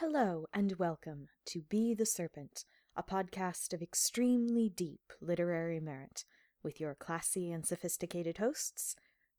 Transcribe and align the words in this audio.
Hello 0.00 0.44
and 0.52 0.74
welcome 0.78 1.28
to 1.46 1.62
Be 1.70 1.94
the 1.94 2.04
Serpent, 2.04 2.66
a 2.94 3.02
podcast 3.02 3.72
of 3.72 3.80
extremely 3.80 4.68
deep 4.68 5.00
literary 5.22 5.80
merit, 5.80 6.26
with 6.62 6.78
your 6.78 6.94
classy 6.94 7.50
and 7.50 7.64
sophisticated 7.64 8.36
hosts, 8.36 8.94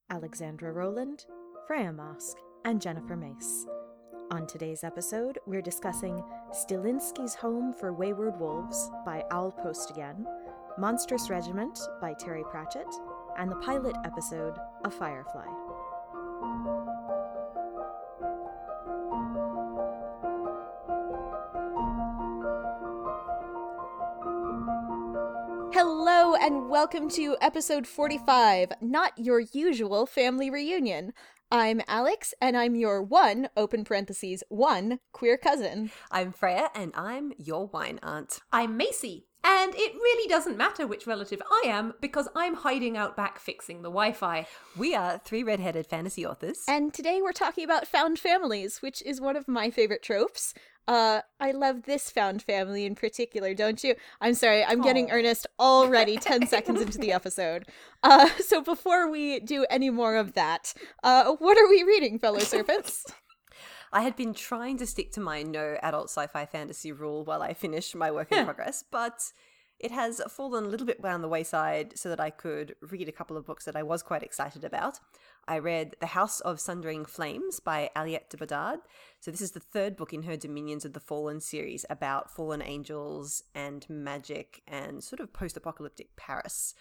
Alexandra 0.09 0.71
Rowland, 0.71 1.27
Freya 1.67 1.93
Marske, 1.93 2.39
and 2.65 2.81
Jennifer 2.81 3.15
Mace. 3.15 3.67
On 4.31 4.47
today's 4.47 4.83
episode, 4.83 5.37
we're 5.45 5.61
discussing 5.61 6.23
Stilinski's 6.49 7.35
Home 7.35 7.71
for 7.71 7.93
Wayward 7.93 8.39
Wolves 8.39 8.89
by 9.05 9.23
Owl 9.29 9.51
Post 9.51 9.91
Again, 9.91 10.25
Monstrous 10.79 11.29
Regiment 11.29 11.79
by 12.01 12.15
Terry 12.15 12.43
Pratchett, 12.49 12.91
and 13.37 13.51
the 13.51 13.57
pilot 13.57 13.95
episode 14.05 14.55
A 14.85 14.89
Firefly. 14.89 15.66
And 26.47 26.69
welcome 26.69 27.09
to 27.09 27.35
episode 27.41 27.85
45, 27.85 28.71
not 28.79 29.11
your 29.17 29.41
usual 29.41 30.05
family 30.05 30.49
reunion. 30.49 31.11
I'm 31.51 31.81
Alex 31.89 32.33
and 32.39 32.55
I'm 32.55 32.73
your 32.73 33.03
one, 33.03 33.49
open 33.57 33.83
parentheses, 33.83 34.45
one 34.47 34.99
queer 35.11 35.37
cousin. 35.37 35.91
I'm 36.09 36.31
Freya, 36.31 36.69
and 36.73 36.93
I'm 36.95 37.33
your 37.37 37.65
wine 37.65 37.99
aunt. 38.01 38.39
I'm 38.53 38.77
Macy. 38.77 39.26
And 39.49 39.73
it 39.75 39.93
really 39.93 40.27
doesn't 40.27 40.57
matter 40.57 40.85
which 40.85 41.07
relative 41.07 41.41
I 41.49 41.63
am 41.67 41.93
because 42.01 42.27
I'm 42.35 42.53
hiding 42.53 42.97
out 42.97 43.15
back 43.15 43.39
fixing 43.39 43.77
the 43.77 43.89
Wi 43.89 44.11
Fi. 44.11 44.45
We 44.75 44.93
are 44.93 45.19
three 45.19 45.41
redheaded 45.41 45.87
fantasy 45.87 46.25
authors. 46.25 46.65
And 46.67 46.93
today 46.93 47.21
we're 47.21 47.31
talking 47.31 47.63
about 47.63 47.87
found 47.87 48.19
families, 48.19 48.81
which 48.81 49.01
is 49.03 49.21
one 49.21 49.37
of 49.37 49.47
my 49.47 49.69
favorite 49.69 50.03
tropes. 50.03 50.53
Uh, 50.85 51.21
I 51.39 51.51
love 51.51 51.83
this 51.83 52.09
found 52.09 52.41
family 52.41 52.85
in 52.85 52.95
particular, 52.95 53.53
don't 53.53 53.81
you? 53.85 53.95
I'm 54.19 54.33
sorry, 54.33 54.65
I'm 54.65 54.81
getting 54.81 55.11
earnest 55.11 55.47
already 55.57 56.17
10 56.17 56.47
seconds 56.47 56.81
into 56.81 56.97
the 56.97 57.13
episode. 57.13 57.67
Uh, 58.03 58.27
so 58.45 58.61
before 58.61 59.09
we 59.09 59.39
do 59.39 59.65
any 59.69 59.89
more 59.89 60.17
of 60.17 60.33
that, 60.33 60.73
uh, 61.03 61.31
what 61.39 61.57
are 61.57 61.69
we 61.69 61.83
reading, 61.83 62.19
fellow 62.19 62.39
serpents? 62.39 63.05
I 63.91 64.01
had 64.01 64.15
been 64.15 64.33
trying 64.33 64.77
to 64.77 64.85
stick 64.85 65.11
to 65.13 65.21
my 65.21 65.43
no 65.43 65.77
adult 65.81 66.09
sci 66.09 66.27
fi 66.27 66.45
fantasy 66.45 66.91
rule 66.91 67.23
while 67.23 67.41
I 67.41 67.53
finish 67.53 67.95
my 67.95 68.11
work 68.11 68.31
in 68.31 68.45
progress, 68.45 68.83
but 68.89 69.31
it 69.79 69.91
has 69.91 70.21
fallen 70.29 70.65
a 70.65 70.67
little 70.67 70.87
bit 70.87 71.01
down 71.01 71.21
the 71.21 71.27
wayside 71.27 71.97
so 71.97 72.09
that 72.09 72.19
I 72.19 72.31
could 72.31 72.75
read 72.81 73.07
a 73.07 73.11
couple 73.11 73.37
of 73.37 73.45
books 73.45 73.65
that 73.65 73.75
I 73.75 73.83
was 73.83 74.01
quite 74.01 74.23
excited 74.23 74.63
about. 74.63 74.99
I 75.47 75.59
read 75.59 75.95
The 75.99 76.07
House 76.07 76.39
of 76.41 76.59
Sundering 76.59 77.05
Flames 77.05 77.59
by 77.59 77.91
Aliette 77.95 78.29
de 78.29 78.37
Bodard. 78.37 78.79
So, 79.19 79.29
this 79.29 79.41
is 79.41 79.51
the 79.51 79.59
third 79.59 79.95
book 79.95 80.13
in 80.13 80.23
her 80.23 80.35
Dominions 80.35 80.83
of 80.83 80.93
the 80.93 80.99
Fallen 80.99 81.39
series 81.39 81.85
about 81.89 82.31
fallen 82.31 82.61
angels 82.61 83.43
and 83.53 83.85
magic 83.87 84.63
and 84.67 85.03
sort 85.03 85.19
of 85.19 85.31
post 85.31 85.55
apocalyptic 85.55 86.15
Paris. 86.15 86.73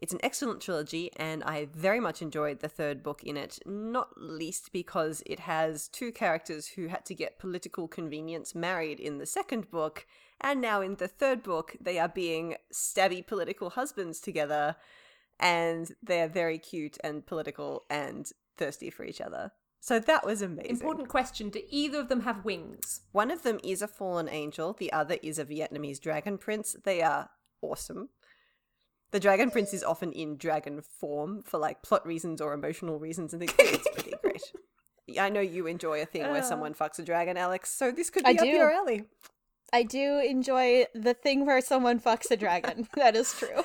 It's 0.00 0.14
an 0.14 0.20
excellent 0.22 0.62
trilogy, 0.62 1.10
and 1.16 1.44
I 1.44 1.68
very 1.74 2.00
much 2.00 2.22
enjoyed 2.22 2.60
the 2.60 2.68
third 2.68 3.02
book 3.02 3.22
in 3.22 3.36
it, 3.36 3.58
not 3.66 4.08
least 4.16 4.72
because 4.72 5.22
it 5.26 5.40
has 5.40 5.88
two 5.88 6.10
characters 6.10 6.68
who 6.68 6.86
had 6.86 7.04
to 7.06 7.14
get 7.14 7.38
political 7.38 7.86
convenience 7.86 8.54
married 8.54 8.98
in 8.98 9.18
the 9.18 9.26
second 9.26 9.70
book, 9.70 10.06
and 10.40 10.60
now 10.60 10.80
in 10.80 10.94
the 10.94 11.08
third 11.08 11.42
book, 11.42 11.76
they 11.78 11.98
are 11.98 12.08
being 12.08 12.56
stabby 12.72 13.26
political 13.26 13.70
husbands 13.70 14.20
together, 14.20 14.76
and 15.38 15.92
they're 16.02 16.28
very 16.28 16.58
cute 16.58 16.96
and 17.04 17.26
political 17.26 17.84
and 17.90 18.32
thirsty 18.56 18.88
for 18.88 19.04
each 19.04 19.20
other. 19.20 19.52
So 19.80 19.98
that 19.98 20.24
was 20.24 20.40
amazing. 20.40 20.70
Important 20.70 21.08
question 21.08 21.50
Do 21.50 21.60
either 21.68 22.00
of 22.00 22.08
them 22.08 22.20
have 22.20 22.44
wings? 22.44 23.02
One 23.12 23.30
of 23.30 23.42
them 23.42 23.58
is 23.62 23.82
a 23.82 23.88
fallen 23.88 24.28
angel, 24.28 24.74
the 24.78 24.92
other 24.92 25.16
is 25.22 25.38
a 25.38 25.44
Vietnamese 25.44 26.00
dragon 26.00 26.38
prince. 26.38 26.74
They 26.84 27.02
are 27.02 27.30
awesome. 27.60 28.10
The 29.12 29.20
dragon 29.20 29.50
prince 29.50 29.72
is 29.74 29.82
often 29.82 30.12
in 30.12 30.36
dragon 30.36 30.82
form 30.82 31.42
for 31.42 31.58
like 31.58 31.82
plot 31.82 32.06
reasons 32.06 32.40
or 32.40 32.52
emotional 32.52 32.98
reasons, 32.98 33.32
and 33.34 33.42
it's 33.42 33.52
pretty 33.52 34.12
great. 34.22 34.42
I 35.18 35.28
know 35.28 35.40
you 35.40 35.66
enjoy 35.66 36.00
a 36.02 36.06
thing 36.06 36.22
where 36.22 36.36
Uh. 36.42 36.42
someone 36.42 36.74
fucks 36.74 36.98
a 36.98 37.02
dragon, 37.04 37.36
Alex, 37.36 37.70
so 37.72 37.90
this 37.90 38.10
could 38.10 38.24
I 38.24 38.32
be 38.34 38.38
up 38.38 38.44
do. 38.44 38.50
your 38.50 38.70
alley. 38.70 39.04
I 39.72 39.84
do 39.84 40.18
enjoy 40.18 40.86
the 40.94 41.14
thing 41.14 41.46
where 41.46 41.60
someone 41.60 42.00
fucks 42.00 42.30
a 42.30 42.36
dragon. 42.36 42.88
that 42.96 43.14
is 43.16 43.32
true. 43.32 43.60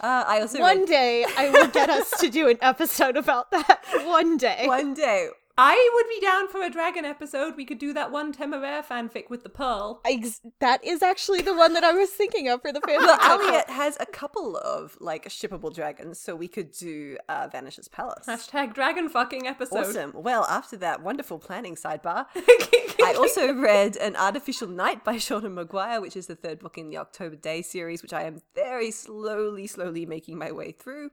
Uh, 0.00 0.24
I 0.26 0.40
also 0.40 0.60
One 0.60 0.80
read 0.80 0.88
day 0.88 1.24
I 1.36 1.50
will 1.50 1.66
get 1.68 1.90
us 1.90 2.10
to 2.20 2.30
do 2.30 2.48
an 2.48 2.58
episode 2.62 3.16
about 3.16 3.50
that. 3.50 3.80
One 4.04 4.36
day. 4.36 4.64
one 4.66 4.94
day. 4.94 5.28
I 5.62 5.90
would 5.94 6.08
be 6.08 6.26
down 6.26 6.48
for 6.48 6.62
a 6.62 6.70
dragon 6.70 7.04
episode. 7.04 7.54
We 7.54 7.66
could 7.66 7.78
do 7.78 7.92
that 7.92 8.10
one 8.10 8.32
Temeraire 8.32 8.82
fanfic 8.82 9.28
with 9.28 9.42
the 9.42 9.50
pearl. 9.50 10.00
Ex- 10.06 10.40
that 10.58 10.82
is 10.82 11.02
actually 11.02 11.42
the 11.42 11.54
one 11.54 11.74
that 11.74 11.84
I 11.84 11.92
was 11.92 12.08
thinking 12.08 12.48
of 12.48 12.62
for 12.62 12.72
the 12.72 12.80
family. 12.80 13.04
Well. 13.04 13.18
Aliette 13.18 13.68
has 13.68 13.98
a 14.00 14.06
couple 14.06 14.56
of 14.56 14.96
like 15.00 15.28
shippable 15.28 15.70
dragons, 15.74 16.18
so 16.18 16.34
we 16.34 16.48
could 16.48 16.72
do 16.72 17.18
uh, 17.28 17.48
Vanishers' 17.52 17.88
Palace. 17.88 18.24
Hashtag 18.26 18.72
dragon 18.72 19.10
fucking 19.10 19.46
episode. 19.46 19.80
Awesome. 19.80 20.12
Well, 20.14 20.46
after 20.48 20.78
that 20.78 21.02
wonderful 21.02 21.38
planning 21.38 21.74
sidebar, 21.74 22.24
I 22.34 23.14
also 23.18 23.52
read 23.52 23.98
An 23.98 24.16
Artificial 24.16 24.66
Night 24.66 25.04
by 25.04 25.16
Seanan 25.16 25.62
McGuire, 25.62 26.00
which 26.00 26.16
is 26.16 26.26
the 26.26 26.36
third 26.36 26.60
book 26.60 26.78
in 26.78 26.88
the 26.88 26.96
October 26.96 27.36
Day 27.36 27.60
series, 27.60 28.00
which 28.00 28.14
I 28.14 28.22
am 28.22 28.40
very 28.54 28.90
slowly, 28.90 29.66
slowly 29.66 30.06
making 30.06 30.38
my 30.38 30.52
way 30.52 30.72
through. 30.72 31.10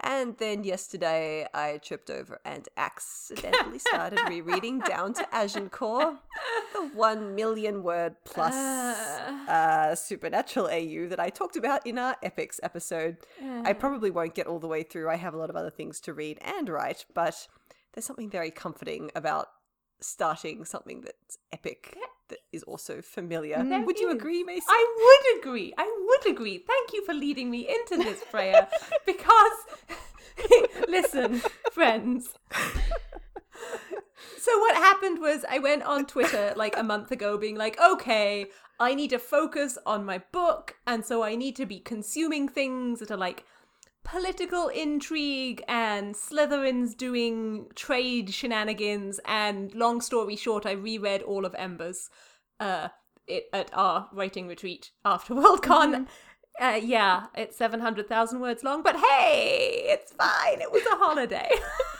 And 0.00 0.36
then 0.38 0.64
yesterday 0.64 1.46
I 1.54 1.78
tripped 1.78 2.10
over 2.10 2.40
and 2.44 2.68
accidentally 2.76 3.78
started 3.78 4.18
rereading 4.28 4.80
Down 4.80 5.14
to 5.14 5.26
Agincourt, 5.34 6.16
the 6.72 6.88
one 6.94 7.34
million 7.34 7.82
word 7.82 8.16
plus 8.24 8.54
uh, 8.54 9.94
supernatural 9.94 10.66
AU 10.66 11.08
that 11.08 11.20
I 11.20 11.30
talked 11.30 11.56
about 11.56 11.86
in 11.86 11.98
our 11.98 12.16
Epics 12.22 12.60
episode. 12.62 13.18
I 13.64 13.72
probably 13.72 14.10
won't 14.10 14.34
get 14.34 14.46
all 14.46 14.58
the 14.58 14.68
way 14.68 14.82
through. 14.82 15.08
I 15.08 15.16
have 15.16 15.32
a 15.32 15.38
lot 15.38 15.50
of 15.50 15.56
other 15.56 15.70
things 15.70 16.00
to 16.00 16.12
read 16.12 16.38
and 16.42 16.68
write, 16.68 17.06
but 17.14 17.46
there's 17.92 18.04
something 18.04 18.28
very 18.28 18.50
comforting 18.50 19.10
about 19.14 19.48
starting 20.00 20.64
something 20.64 21.00
that's 21.00 21.38
epic 21.52 21.96
that 22.34 22.40
is 22.52 22.62
also 22.64 23.00
familiar. 23.00 23.62
There 23.62 23.84
Would 23.84 24.00
you 24.00 24.08
is. 24.08 24.14
agree, 24.16 24.42
Macy? 24.42 24.66
I 24.68 24.96
would 24.98 25.40
agree. 25.40 25.72
I 25.78 26.04
would 26.06 26.32
agree. 26.32 26.58
Thank 26.58 26.92
you 26.92 27.04
for 27.04 27.14
leading 27.14 27.50
me 27.50 27.68
into 27.68 28.02
this, 28.02 28.22
Freya. 28.22 28.68
because, 29.06 29.58
listen, 30.88 31.40
friends. 31.72 32.34
So 34.38 34.58
what 34.58 34.76
happened 34.76 35.20
was 35.20 35.44
I 35.48 35.58
went 35.58 35.84
on 35.84 36.06
Twitter 36.06 36.52
like 36.56 36.76
a 36.76 36.82
month 36.82 37.12
ago 37.12 37.38
being 37.38 37.56
like, 37.56 37.78
okay, 37.80 38.46
I 38.80 38.94
need 38.94 39.10
to 39.10 39.18
focus 39.18 39.78
on 39.86 40.04
my 40.04 40.18
book, 40.32 40.76
and 40.86 41.04
so 41.04 41.22
I 41.22 41.36
need 41.36 41.56
to 41.56 41.66
be 41.66 41.78
consuming 41.78 42.48
things 42.48 42.98
that 42.98 43.10
are 43.10 43.16
like 43.16 43.44
political 44.04 44.68
intrigue 44.68 45.62
and 45.66 46.14
Slytherins 46.14 46.96
doing 46.96 47.66
trade 47.74 48.32
shenanigans 48.32 49.18
and 49.24 49.74
long 49.74 50.00
story 50.00 50.36
short, 50.36 50.66
I 50.66 50.72
reread 50.72 51.22
all 51.22 51.44
of 51.44 51.54
Embers 51.56 52.10
uh 52.60 52.88
it, 53.26 53.48
at 53.52 53.70
our 53.72 54.08
writing 54.12 54.46
retreat 54.46 54.90
after 55.04 55.34
Worldcon. 55.34 56.06
Uh, 56.60 56.78
yeah, 56.80 57.26
it's 57.34 57.56
700,000 57.56 58.38
words 58.38 58.62
long, 58.62 58.82
but 58.82 58.94
hey, 58.94 59.86
it's 59.86 60.12
fine. 60.12 60.60
It 60.60 60.70
was 60.70 60.82
a 60.86 60.96
holiday. 60.96 61.50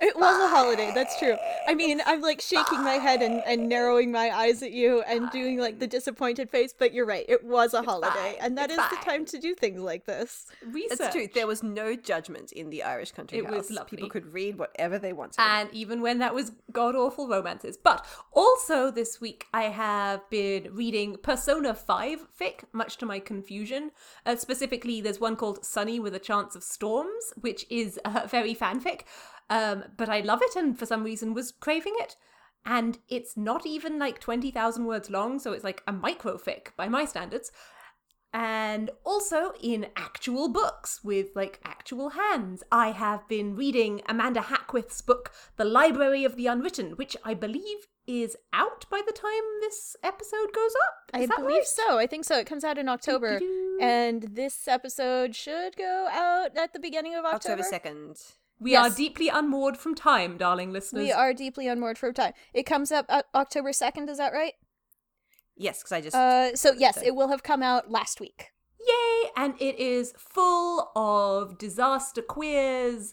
It 0.00 0.16
was 0.16 0.42
a 0.42 0.48
holiday, 0.48 0.92
that's 0.94 1.18
true. 1.18 1.36
I 1.68 1.74
mean, 1.74 2.00
I'm 2.06 2.20
like 2.22 2.40
shaking 2.40 2.82
my 2.82 2.94
head 2.94 3.20
and, 3.22 3.42
and 3.46 3.68
narrowing 3.68 4.10
my 4.10 4.30
eyes 4.30 4.62
at 4.62 4.72
you 4.72 5.02
and 5.02 5.30
doing 5.30 5.58
like 5.58 5.78
the 5.78 5.86
disappointed 5.86 6.48
face, 6.50 6.72
but 6.76 6.94
you're 6.94 7.04
right, 7.06 7.24
it 7.28 7.44
was 7.44 7.74
a 7.74 7.82
holiday. 7.82 8.10
fine, 8.14 8.34
And 8.40 8.58
that 8.58 8.70
it's 8.70 8.82
is 8.82 8.90
the 8.90 9.04
time 9.04 9.24
to 9.26 9.38
do 9.38 9.54
things 9.54 9.80
like 9.80 10.06
this. 10.06 10.46
Research. 10.66 10.98
That's 10.98 11.14
true. 11.14 11.28
There 11.34 11.46
was 11.46 11.62
no 11.62 11.94
judgment 11.96 12.52
in 12.52 12.70
the 12.70 12.82
Irish 12.82 13.12
country 13.12 13.38
It 13.38 13.44
house. 13.46 13.54
was 13.54 13.70
lovely. 13.70 13.96
People 13.96 14.08
could 14.10 14.32
read 14.32 14.58
whatever 14.58 14.98
they 14.98 15.12
wanted. 15.12 15.40
and 15.40 15.68
even 15.72 16.00
when 16.00 16.18
that 16.20 16.34
was 16.34 16.52
god 16.72 16.96
awful 16.96 17.28
romances. 17.28 17.76
But 17.76 18.06
also 18.32 18.90
this 18.90 19.20
week, 19.20 19.46
I 19.52 19.64
have 19.64 20.28
been 20.30 20.68
reading 20.74 21.16
Persona 21.22 21.74
5 21.74 22.26
fic, 22.40 22.60
much 22.72 22.96
to 22.98 23.06
my 23.06 23.18
confusion. 23.18 23.90
Uh, 24.24 24.36
specifically, 24.36 25.00
there's 25.00 25.20
one 25.20 25.36
called 25.36 25.64
Sunny 25.64 26.00
with 26.00 26.14
a 26.14 26.18
Chance 26.18 26.56
of 26.56 26.62
Storms, 26.62 27.34
which 27.40 27.66
is 27.68 27.98
uh, 28.04 28.26
very 28.30 28.54
fanfic. 28.54 29.02
Um, 29.50 29.84
but 29.96 30.08
I 30.08 30.20
love 30.20 30.40
it 30.42 30.56
and 30.56 30.78
for 30.78 30.86
some 30.86 31.02
reason 31.04 31.34
was 31.34 31.50
craving 31.52 31.94
it. 31.98 32.16
And 32.64 32.98
it's 33.08 33.36
not 33.36 33.66
even 33.66 33.98
like 33.98 34.20
20,000 34.20 34.84
words 34.84 35.10
long, 35.10 35.38
so 35.38 35.52
it's 35.52 35.64
like 35.64 35.82
a 35.86 35.92
microfic 35.92 36.68
by 36.76 36.88
my 36.88 37.04
standards. 37.04 37.50
And 38.32 38.90
also 39.04 39.52
in 39.60 39.88
actual 39.96 40.48
books 40.48 41.00
with 41.02 41.28
like 41.34 41.58
actual 41.64 42.10
hands. 42.10 42.62
I 42.70 42.92
have 42.92 43.26
been 43.28 43.56
reading 43.56 44.02
Amanda 44.08 44.42
Hackworth's 44.42 45.02
book, 45.02 45.32
The 45.56 45.64
Library 45.64 46.24
of 46.24 46.36
the 46.36 46.46
Unwritten, 46.46 46.92
which 46.92 47.16
I 47.24 47.34
believe 47.34 47.88
is 48.06 48.36
out 48.52 48.86
by 48.90 49.02
the 49.04 49.12
time 49.12 49.42
this 49.60 49.96
episode 50.04 50.52
goes 50.54 50.74
up. 50.86 50.94
I 51.14 51.20
Is 51.22 51.28
that 51.28 51.38
believe 51.38 51.56
right? 51.58 51.66
so. 51.66 51.98
I 51.98 52.06
think 52.06 52.24
so. 52.24 52.38
It 52.38 52.46
comes 52.46 52.62
out 52.62 52.78
in 52.78 52.88
October. 52.88 53.38
Doo-doo-doo. 53.40 53.78
And 53.82 54.22
this 54.22 54.68
episode 54.68 55.34
should 55.34 55.76
go 55.76 56.08
out 56.12 56.56
at 56.56 56.72
the 56.72 56.78
beginning 56.78 57.14
of 57.16 57.24
October. 57.24 57.62
October 57.62 57.88
2nd. 57.88 58.34
We 58.60 58.72
Yes. 58.72 58.92
are 58.92 58.96
deeply 58.96 59.28
unmoored 59.28 59.78
from 59.78 59.94
time, 59.94 60.36
darling 60.36 60.70
listeners. 60.70 61.02
We 61.02 61.12
are 61.12 61.32
deeply 61.32 61.66
unmoored 61.66 61.96
from 61.96 62.12
time. 62.12 62.34
It 62.52 62.64
comes 62.64 62.92
up 62.92 63.06
uh, 63.08 63.22
October 63.34 63.70
2nd, 63.70 64.08
is 64.10 64.18
that 64.18 64.32
right? 64.34 64.52
Yes, 65.56 65.78
because 65.78 65.92
I 65.92 66.00
just. 66.02 66.16
Uh, 66.16 66.54
so 66.54 66.72
yes, 66.72 66.98
it 67.02 67.14
will 67.14 67.28
have 67.28 67.42
come 67.42 67.62
out 67.62 67.90
last 67.90 68.20
week. 68.20 68.50
Yay! 68.86 69.30
And 69.36 69.54
it 69.60 69.78
is 69.78 70.12
full 70.18 70.90
of 70.94 71.58
disaster 71.58 72.22
queers, 72.22 73.12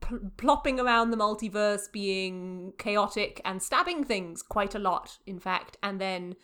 pl- 0.00 0.30
plopping 0.36 0.78
around 0.80 1.10
the 1.10 1.16
multiverse, 1.16 1.90
being 1.92 2.72
chaotic 2.78 3.40
and 3.44 3.62
stabbing 3.62 4.04
things 4.04 4.42
quite 4.42 4.74
a 4.74 4.78
lot, 4.78 5.18
in 5.26 5.38
fact, 5.38 5.76
and 5.82 6.00
then 6.00 6.36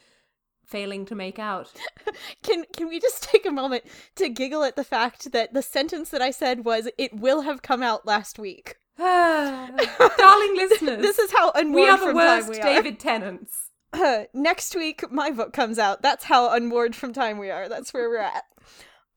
failing 0.66 1.05
to 1.06 1.14
make 1.14 1.38
out. 1.38 1.72
Can 2.43 2.64
can 2.76 2.88
we 2.88 3.00
just 3.00 3.22
take 3.22 3.46
a 3.46 3.50
moment 3.50 3.84
to 4.16 4.28
giggle 4.28 4.62
at 4.64 4.76
the 4.76 4.84
fact 4.84 5.32
that 5.32 5.52
the 5.55 5.62
sentence 5.62 6.11
that 6.11 6.22
I 6.22 6.31
said 6.31 6.64
was 6.64 6.88
it 6.99 7.12
will 7.14 7.43
have 7.43 7.62
come 7.62 7.82
out 7.82 8.06
last 8.06 8.38
week. 8.38 8.76
darling 8.99 9.66
listeners, 10.56 11.02
This 11.02 11.19
is 11.19 11.32
how 11.32 11.50
unmoored 11.55 11.75
we 11.75 11.88
are 11.88 11.99
the 11.99 12.06
from 12.06 12.14
worst 12.16 12.46
time 12.46 12.56
we 12.56 12.62
David 12.62 12.99
Tennants. 13.00 13.70
are. 13.93 14.26
next 14.32 14.75
week 14.76 15.11
my 15.11 15.31
book 15.31 15.52
comes 15.52 15.78
out. 15.78 16.02
That's 16.02 16.25
how 16.25 16.52
unmoored 16.55 16.94
from 16.94 17.12
time 17.12 17.38
we 17.38 17.50
are. 17.50 17.69
That's 17.69 17.93
where 17.93 18.08
we're 18.08 18.19
at. 18.19 18.44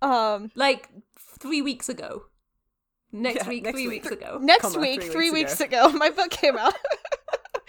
Um 0.02 0.52
Like 0.56 0.90
three 1.40 1.62
weeks 1.62 1.90
ago. 1.90 2.24
Next 3.12 3.44
Yeah, 3.44 3.50
week, 3.50 3.64
next 3.64 3.76
three 3.76 3.88
week. 3.88 4.04
weeks 4.04 4.12
ago. 4.16 4.40
next 4.42 4.64
comma, 4.74 4.80
week, 4.80 5.02
three 5.04 5.12
three 5.12 5.32
weeks 5.32 5.52
weeks 5.60 5.62
ago, 5.62 5.90
my 5.94 6.10
book 6.10 6.30
came 6.32 6.58
out. 6.58 6.74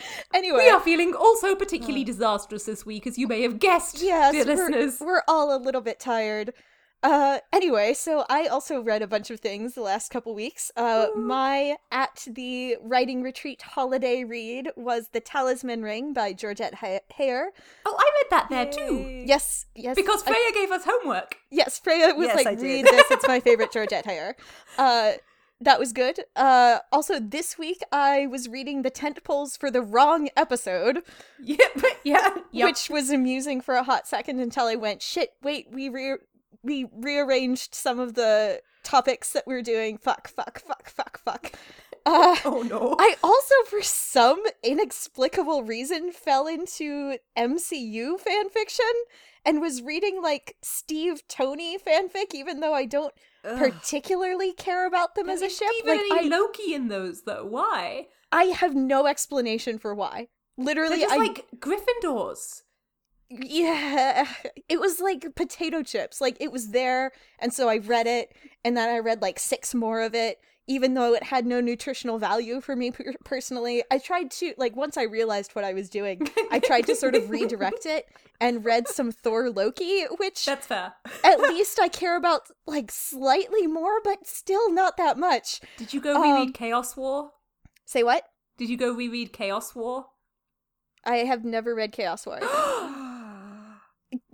anyway, 0.34 0.58
We 0.64 0.68
are 0.70 0.80
feeling 0.80 1.14
also 1.14 1.54
particularly 1.54 2.04
disastrous 2.04 2.64
this 2.64 2.84
week, 2.86 3.06
as 3.06 3.18
you 3.18 3.26
may 3.26 3.42
have 3.42 3.58
guessed, 3.58 4.00
yes, 4.02 4.32
dear 4.32 4.44
we're, 4.44 4.54
listeners. 4.68 4.98
we're 5.00 5.22
all 5.28 5.54
a 5.54 5.58
little 5.58 5.80
bit 5.80 5.98
tired. 6.00 6.52
Uh, 7.00 7.38
anyway, 7.52 7.94
so 7.94 8.24
I 8.28 8.46
also 8.48 8.80
read 8.80 9.02
a 9.02 9.06
bunch 9.06 9.30
of 9.30 9.38
things 9.38 9.74
the 9.74 9.82
last 9.82 10.10
couple 10.10 10.34
weeks. 10.34 10.72
Uh, 10.76 11.06
my 11.14 11.76
at 11.92 12.26
the 12.28 12.76
writing 12.82 13.22
retreat 13.22 13.62
holiday 13.62 14.24
read 14.24 14.70
was 14.76 15.10
The 15.12 15.20
Talisman 15.20 15.82
Ring 15.84 16.12
by 16.12 16.32
Georgette 16.32 16.74
Ha- 16.74 16.98
Heyer. 17.16 17.50
Oh, 17.86 17.96
I 17.96 18.10
read 18.16 18.30
that 18.32 18.48
there 18.50 18.66
too. 18.66 19.22
Yes, 19.24 19.66
yes, 19.76 19.94
Because 19.94 20.24
I- 20.26 20.32
Freya 20.32 20.52
gave 20.52 20.72
us 20.72 20.82
homework. 20.84 21.36
yes, 21.52 21.78
Freya 21.78 22.14
was 22.16 22.26
Yes, 22.26 22.44
like, 22.44 22.60
read 22.60 22.84
this. 22.86 23.04
It's 23.12 23.28
my 23.28 23.38
favorite 23.38 23.70
Georgette 23.72 24.04
Heyer. 24.04 24.34
Uh, 24.76 25.12
that 25.60 25.78
was 25.78 25.92
good. 25.92 26.20
Uh, 26.36 26.78
also 26.92 27.18
this 27.18 27.58
week 27.58 27.80
I 27.90 28.26
was 28.26 28.48
reading 28.48 28.82
the 28.82 28.90
tent 28.90 29.22
poles 29.24 29.56
for 29.56 29.70
the 29.70 29.82
wrong 29.82 30.28
episode. 30.36 31.02
Yep, 31.40 31.82
yeah, 32.04 32.30
yep. 32.50 32.68
which 32.68 32.90
was 32.90 33.10
amusing 33.10 33.60
for 33.60 33.76
a 33.76 33.84
hot 33.84 34.06
second 34.06 34.40
until 34.40 34.64
I 34.66 34.74
went, 34.74 35.02
shit, 35.02 35.30
wait, 35.42 35.68
we 35.72 35.88
re- 35.88 36.16
we 36.62 36.86
rearranged 36.92 37.74
some 37.74 38.00
of 38.00 38.14
the 38.14 38.60
topics 38.82 39.32
that 39.32 39.46
we 39.46 39.54
are 39.54 39.62
doing. 39.62 39.98
Fuck, 39.98 40.28
fuck, 40.28 40.60
fuck, 40.60 40.88
fuck, 40.90 41.18
fuck. 41.18 41.52
Uh, 42.08 42.36
oh 42.46 42.62
no. 42.62 42.96
I 42.98 43.16
also, 43.22 43.54
for 43.68 43.82
some 43.82 44.42
inexplicable 44.62 45.62
reason, 45.62 46.10
fell 46.10 46.46
into 46.46 47.18
MCU 47.36 48.18
fanfiction 48.18 48.92
and 49.44 49.60
was 49.60 49.82
reading 49.82 50.22
like 50.22 50.56
Steve 50.62 51.22
Tony 51.28 51.78
fanfic, 51.78 52.34
even 52.34 52.60
though 52.60 52.72
I 52.72 52.86
don't 52.86 53.12
Ugh. 53.44 53.58
particularly 53.58 54.54
care 54.54 54.86
about 54.86 55.16
them 55.16 55.28
as 55.28 55.42
a 55.42 55.50
ship. 55.50 55.68
even 55.78 55.98
Like, 56.08 56.24
I, 56.24 56.28
Loki 56.28 56.74
in 56.74 56.88
those 56.88 57.22
though. 57.22 57.44
Why? 57.44 58.06
I 58.32 58.44
have 58.44 58.74
no 58.74 59.06
explanation 59.06 59.78
for 59.78 59.94
why. 59.94 60.28
They're 60.56 60.66
Literally, 60.66 61.00
just 61.00 61.12
I 61.12 61.16
like 61.18 61.46
Gryffindors. 61.58 62.62
Yeah, 63.30 64.26
it 64.68 64.80
was 64.80 64.98
like 64.98 65.34
potato 65.34 65.82
chips. 65.82 66.22
Like 66.22 66.38
it 66.40 66.50
was 66.50 66.70
there, 66.70 67.12
and 67.38 67.52
so 67.52 67.68
I 67.68 67.76
read 67.76 68.06
it, 68.06 68.34
and 68.64 68.76
then 68.76 68.88
I 68.88 68.98
read 68.98 69.20
like 69.20 69.38
six 69.38 69.74
more 69.74 70.00
of 70.00 70.14
it, 70.14 70.40
even 70.68 70.94
though 70.94 71.14
it 71.14 71.24
had 71.24 71.46
no 71.46 71.60
nutritional 71.60 72.18
value 72.18 72.60
for 72.60 72.76
me 72.76 72.90
per- 72.92 73.14
personally. 73.24 73.82
I 73.90 73.98
tried 73.98 74.30
to 74.32 74.54
like 74.56 74.76
once 74.76 74.96
I 74.96 75.02
realized 75.02 75.52
what 75.54 75.64
I 75.64 75.72
was 75.72 75.88
doing, 75.88 76.28
I 76.52 76.60
tried 76.60 76.86
to 76.86 76.94
sort 76.94 77.16
of 77.16 77.30
redirect 77.36 77.86
it 77.86 78.06
and 78.40 78.64
read 78.64 78.86
some 78.86 79.10
Thor 79.10 79.50
Loki, 79.50 80.04
which 80.18 80.44
That's 80.44 80.66
fair. 80.66 80.92
at 81.24 81.40
least 81.50 81.80
I 81.80 81.88
care 81.88 82.16
about 82.16 82.42
like 82.66 82.92
slightly 82.92 83.66
more, 83.66 84.00
but 84.04 84.26
still 84.26 84.72
not 84.72 84.96
that 84.98 85.18
much. 85.18 85.60
Did 85.78 85.92
you 85.92 86.00
go 86.00 86.20
reread 86.20 86.48
Um, 86.48 86.52
Chaos 86.52 86.96
War? 86.96 87.32
Say 87.84 88.02
what? 88.02 88.24
Did 88.58 88.68
you 88.68 88.76
go 88.76 88.92
reread 88.92 89.32
Chaos 89.32 89.74
War? 89.74 90.06
I 91.04 91.16
have 91.18 91.44
never 91.44 91.74
read 91.74 91.92
Chaos 91.92 92.26
War. 92.26 92.38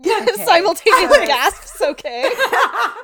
Okay. 0.01 0.45
Simultaneous 0.45 1.11
Alright. 1.13 1.29
gasps. 1.29 1.81
Okay. 1.83 2.23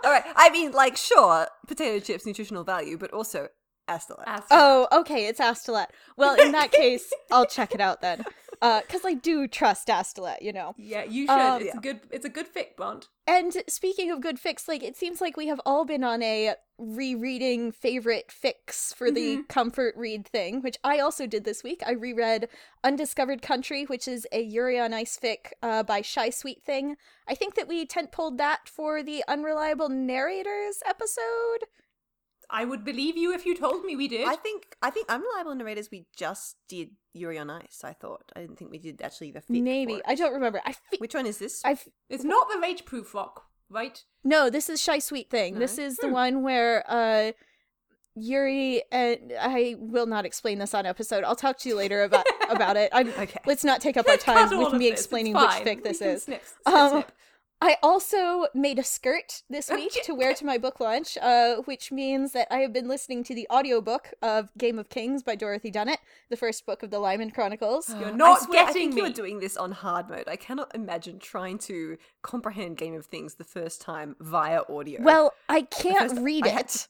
All 0.04 0.10
right. 0.10 0.24
I 0.36 0.50
mean, 0.52 0.72
like, 0.72 0.96
sure, 0.96 1.46
potato 1.66 2.04
chips, 2.04 2.26
nutritional 2.26 2.64
value, 2.64 2.96
but 2.98 3.12
also 3.12 3.48
Astolat. 3.88 4.24
Ask 4.26 4.46
Oh, 4.50 4.86
okay, 4.92 5.26
it's 5.26 5.40
Astolat. 5.40 5.86
Well, 6.16 6.40
in 6.40 6.52
that 6.52 6.70
case, 6.82 7.12
I'll 7.30 7.46
check 7.46 7.74
it 7.74 7.80
out 7.80 8.00
then. 8.00 8.24
Uh, 8.62 8.82
cuz 8.88 9.04
I 9.04 9.14
do 9.14 9.48
trust 9.48 9.88
Astolat, 9.88 10.42
you 10.42 10.52
know. 10.52 10.74
yeah, 10.76 11.04
you 11.04 11.26
should. 11.26 11.30
um, 11.32 11.62
it's 11.62 11.74
a 11.74 11.80
good. 11.80 12.00
It's 12.10 12.24
a 12.26 12.28
good 12.28 12.52
fic, 12.52 12.76
Bond. 12.76 13.08
And 13.26 13.62
speaking 13.68 14.10
of 14.10 14.20
good 14.20 14.38
fix, 14.38 14.68
like 14.68 14.82
it 14.82 14.96
seems 14.96 15.20
like 15.20 15.36
we 15.36 15.46
have 15.46 15.60
all 15.64 15.84
been 15.84 16.04
on 16.04 16.22
a 16.22 16.54
rereading 16.78 17.72
favorite 17.72 18.32
fix 18.32 18.92
for 18.92 19.10
the 19.10 19.42
comfort 19.48 19.94
read 19.96 20.26
thing, 20.26 20.62
which 20.62 20.78
I 20.82 20.98
also 20.98 21.26
did 21.26 21.44
this 21.44 21.62
week. 21.62 21.82
I 21.86 21.92
reread 21.92 22.48
Undiscovered 22.82 23.42
Country, 23.42 23.84
which 23.84 24.08
is 24.08 24.26
a 24.32 24.40
Yuri 24.42 24.78
on 24.80 24.92
Ice 24.94 25.18
fic 25.22 25.52
uh, 25.62 25.82
by 25.82 26.00
Shy 26.00 26.30
Sweet 26.30 26.62
Thing. 26.64 26.96
I 27.28 27.34
think 27.34 27.54
that 27.54 27.68
we 27.68 27.86
tent 27.86 28.12
pulled 28.12 28.38
that 28.38 28.68
for 28.68 29.02
the 29.02 29.22
Unreliable 29.28 29.88
Narrators 29.88 30.82
episode. 30.86 31.66
I 32.52 32.64
would 32.64 32.84
believe 32.84 33.16
you 33.16 33.32
if 33.32 33.46
you 33.46 33.56
told 33.56 33.84
me 33.84 33.96
we 33.96 34.08
did. 34.08 34.26
I 34.28 34.36
think 34.36 34.76
I 34.82 34.90
think 34.90 35.06
I'm 35.08 35.22
unreliable 35.22 35.54
narrators. 35.54 35.88
We 35.90 36.06
just 36.16 36.56
did 36.68 36.90
Yuri 37.12 37.38
on 37.38 37.50
Ice. 37.50 37.82
I 37.84 37.92
thought 37.92 38.30
I 38.36 38.40
didn't 38.40 38.58
think 38.58 38.70
we 38.70 38.78
did 38.78 39.00
actually 39.02 39.30
the 39.32 39.40
fic 39.40 39.62
Maybe 39.62 39.94
for 39.94 39.98
it. 40.00 40.04
I 40.06 40.14
don't 40.14 40.32
remember. 40.32 40.60
I 40.66 40.72
fe- 40.72 40.98
Which 40.98 41.14
one 41.14 41.26
is 41.26 41.38
this? 41.38 41.62
I 41.64 41.78
it's 42.08 42.24
not 42.24 42.48
the 42.52 42.58
rage 42.58 42.84
proof 42.84 43.14
rock, 43.14 43.44
right? 43.68 44.02
No, 44.24 44.50
this 44.50 44.68
is 44.68 44.80
Shy 44.82 44.98
Sweet 44.98 45.30
Thing. 45.30 45.58
This 45.58 45.78
No? 45.78 45.84
is 45.84 45.96
the 45.96 46.08
one 46.08 46.42
where 46.42 46.84
uh 46.88 47.32
Yuri 48.16 48.82
and 48.90 49.32
I 49.40 49.76
will 49.78 50.06
not 50.06 50.24
explain 50.26 50.58
this 50.58 50.74
on 50.74 50.84
episode. 50.84 51.22
I'll 51.24 51.36
talk 51.36 51.58
to 51.58 51.68
you 51.68 51.76
later 51.76 52.02
about 52.02 52.26
about 52.50 52.76
it. 52.76 52.90
I'm, 52.92 53.08
Okay. 53.10 53.38
Let's 53.46 53.64
not 53.64 53.80
take 53.80 53.96
up 53.96 54.08
our 54.08 54.16
time 54.16 54.58
with 54.58 54.72
me 54.74 54.90
this, 54.90 55.00
explaining 55.00 55.34
which 55.34 55.44
fine. 55.44 55.64
fic 55.64 55.82
this 55.84 56.00
We 56.00 56.06
can 56.06 56.14
is. 56.16 56.22
Snip, 56.24 56.42
snip, 56.44 56.74
Um, 56.74 56.90
snip. 56.90 57.12
I 57.62 57.76
also 57.82 58.46
made 58.54 58.78
a 58.78 58.84
skirt 58.84 59.42
this 59.50 59.70
week 59.74 59.92
to 60.04 60.14
wear 60.14 60.34
to 60.34 60.46
my 60.46 60.56
book 60.56 60.80
launch, 60.80 61.18
uh, 61.20 61.56
which 61.66 61.92
means 61.92 62.32
that 62.32 62.48
I 62.50 62.58
have 62.58 62.72
been 62.72 62.88
listening 62.88 63.22
to 63.24 63.34
the 63.34 63.46
audiobook 63.50 64.14
of 64.22 64.48
Game 64.56 64.78
of 64.78 64.88
Kings 64.88 65.22
by 65.22 65.34
Dorothy 65.34 65.70
Dunnett, 65.70 65.98
the 66.30 66.36
first 66.36 66.64
book 66.64 66.82
of 66.82 66.90
the 66.90 66.98
Lymond 66.98 67.34
Chronicles. 67.34 67.94
You're 68.00 68.12
not 68.12 68.42
swear, 68.42 68.62
I 68.62 68.66
getting 68.66 68.92
think 68.92 68.96
You're 68.96 69.12
doing 69.12 69.40
this 69.40 69.56
on 69.56 69.72
hard 69.72 70.08
mode. 70.08 70.24
I 70.26 70.36
cannot 70.36 70.74
imagine 70.74 71.18
trying 71.18 71.58
to 71.58 71.98
comprehend 72.22 72.78
Game 72.78 72.94
of 72.94 73.06
Things 73.06 73.34
the 73.34 73.44
first 73.44 73.80
time 73.82 74.16
via 74.20 74.62
audio. 74.68 75.02
Well, 75.02 75.32
I 75.48 75.62
can't 75.62 76.18
read 76.20 76.46
I 76.46 76.50
had 76.50 76.66
it. 76.66 76.88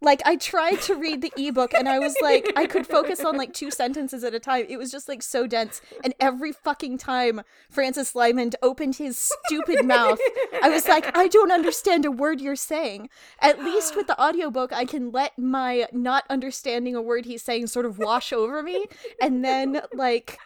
Like 0.00 0.22
I 0.24 0.36
tried 0.36 0.80
to 0.82 0.94
read 0.94 1.22
the 1.22 1.32
ebook 1.36 1.72
and 1.72 1.88
I 1.88 1.98
was 1.98 2.14
like 2.20 2.52
I 2.56 2.66
could 2.66 2.86
focus 2.86 3.24
on 3.24 3.36
like 3.36 3.52
two 3.52 3.70
sentences 3.70 4.22
at 4.24 4.34
a 4.34 4.40
time. 4.40 4.66
It 4.68 4.76
was 4.76 4.90
just 4.90 5.08
like 5.08 5.22
so 5.22 5.46
dense 5.46 5.80
and 6.02 6.14
every 6.20 6.52
fucking 6.52 6.98
time 6.98 7.42
Francis 7.70 8.14
Lymond 8.14 8.56
opened 8.62 8.96
his 8.96 9.16
stupid 9.46 9.84
mouth, 9.86 10.18
I 10.62 10.68
was 10.68 10.86
like 10.86 11.16
I 11.16 11.28
don't 11.28 11.52
understand 11.52 12.04
a 12.04 12.10
word 12.10 12.40
you're 12.40 12.56
saying. 12.56 13.08
At 13.40 13.64
least 13.64 13.96
with 13.96 14.06
the 14.06 14.20
audiobook 14.20 14.72
I 14.72 14.84
can 14.84 15.10
let 15.10 15.38
my 15.38 15.86
not 15.92 16.24
understanding 16.28 16.94
a 16.94 17.02
word 17.02 17.24
he's 17.24 17.42
saying 17.42 17.68
sort 17.68 17.86
of 17.86 17.98
wash 17.98 18.32
over 18.32 18.62
me 18.62 18.86
and 19.20 19.44
then 19.44 19.80
like 19.94 20.38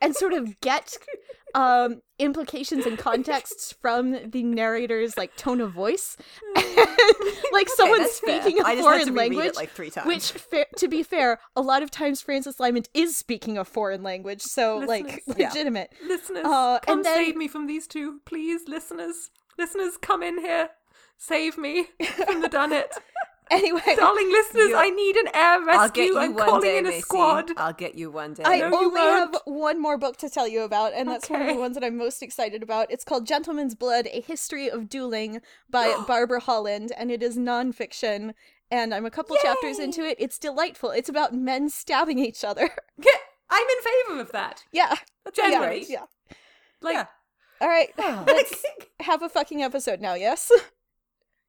and 0.00 0.14
sort 0.14 0.32
of 0.32 0.60
get 0.60 0.96
um 1.54 2.00
implications 2.18 2.86
and 2.86 2.98
contexts 2.98 3.72
from 3.80 4.30
the 4.30 4.42
narrator's 4.42 5.16
like 5.16 5.34
tone 5.36 5.60
of 5.60 5.70
voice 5.72 6.16
like 7.52 7.68
someone 7.68 8.00
that's 8.00 8.18
fair. 8.20 8.40
speaking 8.42 8.60
a 8.60 8.64
I 8.64 8.74
just 8.74 8.88
had 8.88 8.98
to 8.98 9.04
foreign 9.06 9.14
reread 9.14 9.30
it, 9.30 9.36
language 9.36 9.56
like, 9.56 9.70
three 9.70 9.90
times. 9.90 10.06
which 10.06 10.32
fa- 10.32 10.66
to 10.78 10.88
be 10.88 11.02
fair 11.02 11.38
a 11.54 11.60
lot 11.60 11.82
of 11.82 11.90
times 11.90 12.20
francis 12.20 12.58
lymond 12.58 12.88
is 12.94 13.16
speaking 13.16 13.56
a 13.58 13.64
foreign 13.64 14.02
language 14.02 14.42
so 14.42 14.78
like 14.78 15.04
Listeners. 15.04 15.22
Yeah. 15.38 15.48
legitimate 15.48 15.92
listeners, 16.06 16.44
uh, 16.44 16.78
come 16.80 16.98
and 16.98 17.04
then- 17.04 17.14
save 17.24 17.36
me 17.36 17.48
from 17.48 17.66
these 17.66 17.86
two, 17.86 18.20
please, 18.24 18.62
listeners. 18.66 19.30
Listeners, 19.58 19.96
come 19.96 20.22
in 20.22 20.38
here, 20.38 20.70
save 21.16 21.56
me 21.58 21.84
from 22.26 22.42
the 22.42 22.48
Dunnett. 22.48 22.90
Anyway 23.50 23.80
Darling 23.96 24.30
listeners, 24.30 24.72
I 24.76 24.90
need 24.90 25.16
an 25.16 25.28
air 25.28 25.34
I'll 25.34 25.60
get 25.60 25.66
rescue. 25.66 26.02
you 26.04 26.18
I'm 26.18 26.34
one 26.34 26.44
calling 26.44 26.62
day, 26.62 26.78
in 26.78 26.86
a 26.86 26.90
Macy. 26.90 27.00
squad. 27.02 27.50
I'll 27.56 27.72
get 27.72 27.94
you 27.94 28.10
one 28.10 28.34
day. 28.34 28.42
I 28.44 28.58
No, 28.58 28.76
only 28.76 29.00
have 29.00 29.36
one 29.44 29.80
more 29.80 29.96
book 29.98 30.16
to 30.18 30.28
tell 30.30 30.48
you 30.48 30.62
about, 30.62 30.92
and 30.94 31.08
that's 31.08 31.28
one 31.30 31.42
of 31.42 31.46
the 31.48 31.54
ones 31.60 31.74
that 31.74 31.84
I'm 31.84 31.96
most 31.96 32.22
excited 32.22 32.62
about. 32.62 32.90
It's 32.90 33.04
called 33.04 33.26
Gentleman's 33.26 33.74
Blood: 33.74 34.08
A 34.12 34.20
History 34.20 34.68
of 34.70 34.88
Dueling 34.88 35.40
by 35.70 35.94
Barbara 36.06 36.40
Holland, 36.40 36.92
and 36.96 37.10
it 37.10 37.22
is 37.22 37.36
nonfiction. 37.36 38.34
And 38.70 38.92
I'm 38.92 39.06
a 39.06 39.10
couple 39.12 39.36
chapters 39.42 39.78
into 39.78 40.02
it. 40.02 40.16
It's 40.18 40.38
delightful. 40.40 40.90
It's 40.90 41.08
about 41.08 41.32
men 41.32 41.68
stabbing 41.68 42.18
each 42.18 42.42
other. 42.42 42.68
I'm 43.50 43.66
in 43.68 43.82
favor 44.08 44.20
of 44.20 44.32
that. 44.32 44.64
yeah, 44.72 44.96
Generally, 45.32 45.86
yeah, 45.88 46.00
yeah. 46.28 46.36
like 46.82 46.94
Yeah. 46.94 47.06
All 47.60 47.68
right, 47.68 47.90
let's 48.26 48.64
have 49.00 49.22
a 49.22 49.28
fucking 49.28 49.62
episode 49.62 50.00
now. 50.00 50.14
Yes. 50.14 50.50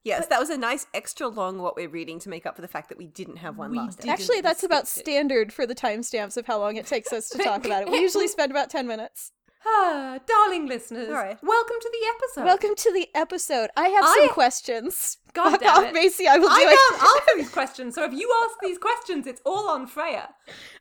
Yes, 0.07 0.27
that 0.27 0.39
was 0.39 0.49
a 0.49 0.57
nice 0.57 0.87
extra 0.93 1.27
long 1.27 1.57
what 1.59 1.75
we're 1.75 1.89
reading 1.89 2.17
to 2.19 2.29
make 2.29 2.45
up 2.45 2.55
for 2.55 2.61
the 2.61 2.67
fact 2.69 2.87
that 2.89 2.97
we 2.97 3.07
didn't 3.07 3.37
have 3.37 3.57
one 3.57 3.71
We 3.71 3.77
last 3.77 3.99
episode. 3.99 4.11
Actually, 4.11 4.41
that's 4.41 4.63
about 4.63 4.83
it. 4.83 4.87
standard 4.87 5.51
for 5.51 5.65
the 5.67 5.75
timestamps 5.75 6.37
of 6.37 6.45
how 6.45 6.59
long 6.59 6.77
it 6.77 6.85
takes 6.87 7.11
us 7.11 7.27
to 7.29 7.37
talk 7.43 7.65
about 7.65 7.81
it. 7.81 7.89
We 7.91 7.99
usually 7.99 8.27
spend 8.29 8.49
about 8.49 8.69
10 8.69 8.87
minutes. 8.87 9.33
Ah, 9.65 10.19
darling 10.25 10.65
listeners, 10.67 11.09
All 11.09 11.15
right. 11.15 11.37
welcome 11.43 11.75
to 11.81 11.91
the 11.91 12.07
episode. 12.15 12.45
Welcome 12.45 12.75
to 12.75 12.93
the 12.93 13.09
episode. 13.15 13.69
I 13.75 13.89
have 13.89 14.05
some 14.05 14.29
questions. 14.29 15.17
God 15.33 15.51
Fuck 15.51 15.59
damn 15.63 15.77
off, 15.77 15.83
it. 15.89 15.93
Macy. 15.93 16.25
I 16.25 16.37
will 16.37 16.47
do 16.47 16.55
I 16.55 16.61
it. 16.71 16.99
can't 16.99 17.03
answer 17.03 17.31
these 17.37 17.49
questions, 17.49 17.95
so 17.95 18.05
if 18.05 18.13
you 18.13 18.33
ask 18.45 18.55
these 18.61 18.77
questions, 18.77 19.27
it's 19.27 19.41
all 19.45 19.69
on 19.69 19.87
Freya. 19.87 20.29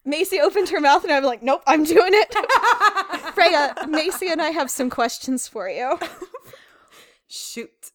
Macy 0.04 0.38
opened 0.38 0.68
her 0.68 0.80
mouth 0.80 1.02
and 1.02 1.12
I'm 1.12 1.25
like, 1.25 1.42
nope, 1.42 1.64
I'm 1.66 1.83
doing 1.83 2.12
it. 2.12 2.33
Freya, 3.35 3.75
Macy 3.88 4.28
and 4.28 4.40
I 4.40 4.50
have 4.50 4.71
some 4.71 4.88
questions 4.88 5.49
for 5.49 5.68
you. 5.68 5.99
Shoot. 7.26 7.90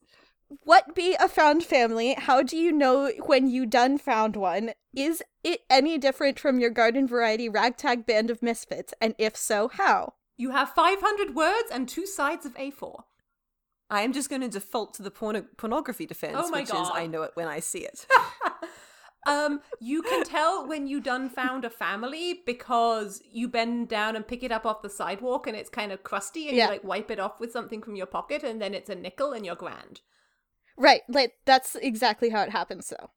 What 0.64 0.94
be 0.94 1.16
a 1.20 1.28
found 1.28 1.64
family? 1.64 2.14
How 2.14 2.44
do 2.44 2.56
you 2.56 2.72
know 2.72 3.12
when 3.26 3.50
you 3.50 3.66
done 3.66 3.98
found 3.98 4.36
one? 4.36 4.72
Is 4.96 5.24
it 5.44 5.62
any 5.70 5.98
different 5.98 6.40
from 6.40 6.60
your 6.60 6.70
garden 6.70 7.08
variety 7.08 7.50
ragtag 7.50 8.06
band 8.06 8.30
of 8.30 8.44
misfits? 8.44 8.94
And 9.02 9.16
if 9.18 9.36
so, 9.36 9.70
how? 9.70 10.14
You 10.38 10.52
have 10.52 10.70
500 10.74 11.36
words 11.36 11.70
and 11.72 11.88
two 11.90 12.06
sides 12.06 12.46
of 12.46 12.56
A4. 12.56 13.04
I 13.90 14.02
am 14.02 14.14
just 14.14 14.30
going 14.30 14.42
to 14.42 14.48
default 14.48 14.94
to 14.96 15.04
the 15.04 15.12
porno- 15.12 15.46
pornography 15.58 16.06
defense, 16.06 16.38
Oh 16.40 16.50
my 16.50 16.60
which 16.62 16.70
is 16.70 16.74
God. 16.74 16.92
I 16.96 17.08
know 17.08 17.24
it 17.24 17.32
when 17.34 17.48
I 17.48 17.60
see 17.60 17.80
it. 17.80 18.06
Um, 19.28 19.62
you 19.80 20.02
can 20.02 20.24
tell 20.24 20.68
when 20.68 20.88
you 20.88 21.00
done 21.00 21.30
found 21.30 21.64
a 21.64 21.70
family 21.70 22.42
because 22.44 23.22
you 23.32 23.48
bend 23.48 23.88
down 23.88 24.16
and 24.16 24.28
pick 24.28 24.42
it 24.42 24.52
up 24.52 24.66
off 24.66 24.82
the 24.82 24.90
sidewalk 24.90 25.46
and 25.46 25.56
it's 25.56 25.70
kind 25.70 25.92
of 25.92 26.02
crusty 26.02 26.48
and 26.48 26.58
Yeah. 26.58 26.66
you 26.66 26.72
like 26.72 26.84
wipe 26.84 27.12
it 27.12 27.20
off 27.20 27.40
with 27.40 27.52
something 27.52 27.84
from 27.84 27.96
your 27.96 28.08
pocket 28.08 28.42
and 28.44 28.60
then 28.60 28.74
it's 28.74 28.90
a 28.90 28.96
nickel 28.96 29.32
and 29.34 29.46
you're 29.46 29.54
grand. 29.56 30.02
Right, 30.78 31.02
like 31.08 31.34
that's 31.46 31.76
exactly 31.76 32.30
how 32.30 32.42
it 32.42 32.50
happens 32.50 32.90
though. 32.90 33.12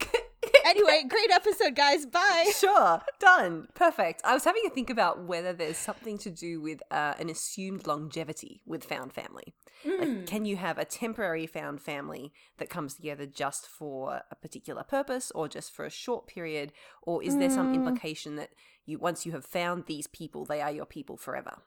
anyway, 0.66 1.04
great 1.08 1.30
episode, 1.30 1.74
guys. 1.74 2.06
Bye. 2.06 2.46
sure, 2.54 3.00
done, 3.18 3.68
perfect. 3.74 4.22
I 4.24 4.34
was 4.34 4.44
having 4.44 4.62
to 4.64 4.70
think 4.70 4.90
about 4.90 5.24
whether 5.24 5.52
there's 5.52 5.76
something 5.76 6.18
to 6.18 6.30
do 6.30 6.60
with 6.60 6.82
uh, 6.90 7.14
an 7.18 7.30
assumed 7.30 7.86
longevity 7.86 8.62
with 8.66 8.84
found 8.84 9.12
family. 9.12 9.54
Like, 9.84 10.26
can 10.26 10.44
you 10.44 10.56
have 10.56 10.78
a 10.78 10.84
temporary 10.84 11.46
found 11.46 11.80
family 11.80 12.32
that 12.58 12.70
comes 12.70 12.94
together 12.94 13.26
just 13.26 13.66
for 13.66 14.22
a 14.30 14.34
particular 14.34 14.82
purpose, 14.82 15.30
or 15.34 15.48
just 15.48 15.72
for 15.72 15.84
a 15.84 15.90
short 15.90 16.26
period, 16.26 16.72
or 17.02 17.22
is 17.22 17.36
there 17.36 17.50
some 17.50 17.74
implication 17.74 18.36
that 18.36 18.50
you 18.84 18.98
once 18.98 19.26
you 19.26 19.32
have 19.32 19.44
found 19.44 19.86
these 19.86 20.06
people, 20.06 20.44
they 20.44 20.60
are 20.60 20.72
your 20.72 20.86
people 20.86 21.16
forever? 21.16 21.58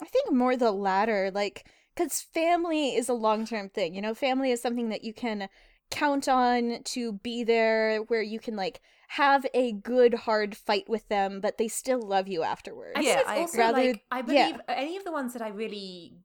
I 0.00 0.06
think 0.06 0.32
more 0.32 0.56
the 0.56 0.72
latter, 0.72 1.30
like, 1.32 1.66
because 1.94 2.20
family 2.20 2.94
is 2.94 3.08
a 3.08 3.14
long 3.14 3.46
term 3.46 3.68
thing. 3.68 3.94
You 3.94 4.02
know, 4.02 4.14
family 4.14 4.50
is 4.50 4.60
something 4.60 4.88
that 4.90 5.04
you 5.04 5.12
can 5.12 5.48
count 5.90 6.28
on 6.28 6.82
to 6.84 7.12
be 7.12 7.44
there, 7.44 7.98
where 8.08 8.22
you 8.22 8.40
can, 8.40 8.56
like, 8.56 8.80
have 9.08 9.44
a 9.52 9.72
good, 9.72 10.14
hard 10.14 10.56
fight 10.56 10.88
with 10.88 11.06
them, 11.08 11.40
but 11.40 11.58
they 11.58 11.68
still 11.68 12.00
love 12.00 12.28
you 12.28 12.42
afterwards. 12.42 12.94
I 12.96 13.00
Yeah, 13.02 13.20
it's 13.20 13.28
I 13.28 13.38
also 13.40 13.52
agree. 13.52 13.64
Rather- 13.64 13.86
like 13.88 14.04
I 14.10 14.16
yeah. 14.18 14.22
believe 14.22 14.60
uh, 14.68 14.72
any 14.74 14.96
of 14.96 15.04
the 15.04 15.12
ones 15.12 15.34
that 15.34 15.42
I 15.42 15.48
really 15.48 16.16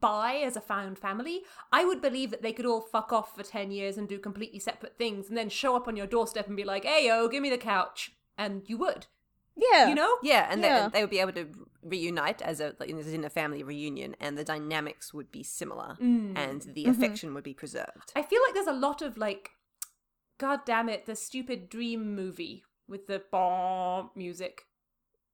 buy 0.00 0.36
as 0.36 0.56
a 0.56 0.60
found 0.60 0.98
family, 0.98 1.42
I 1.70 1.84
would 1.84 2.00
believe 2.00 2.30
that 2.30 2.42
they 2.42 2.52
could 2.52 2.66
all 2.66 2.80
fuck 2.80 3.12
off 3.12 3.36
for 3.36 3.42
10 3.42 3.70
years 3.70 3.96
and 3.98 4.08
do 4.08 4.18
completely 4.18 4.58
separate 4.58 4.96
things 4.98 5.28
and 5.28 5.36
then 5.36 5.48
show 5.48 5.76
up 5.76 5.86
on 5.86 5.96
your 5.96 6.06
doorstep 6.06 6.48
and 6.48 6.56
be 6.56 6.64
like, 6.64 6.84
hey, 6.84 7.06
yo, 7.06 7.28
give 7.28 7.42
me 7.42 7.50
the 7.50 7.58
couch. 7.58 8.10
And 8.36 8.62
you 8.66 8.78
would, 8.78 9.06
yeah. 9.56 9.88
you 9.88 9.94
know? 9.94 10.16
Yeah, 10.22 10.46
and 10.50 10.60
Yeah. 10.62 10.88
They, 10.88 10.98
they 10.98 11.02
would 11.02 11.10
be 11.10 11.18
able 11.20 11.32
to 11.32 11.46
reunite 11.82 12.40
as 12.42 12.60
a 12.60 12.74
like, 12.78 12.88
in 12.88 13.24
a 13.24 13.30
family 13.30 13.62
reunion, 13.62 14.14
and 14.20 14.36
the 14.38 14.44
dynamics 14.44 15.12
would 15.12 15.30
be 15.32 15.42
similar, 15.42 15.96
Mm. 16.00 16.36
and 16.38 16.62
the 16.62 16.84
Mhm. 16.84 16.90
affection 16.90 17.34
would 17.34 17.44
be 17.44 17.54
preserved. 17.54 18.12
I 18.14 18.22
feel 18.22 18.40
like 18.42 18.54
there's 18.54 18.66
a 18.66 18.72
lot 18.72 19.02
of 19.02 19.16
like, 19.18 19.50
God 20.38 20.60
damn 20.64 20.88
it, 20.88 21.06
the 21.06 21.16
stupid 21.16 21.68
dream 21.68 22.14
movie 22.14 22.64
with 22.88 23.06
the 23.06 23.22
bomb 23.30 24.10
music. 24.14 24.66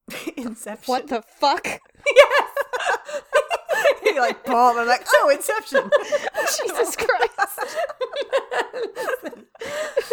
Inception. 0.37 0.91
What 0.91 1.07
the 1.07 1.21
fuck? 1.21 1.65
yes! 2.15 2.49
You're 4.03 4.21
like, 4.21 4.43
bomb. 4.43 4.77
I'm 4.77 4.87
like, 4.87 5.05
oh, 5.15 5.29
Inception. 5.29 5.89
Jesus 6.65 6.95
Christ. 6.95 7.59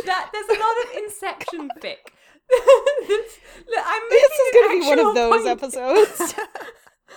that 0.04 0.28
there's 0.32 0.48
a 0.48 0.60
lot 0.60 0.76
of 0.84 1.02
Inception 1.02 1.70
fic. 1.80 1.96
I'm 2.52 4.02
This 4.10 4.30
is 4.32 4.54
going 4.54 4.68
to 4.68 4.80
be 4.80 4.86
one 4.86 4.98
of 4.98 5.14
those 5.14 5.42
point. 5.42 5.48
episodes. 5.48 6.34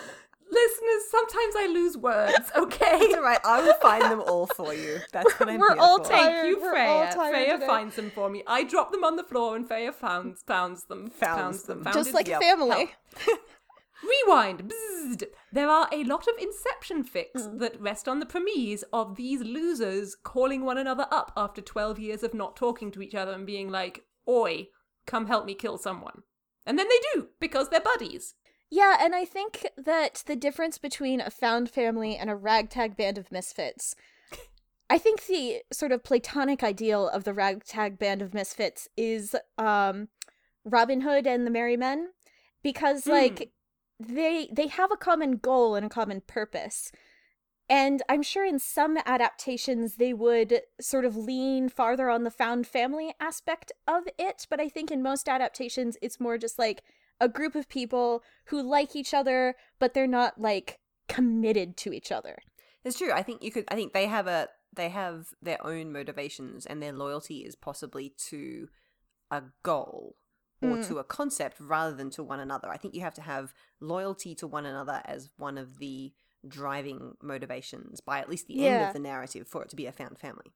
Listeners, 0.51 1.03
sometimes 1.11 1.53
I 1.57 1.67
lose 1.71 1.95
words, 1.95 2.51
okay? 2.57 2.97
It's 3.01 3.15
all 3.15 3.21
right. 3.21 3.39
I 3.45 3.61
will 3.61 3.75
find 3.75 4.03
them 4.03 4.21
all 4.21 4.47
for 4.47 4.73
you. 4.73 4.99
That's 5.13 5.31
what 5.39 5.47
I'm 5.47 5.59
We're 5.59 5.77
all 5.77 6.03
for. 6.03 6.09
tired. 6.09 6.33
Thank 6.33 6.49
you, 6.57 6.61
We're 6.61 6.75
all 6.75 7.11
Freya. 7.11 7.29
Freya 7.31 7.53
today. 7.53 7.67
finds 7.67 7.95
them 7.95 8.09
for 8.09 8.29
me. 8.31 8.43
I 8.47 8.63
drop 8.63 8.91
them 8.91 9.03
on 9.03 9.15
the 9.15 9.23
floor 9.23 9.55
and 9.55 9.67
Freya 9.67 9.91
founds, 9.91 10.41
founds 10.47 10.85
them. 10.85 11.11
Founds 11.11 11.63
them. 11.63 11.83
Founded- 11.83 11.99
Just 12.03 12.15
like 12.15 12.27
Yep. 12.27 12.41
family. 12.41 12.91
Rewind. 14.01 14.73
There 15.51 15.69
are 15.69 15.87
a 15.91 16.03
lot 16.05 16.27
of 16.27 16.33
Inception 16.39 17.03
fics 17.03 17.35
Mm. 17.35 17.59
that 17.59 17.79
rest 17.79 18.07
on 18.07 18.19
the 18.19 18.25
premise 18.25 18.83
of 18.91 19.17
these 19.17 19.41
losers 19.41 20.15
calling 20.15 20.63
one 20.65 20.77
another 20.79 21.05
up 21.11 21.31
after 21.37 21.61
12 21.61 21.99
years 21.99 22.23
of 22.23 22.33
not 22.33 22.55
talking 22.55 22.91
to 22.91 23.01
each 23.03 23.13
other 23.13 23.33
and 23.33 23.45
being 23.45 23.69
like, 23.69 24.05
Oi, 24.27 24.69
come 25.09 25.25
help 25.27 25.45
me 25.45 25.55
kill 25.55 25.77
someone. 25.77 26.23
And 26.65 26.77
then 26.77 26.87
they 26.87 26.99
do, 27.13 27.29
because 27.39 27.69
they're 27.69 27.81
buddies. 27.81 28.35
Yeah, 28.69 28.97
and 29.01 29.15
I 29.15 29.25
think 29.25 29.67
that 29.75 30.23
the 30.27 30.35
difference 30.35 30.77
between 30.77 31.19
a 31.19 31.31
found 31.31 31.69
family 31.71 32.15
and 32.15 32.29
a 32.29 32.35
ragtag 32.35 32.95
band 32.95 33.17
of 33.17 33.31
misfits, 33.31 33.95
I 34.89 34.99
think 34.99 35.25
the 35.25 35.61
sort 35.71 35.91
of 35.91 36.03
platonic 36.03 36.63
ideal 36.63 37.09
of 37.09 37.23
the 37.23 37.33
ragtag 37.33 37.97
band 37.97 38.21
of 38.21 38.33
misfits 38.33 38.87
is 38.95 39.35
um, 39.57 40.09
Robin 40.63 41.01
Hood 41.01 41.25
and 41.25 41.47
the 41.47 41.51
Merry 41.51 41.77
Men, 41.77 42.09
because 42.61 43.05
Hmm. 43.05 43.11
like 43.11 43.51
they 43.99 44.49
they 44.53 44.67
have 44.67 44.91
a 44.91 44.97
common 44.97 45.37
goal 45.37 45.75
and 45.75 45.85
a 45.85 45.89
common 45.89 46.21
purpose. 46.21 46.91
And 47.69 48.01
I'm 48.09 48.23
sure 48.23 48.43
in 48.45 48.57
some 48.57 48.97
adaptations 49.05 49.95
they 49.95 50.13
would 50.13 50.61
sort 50.81 51.05
of 51.05 51.15
lean 51.15 51.69
farther 51.69 52.09
on 52.09 52.23
the 52.23 52.31
found 52.31 52.65
family 52.65 53.13
aspect 53.19 53.71
of 53.87 54.03
it, 54.17 54.47
but 54.49 54.59
I 54.59 54.69
think 54.69 54.89
in 54.89 55.03
most 55.03 55.29
adaptations 55.29 55.95
it's 56.01 56.19
more 56.19 56.37
just 56.37 56.57
like 56.57 56.81
a 57.21 57.29
group 57.29 57.53
of 57.53 57.69
people 57.69 58.23
who 58.45 58.61
like 58.61 58.95
each 58.95 59.13
other, 59.13 59.55
but 59.77 59.93
they're 59.93 60.07
not 60.07 60.41
like 60.41 60.79
committed 61.07 61.77
to 61.77 61.93
each 61.93 62.11
other. 62.11 62.39
It's 62.83 62.97
true. 62.97 63.11
I 63.11 63.23
think 63.23 63.43
you 63.43 63.51
could. 63.51 63.65
I 63.67 63.75
think 63.75 63.93
they 63.93 64.07
have 64.07 64.25
a. 64.25 64.47
They 64.73 64.89
have 64.89 65.27
their 65.41 65.65
own 65.65 65.91
motivations, 65.91 66.65
and 66.65 66.81
their 66.81 66.93
loyalty 66.93 67.39
is 67.39 67.55
possibly 67.55 68.13
to 68.29 68.69
a 69.29 69.43
goal 69.63 70.15
or 70.61 70.77
Mm. 70.77 70.87
to 70.87 70.97
a 70.99 71.03
concept 71.03 71.59
rather 71.59 71.95
than 71.95 72.09
to 72.11 72.23
one 72.23 72.39
another. 72.39 72.69
I 72.69 72.77
think 72.77 72.93
you 72.93 73.01
have 73.01 73.13
to 73.15 73.21
have 73.21 73.53
loyalty 73.79 74.35
to 74.35 74.47
one 74.47 74.65
another 74.65 75.01
as 75.05 75.29
one 75.37 75.57
of 75.57 75.79
the 75.79 76.13
driving 76.47 77.15
motivations 77.21 78.01
by 78.01 78.19
at 78.19 78.29
least 78.29 78.47
the 78.47 78.65
end 78.65 78.83
of 78.83 78.93
the 78.93 78.99
narrative 78.99 79.47
for 79.47 79.63
it 79.63 79.69
to 79.69 79.75
be 79.75 79.85
a 79.85 79.91
found 79.91 80.17
family. 80.17 80.53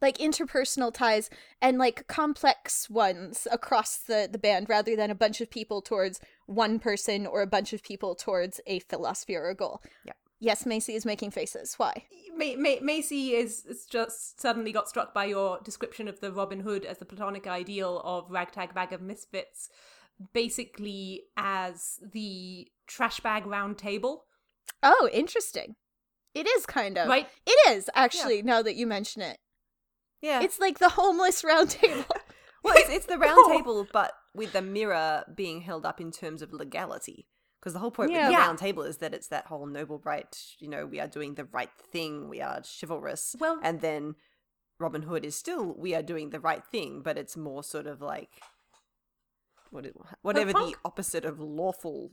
Like 0.00 0.18
interpersonal 0.18 0.94
ties 0.94 1.28
and 1.60 1.76
like 1.76 2.06
complex 2.06 2.88
ones 2.88 3.48
across 3.50 3.96
the, 3.96 4.28
the 4.30 4.38
band 4.38 4.68
rather 4.68 4.94
than 4.94 5.10
a 5.10 5.14
bunch 5.14 5.40
of 5.40 5.50
people 5.50 5.82
towards 5.82 6.20
one 6.46 6.78
person 6.78 7.26
or 7.26 7.42
a 7.42 7.48
bunch 7.48 7.72
of 7.72 7.82
people 7.82 8.14
towards 8.14 8.60
a 8.66 8.78
philosophy 8.78 9.34
or 9.34 9.48
a 9.48 9.56
goal. 9.56 9.82
Yeah. 10.04 10.12
Yes, 10.40 10.64
Macy 10.64 10.94
is 10.94 11.04
making 11.04 11.32
faces. 11.32 11.74
Why? 11.78 12.04
Ma- 12.36 12.54
Ma- 12.56 12.80
Macy 12.80 13.34
is, 13.34 13.66
is 13.66 13.86
just 13.86 14.40
suddenly 14.40 14.70
got 14.70 14.88
struck 14.88 15.12
by 15.12 15.24
your 15.24 15.58
description 15.64 16.06
of 16.06 16.20
the 16.20 16.30
Robin 16.30 16.60
Hood 16.60 16.84
as 16.84 16.98
the 16.98 17.04
platonic 17.04 17.48
ideal 17.48 18.00
of 18.04 18.30
ragtag 18.30 18.72
bag 18.72 18.92
of 18.92 19.02
misfits, 19.02 19.68
basically 20.32 21.22
as 21.36 21.98
the 22.12 22.68
trash 22.86 23.18
bag 23.18 23.46
round 23.46 23.78
table, 23.78 24.26
Oh, 24.82 25.08
interesting. 25.12 25.76
It 26.34 26.46
is 26.46 26.66
kind 26.66 26.96
of. 26.98 27.08
right? 27.08 27.26
It 27.46 27.58
is, 27.70 27.90
actually, 27.94 28.42
now 28.42 28.62
that 28.62 28.76
you 28.76 28.86
mention 28.86 29.22
it. 29.22 29.38
Yeah. 30.20 30.42
It's 30.42 30.58
like 30.60 30.78
the 30.78 30.90
homeless 30.90 31.42
round 31.44 31.70
table. 31.70 32.04
well, 32.64 32.74
it's, 32.76 32.90
it's 32.90 33.06
the 33.06 33.18
round 33.26 33.50
table, 33.52 33.86
but 33.92 34.12
with 34.34 34.52
the 34.52 34.62
mirror 34.62 35.24
being 35.34 35.62
held 35.62 35.84
up 35.86 36.00
in 36.00 36.10
terms 36.12 36.42
of 36.42 36.52
legality. 36.52 37.26
Because 37.60 37.72
the 37.72 37.80
whole 37.80 37.90
point 37.90 38.12
Yeah. 38.12 38.18
with 38.18 38.26
the 38.28 38.32
Yeah. 38.40 38.46
round 38.46 38.58
table 38.58 38.82
is 38.84 38.98
that 38.98 39.14
it's 39.14 39.28
that 39.28 39.46
whole 39.46 39.66
noble 39.66 40.00
right, 40.04 40.36
you 40.60 40.68
know, 40.68 40.86
we 40.86 41.00
are 41.00 41.08
doing 41.08 41.34
the 41.34 41.44
right 41.46 41.72
thing, 41.90 42.28
we 42.28 42.40
are 42.40 42.62
chivalrous. 42.80 43.34
Well- 43.40 43.58
and 43.62 43.80
then 43.80 44.14
Robin 44.78 45.02
Hood 45.02 45.24
is 45.24 45.34
still, 45.34 45.74
we 45.76 45.92
are 45.94 46.02
doing 46.02 46.30
the 46.30 46.38
right 46.38 46.64
thing, 46.64 47.00
but 47.02 47.18
it's 47.18 47.36
more 47.36 47.64
sort 47.64 47.88
of 47.88 48.00
like 48.00 48.30
what 49.70 49.84
it, 49.86 49.94
whatever 50.22 50.52
the 50.52 50.76
opposite 50.84 51.24
of 51.24 51.40
lawful 51.40 52.12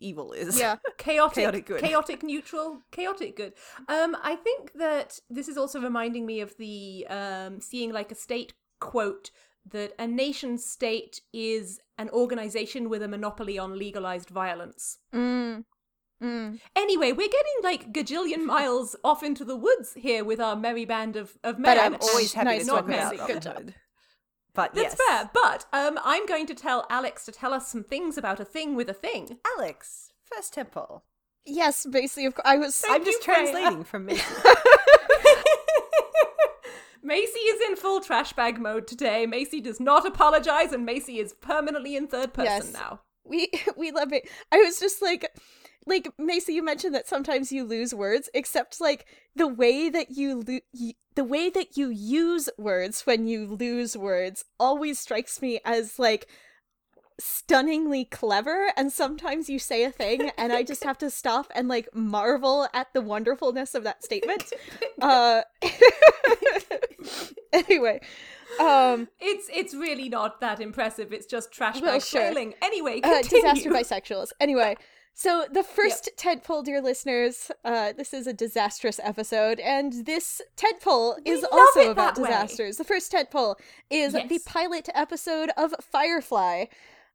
evil 0.00 0.32
is. 0.32 0.58
yeah. 0.58 0.76
chaotic, 0.98 1.34
Chaotic 1.34 1.66
good. 1.66 1.80
chaotic 1.80 2.22
neutral, 2.22 2.82
chaotic 2.90 3.36
good. 3.36 3.54
Um, 3.88 4.16
I 4.22 4.36
think 4.36 4.72
that 4.74 5.18
this 5.30 5.48
is 5.48 5.56
also 5.56 5.80
reminding 5.80 6.26
me 6.26 6.40
of 6.40 6.56
the 6.56 7.06
um, 7.08 7.60
seeing 7.60 7.92
like 7.92 8.12
a 8.12 8.14
state 8.14 8.54
quote 8.80 9.30
that 9.70 9.92
a 9.98 10.06
nation 10.06 10.58
state 10.58 11.20
is 11.32 11.80
an 11.98 12.08
organization 12.10 12.88
with 12.88 13.02
a 13.02 13.08
monopoly 13.08 13.58
on 13.58 13.78
legalized 13.78 14.30
violence. 14.30 14.98
Mm. 15.14 15.64
Mm. 16.22 16.58
Anyway, 16.74 17.12
we're 17.12 17.28
getting 17.28 17.62
like 17.62 17.92
gajillion 17.92 18.44
miles 18.44 18.96
off 19.04 19.22
into 19.22 19.44
the 19.44 19.56
woods 19.56 19.94
here 19.94 20.24
with 20.24 20.40
our 20.40 20.56
merry 20.56 20.84
band 20.84 21.16
of 21.16 21.36
of 21.44 21.58
men. 21.58 21.76
But 21.76 21.82
I'm 21.82 21.96
always 22.00 22.32
happy 22.32 22.44
Nice 22.46 22.64
to 22.64 22.70
talk 22.70 22.88
about 22.88 23.12
Maisie. 23.16 23.26
Good 23.32 23.42
job. 23.42 23.70
Hood. 24.48 24.54
But 24.54 24.74
That's 24.74 24.96
yes. 24.98 25.08
fair. 25.08 25.30
But 25.32 25.66
um, 25.72 25.98
I'm 26.04 26.26
going 26.26 26.46
to 26.46 26.54
tell 26.54 26.86
Alex 26.90 27.24
to 27.26 27.32
tell 27.32 27.52
us 27.54 27.68
some 27.68 27.84
things 27.84 28.18
about 28.18 28.40
a 28.40 28.44
thing 28.44 28.74
with 28.74 28.88
a 28.88 28.94
thing. 28.94 29.38
Alex, 29.56 30.12
first 30.24 30.54
tentpole. 30.54 31.02
Yes, 31.46 31.86
basically, 31.90 32.26
of 32.26 32.34
course. 32.34 32.44
I 32.46 32.56
was. 32.56 32.84
I'm 32.88 33.04
just 33.04 33.22
translating 33.22 33.84
from 33.84 34.06
me. 34.06 34.20
Macy 37.02 37.38
is 37.38 37.70
in 37.70 37.76
full 37.76 38.00
trash 38.00 38.32
bag 38.32 38.60
mode 38.60 38.86
today. 38.86 39.24
Macy 39.24 39.60
does 39.60 39.80
not 39.80 40.04
apologize, 40.06 40.72
and 40.72 40.84
Macy 40.84 41.20
is 41.20 41.32
permanently 41.34 41.96
in 41.96 42.06
third 42.08 42.34
person 42.34 42.46
Yes. 42.46 42.72
now. 42.72 43.00
we 43.24 43.48
we 43.76 43.92
love 43.92 44.12
it. 44.12 44.28
I 44.52 44.58
was 44.58 44.78
just 44.80 45.00
like, 45.00 45.30
like 45.88 46.08
Macy, 46.18 46.52
you 46.54 46.62
mentioned 46.62 46.94
that 46.94 47.08
sometimes 47.08 47.50
you 47.50 47.64
lose 47.64 47.94
words, 47.94 48.28
except 48.34 48.80
like 48.80 49.06
the 49.34 49.48
way 49.48 49.88
that 49.88 50.10
you, 50.10 50.44
lo- 50.46 50.60
y 50.74 50.92
the 51.14 51.24
way 51.24 51.50
that 51.50 51.76
you 51.76 51.88
use 51.88 52.48
words 52.58 53.02
when 53.06 53.26
you 53.26 53.46
lose 53.46 53.96
words 53.96 54.44
always 54.60 55.00
strikes 55.00 55.42
me 55.42 55.58
as 55.64 55.98
like 55.98 56.28
stunningly 57.20 58.04
clever 58.04 58.70
and 58.76 58.92
sometimes 58.92 59.50
you 59.50 59.58
say 59.58 59.82
a 59.82 59.90
thing 59.90 60.30
and 60.38 60.52
i 60.52 60.62
just 60.62 60.84
have 60.88 60.96
to 60.96 61.10
stop 61.10 61.50
and 61.52 61.66
like 61.66 61.88
marvel 61.92 62.68
at 62.72 62.86
the 62.94 63.00
wonderfulness 63.00 63.74
of 63.74 63.82
that 63.82 64.04
statement 64.04 64.52
uh 65.02 65.42
anyway 67.52 68.00
um 68.60 69.08
It's 69.20 69.48
it's 69.52 69.74
really 69.74 70.08
not 70.08 70.40
that 70.40 70.60
impressive. 70.60 71.12
It's 71.12 71.26
just 71.26 71.52
trash 71.52 71.74
bag 71.74 71.82
Well, 71.84 72.00
sure. 72.00 72.20
flailing. 72.22 72.54
Anyway, 72.62 73.00
uh, 73.02 73.22
disaster 73.22 73.70
bisexuals. 73.70 74.30
Anyway, 74.40 74.76
so 75.18 75.46
the 75.50 75.64
first 75.64 76.10
tentpole, 76.16 76.64
dear 76.64 76.80
listeners, 76.80 77.50
uh, 77.64 77.92
this 77.92 78.14
is 78.14 78.28
a 78.28 78.32
disastrous 78.32 79.00
episode, 79.02 79.58
and 79.58 80.06
this 80.06 80.40
tentpole 80.56 81.16
is 81.24 81.44
also 81.50 81.90
about 81.90 82.14
that 82.14 82.22
way. 82.22 82.28
disasters. 82.28 82.76
The 82.76 82.84
first 82.84 83.10
tentpole 83.10 83.56
is 83.90 84.12
the 84.12 84.40
pilot 84.46 84.88
episode 84.94 85.50
of 85.56 85.74
Firefly. 85.80 86.66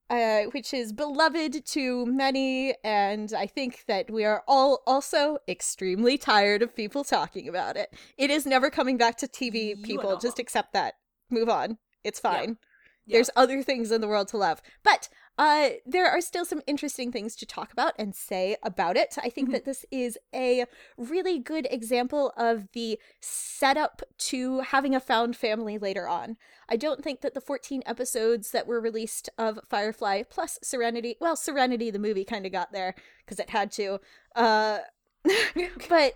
Uh, 0.09 0.43
which 0.51 0.73
is 0.73 0.91
beloved 0.91 1.65
to 1.65 2.05
many, 2.05 2.75
and 2.83 3.33
I 3.33 3.47
think 3.47 3.85
that 3.87 4.11
we 4.11 4.25
are 4.25 4.43
all 4.49 4.83
also 4.85 5.37
extremely 5.47 6.17
tired 6.17 6.61
of 6.61 6.75
people 6.75 7.05
talking 7.05 7.47
about 7.47 7.77
it. 7.77 7.91
It 8.17 8.29
is 8.29 8.45
never 8.45 8.69
coming 8.69 8.97
back 8.97 9.17
to 9.19 9.27
TV, 9.27 9.69
You 9.69 9.77
people. 9.77 10.17
Just 10.17 10.39
accept 10.39 10.73
that. 10.73 10.95
Move 11.31 11.47
on. 11.47 11.77
It's 12.03 12.19
fine. 12.19 12.57
Yeah. 13.05 13.17
There's 13.17 13.29
other 13.35 13.63
things 13.63 13.91
in 13.91 14.01
the 14.01 14.07
world 14.07 14.27
to 14.29 14.37
love. 14.37 14.61
But 14.83 15.09
uh, 15.37 15.69
there 15.85 16.07
are 16.07 16.21
still 16.21 16.45
some 16.45 16.61
interesting 16.67 17.11
things 17.11 17.35
to 17.37 17.45
talk 17.45 17.73
about 17.73 17.93
and 17.97 18.13
say 18.15 18.55
about 18.61 18.95
it. 18.95 19.15
I 19.21 19.29
think 19.29 19.49
Mhm. 19.49 19.51
that 19.53 19.65
this 19.65 19.83
is 19.89 20.17
a 20.33 20.65
really 20.97 21.39
good 21.39 21.67
example 21.71 22.31
of 22.37 22.71
the 22.73 22.99
setup 23.19 24.03
to 24.29 24.59
having 24.59 24.93
a 24.93 24.99
found 24.99 25.35
family 25.35 25.77
later 25.79 26.07
on. 26.07 26.37
I 26.69 26.75
don't 26.77 27.03
think 27.03 27.21
that 27.21 27.33
the 27.33 27.41
14 27.41 27.81
episodes 27.85 28.51
that 28.51 28.67
were 28.67 28.79
released 28.79 29.29
of 29.37 29.59
Firefly 29.67 30.23
plus 30.29 30.59
Serenity, 30.61 31.17
well, 31.19 31.35
Serenity, 31.35 31.89
the 31.89 31.97
movie, 31.99 32.25
kind 32.25 32.45
of 32.45 32.51
got 32.51 32.71
there 32.71 32.93
because 33.25 33.39
it 33.39 33.49
had 33.49 33.71
to. 33.73 33.99
Uh, 34.35 34.79
but 35.89 36.13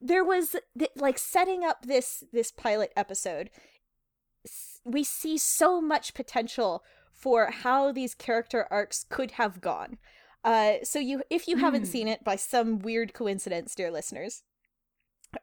there 0.00 0.24
was 0.24 0.54
th- 0.78 0.90
like 0.96 1.16
setting 1.16 1.64
up 1.64 1.86
this 1.86 2.24
this 2.32 2.50
pilot 2.50 2.92
episode 2.96 3.50
s- 4.44 4.80
we 4.84 5.04
see 5.04 5.38
so 5.38 5.80
much 5.80 6.12
potential 6.12 6.82
for 7.22 7.50
how 7.50 7.92
these 7.92 8.14
character 8.14 8.66
arcs 8.70 9.06
could 9.08 9.32
have 9.32 9.60
gone. 9.62 9.98
Uh 10.44 10.74
so 10.84 10.98
you 10.98 11.22
if 11.30 11.48
you 11.48 11.58
haven't 11.58 11.84
Hmm. 11.84 11.92
seen 11.94 12.08
it 12.08 12.24
by 12.24 12.36
some 12.36 12.80
weird 12.80 13.14
coincidence 13.14 13.74
dear 13.76 13.90
listeners 13.92 14.42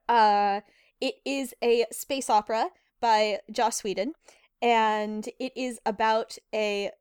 uh 0.08 0.62
it 1.02 1.16
is 1.26 1.54
a 1.64 1.86
space 1.92 2.30
opera 2.30 2.70
by 3.02 3.40
Joss 3.52 3.84
Whedon 3.84 4.14
and 4.62 5.28
it 5.40 5.54
is 5.56 5.80
about 5.86 6.38
a 6.54 6.92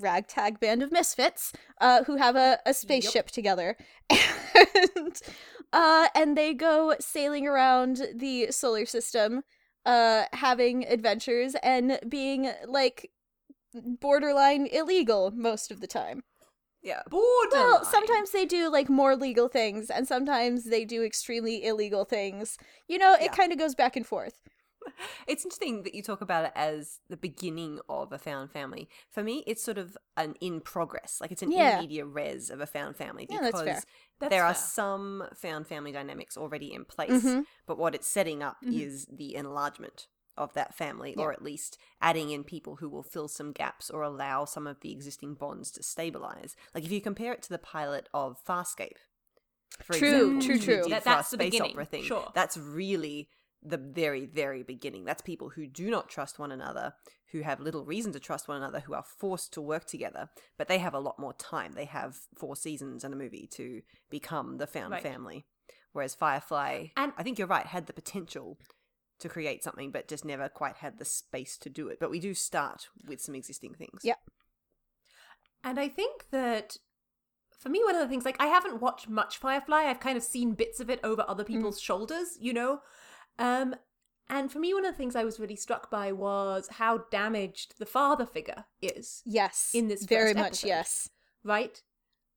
ragtag 0.00 0.60
band 0.60 0.82
of 0.82 0.92
misfits 0.92 1.52
uh, 1.80 2.04
who 2.04 2.16
have 2.16 2.36
a, 2.36 2.58
a 2.66 2.74
spaceship 2.74 3.30
together. 3.30 3.76
And 4.54 5.20
uh, 5.72 6.08
and 6.14 6.36
they 6.36 6.54
go 6.54 6.94
sailing 7.00 7.46
around 7.46 8.02
the 8.14 8.50
solar 8.50 8.86
system 8.86 9.42
uh, 9.84 10.24
having 10.32 10.84
adventures 10.86 11.54
and 11.62 11.98
being 12.08 12.50
like 12.66 13.10
borderline 14.00 14.66
illegal 14.66 15.30
most 15.30 15.70
of 15.70 15.80
the 15.80 15.86
time 15.86 16.22
yeah. 16.82 17.02
Borderline. 17.10 17.64
well 17.66 17.84
sometimes 17.84 18.30
they 18.30 18.44
do 18.44 18.70
like 18.70 18.88
more 18.88 19.16
legal 19.16 19.48
things 19.48 19.90
and 19.90 20.06
sometimes 20.06 20.64
they 20.64 20.84
do 20.84 21.02
extremely 21.02 21.64
illegal 21.64 22.04
things 22.04 22.58
you 22.88 22.98
know 22.98 23.14
it 23.14 23.22
Yeah. 23.22 23.32
kind 23.34 23.52
of 23.52 23.58
goes 23.58 23.74
back 23.74 23.96
and 23.96 24.06
forth 24.06 24.34
It's 25.26 25.44
interesting 25.44 25.82
that 25.82 25.96
you 25.96 26.02
talk 26.02 26.20
about 26.20 26.44
it 26.44 26.52
as 26.54 27.00
the 27.08 27.16
beginning 27.16 27.80
of 27.88 28.12
a 28.12 28.18
found 28.18 28.52
family. 28.52 28.88
For 29.10 29.20
me, 29.24 29.42
it's 29.44 29.60
sort 29.64 29.78
of 29.78 29.98
an 30.16 30.36
in 30.40 30.60
progress, 30.60 31.18
like 31.20 31.32
it's 31.32 31.42
an 31.42 31.50
Yeah. 31.50 31.76
in 31.76 31.80
media 31.82 32.04
res 32.06 32.50
of 32.50 32.60
a 32.60 32.66
found 32.66 32.96
family 32.96 33.26
Yeah, 33.28 33.40
because 33.40 33.64
that's. 33.64 33.86
That's 34.20 34.30
there 34.30 34.44
are 34.44 34.54
some 34.54 35.24
found 35.34 35.66
family 35.66 35.90
dynamics 35.90 36.36
already 36.36 36.72
in 36.72 36.84
place, 36.84 37.10
Mhm. 37.24 37.46
but 37.66 37.78
what 37.78 37.96
it's 37.96 38.06
setting 38.06 38.44
up 38.44 38.58
Mhm. 38.62 38.80
is 38.80 39.06
the 39.06 39.34
enlargement 39.34 40.06
of 40.36 40.52
that 40.54 40.74
family, 40.74 41.14
or 41.16 41.32
at 41.32 41.42
least 41.42 41.78
adding 42.00 42.30
in 42.30 42.44
people 42.44 42.76
who 42.76 42.88
will 42.88 43.02
fill 43.02 43.28
some 43.28 43.52
gaps 43.52 43.90
or 43.90 44.02
allow 44.02 44.44
some 44.44 44.66
of 44.66 44.80
the 44.80 44.92
existing 44.92 45.34
bonds 45.34 45.70
to 45.72 45.82
stabilize. 45.82 46.54
Like 46.74 46.84
if 46.84 46.92
you 46.92 47.00
compare 47.00 47.32
it 47.32 47.42
to 47.44 47.48
the 47.48 47.58
pilot 47.58 48.08
of 48.12 48.36
Farscape, 48.44 48.98
for 49.82 49.94
True, 49.94 50.36
example, 50.36 50.42
true, 50.46 50.58
true. 50.58 50.82
That- 50.88 51.04
that's 51.04 51.30
the 51.30 51.36
space 51.36 51.50
beginning, 51.50 51.72
opera 51.72 51.84
thing. 51.86 52.04
sure. 52.04 52.30
That's 52.34 52.56
really 52.56 53.28
the 53.62 53.76
very, 53.78 54.26
very 54.26 54.62
beginning. 54.62 55.04
That's 55.04 55.22
people 55.22 55.50
who 55.50 55.66
do 55.66 55.90
not 55.90 56.08
trust 56.08 56.38
one 56.38 56.52
another, 56.52 56.94
who 57.32 57.40
have 57.40 57.58
little 57.58 57.84
reason 57.84 58.12
to 58.12 58.20
trust 58.20 58.46
one 58.46 58.58
another, 58.58 58.80
who 58.80 58.94
are 58.94 59.02
forced 59.02 59.52
to 59.54 59.60
work 59.60 59.86
together, 59.86 60.30
but 60.56 60.68
they 60.68 60.78
have 60.78 60.94
a 60.94 61.00
lot 61.00 61.18
more 61.18 61.32
time. 61.32 61.72
They 61.72 61.86
have 61.86 62.16
four 62.38 62.54
seasons 62.54 63.02
and 63.02 63.12
a 63.12 63.16
movie 63.16 63.48
to 63.54 63.82
become 64.08 64.58
the 64.58 64.66
found 64.68 64.92
Right. 64.92 65.02
family. 65.02 65.46
Whereas 65.92 66.14
Firefly, 66.14 66.88
And- 66.96 67.12
I 67.16 67.22
think 67.22 67.38
you're 67.38 67.48
right, 67.48 67.66
had 67.66 67.86
the 67.86 67.92
potential 67.92 68.58
to 69.18 69.28
create 69.28 69.62
something, 69.64 69.90
but 69.90 70.08
just 70.08 70.24
never 70.24 70.48
quite 70.48 70.76
had 70.76 70.98
the 70.98 71.04
space 71.04 71.56
to 71.58 71.70
do 71.70 71.88
it. 71.88 71.98
But 72.00 72.10
we 72.10 72.20
do 72.20 72.34
start 72.34 72.88
with 73.06 73.20
some 73.20 73.34
existing 73.34 73.74
things. 73.74 74.00
Yep. 74.02 74.18
And 75.64 75.80
I 75.80 75.88
think 75.88 76.26
that 76.30 76.76
for 77.58 77.68
me, 77.70 77.82
one 77.82 77.94
of 77.94 78.00
the 78.00 78.08
things, 78.08 78.24
like, 78.24 78.36
I 78.38 78.46
haven't 78.46 78.80
watched 78.80 79.08
much 79.08 79.38
Firefly. 79.38 79.84
I've 79.84 80.00
kind 80.00 80.16
of 80.16 80.22
seen 80.22 80.52
bits 80.54 80.78
of 80.80 80.90
it 80.90 81.00
over 81.02 81.24
other 81.26 81.42
Mm. 81.44 81.48
people's 81.48 81.80
shoulders, 81.80 82.36
you 82.40 82.52
know? 82.52 82.82
Um, 83.38 83.74
and 84.28 84.52
for 84.52 84.58
me, 84.58 84.74
one 84.74 84.84
of 84.84 84.92
the 84.92 84.96
things 84.98 85.16
I 85.16 85.24
was 85.24 85.40
really 85.40 85.56
struck 85.56 85.90
by 85.90 86.12
was 86.12 86.68
how 86.68 86.98
damaged 87.10 87.78
the 87.78 87.86
father 87.86 88.26
figure 88.26 88.66
is, 88.82 89.22
yes 89.24 89.70
In 89.74 89.88
this 89.88 90.04
very 90.04 90.32
first 90.34 90.36
much 90.36 90.46
episode. 90.64 90.66
yes 90.68 91.10
right? 91.44 91.82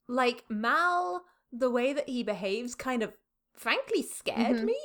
Like, 0.07 0.45
Mal, 0.49 1.25
the 1.51 1.69
way 1.71 1.93
that 1.93 2.07
he 2.07 2.21
behaves 2.23 2.75
kind 2.75 3.01
of, 3.03 3.13
frankly, 3.55 4.03
scared 4.03 4.57
Mhm. 4.57 4.65
me 4.65 4.77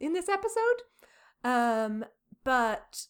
in 0.00 0.12
this 0.12 0.28
episode. 0.28 0.82
Um, 1.44 2.04
but 2.44 3.06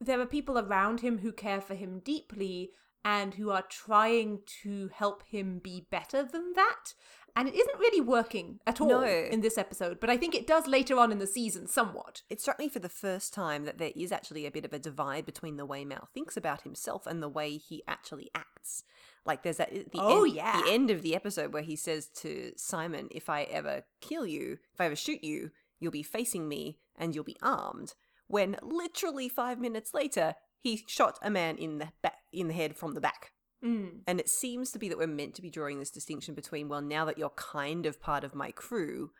there 0.00 0.20
are 0.20 0.26
people 0.26 0.58
around 0.58 1.00
him 1.00 1.18
who 1.18 1.32
care 1.32 1.60
for 1.60 1.74
him 1.74 2.00
deeply 2.04 2.70
and 3.04 3.34
who 3.34 3.50
are 3.50 3.62
trying 3.68 4.40
to 4.62 4.90
help 4.92 5.22
him 5.28 5.60
be 5.62 5.86
better 5.90 6.22
than 6.22 6.52
that. 6.54 6.94
And 7.36 7.48
it 7.48 7.54
isn't 7.54 7.78
really 7.78 8.00
working 8.00 8.58
at 8.66 8.80
all 8.80 8.88
No. 8.88 9.04
in 9.04 9.42
this 9.42 9.56
episode, 9.56 10.00
but 10.00 10.10
I 10.10 10.16
think 10.16 10.34
it 10.34 10.46
does 10.46 10.66
later 10.66 10.98
on 10.98 11.12
in 11.12 11.18
the 11.18 11.26
season 11.26 11.68
somewhat. 11.68 12.22
It 12.28 12.40
struck 12.40 12.58
me 12.58 12.68
for 12.68 12.80
the 12.80 12.88
first 12.88 13.32
time 13.32 13.64
that 13.64 13.78
there 13.78 13.92
is 13.94 14.10
actually 14.10 14.44
a 14.44 14.50
bit 14.50 14.64
of 14.64 14.72
a 14.72 14.78
divide 14.78 15.24
between 15.24 15.56
the 15.56 15.64
way 15.66 15.84
Mal 15.84 16.08
thinks 16.12 16.36
about 16.36 16.62
himself 16.62 17.06
and 17.06 17.22
the 17.22 17.28
way 17.28 17.56
he 17.56 17.82
actually 17.86 18.30
acts. 18.34 18.82
Like 19.24 19.42
there's 19.44 19.58
that 19.58 19.70
the 19.70 20.00
Oh, 20.00 20.24
end, 20.24 20.34
yeah. 20.34 20.60
the 20.62 20.70
end 20.72 20.90
of 20.90 21.02
the 21.02 21.14
episode 21.14 21.52
where 21.52 21.62
he 21.62 21.76
says 21.76 22.08
to 22.16 22.52
Simon, 22.56 23.08
"If 23.12 23.28
I 23.28 23.44
ever 23.44 23.84
kill 24.00 24.26
you, 24.26 24.58
if 24.74 24.80
I 24.80 24.86
ever 24.86 24.96
shoot 24.96 25.22
you, 25.22 25.52
you'll 25.80 25.92
be 25.92 26.02
facing 26.02 26.48
me 26.48 26.78
and 26.96 27.14
you'll 27.14 27.24
be 27.24 27.36
armed." 27.42 27.94
When 28.26 28.58
literally 28.62 29.28
five 29.28 29.58
minutes 29.58 29.94
later, 29.94 30.34
he 30.60 30.84
shot 30.86 31.18
a 31.22 31.30
man 31.30 31.56
in 31.56 31.78
the 31.78 31.92
back 32.02 32.18
in 32.32 32.48
the 32.48 32.54
head 32.54 32.76
from 32.76 32.92
the 32.92 33.00
back. 33.00 33.32
Mm. 33.64 34.02
And 34.06 34.20
it 34.20 34.28
seems 34.28 34.70
to 34.72 34.78
be 34.78 34.88
that 34.88 34.98
we're 34.98 35.06
meant 35.06 35.34
to 35.36 35.42
be 35.42 35.50
drawing 35.50 35.78
this 35.78 35.90
distinction 35.90 36.34
between, 36.34 36.68
well, 36.68 36.82
now 36.82 37.04
that 37.06 37.18
you're 37.18 37.30
kind 37.30 37.86
of 37.86 38.00
part 38.00 38.22
of 38.22 38.34
my 38.34 38.52
crew, 38.52 39.12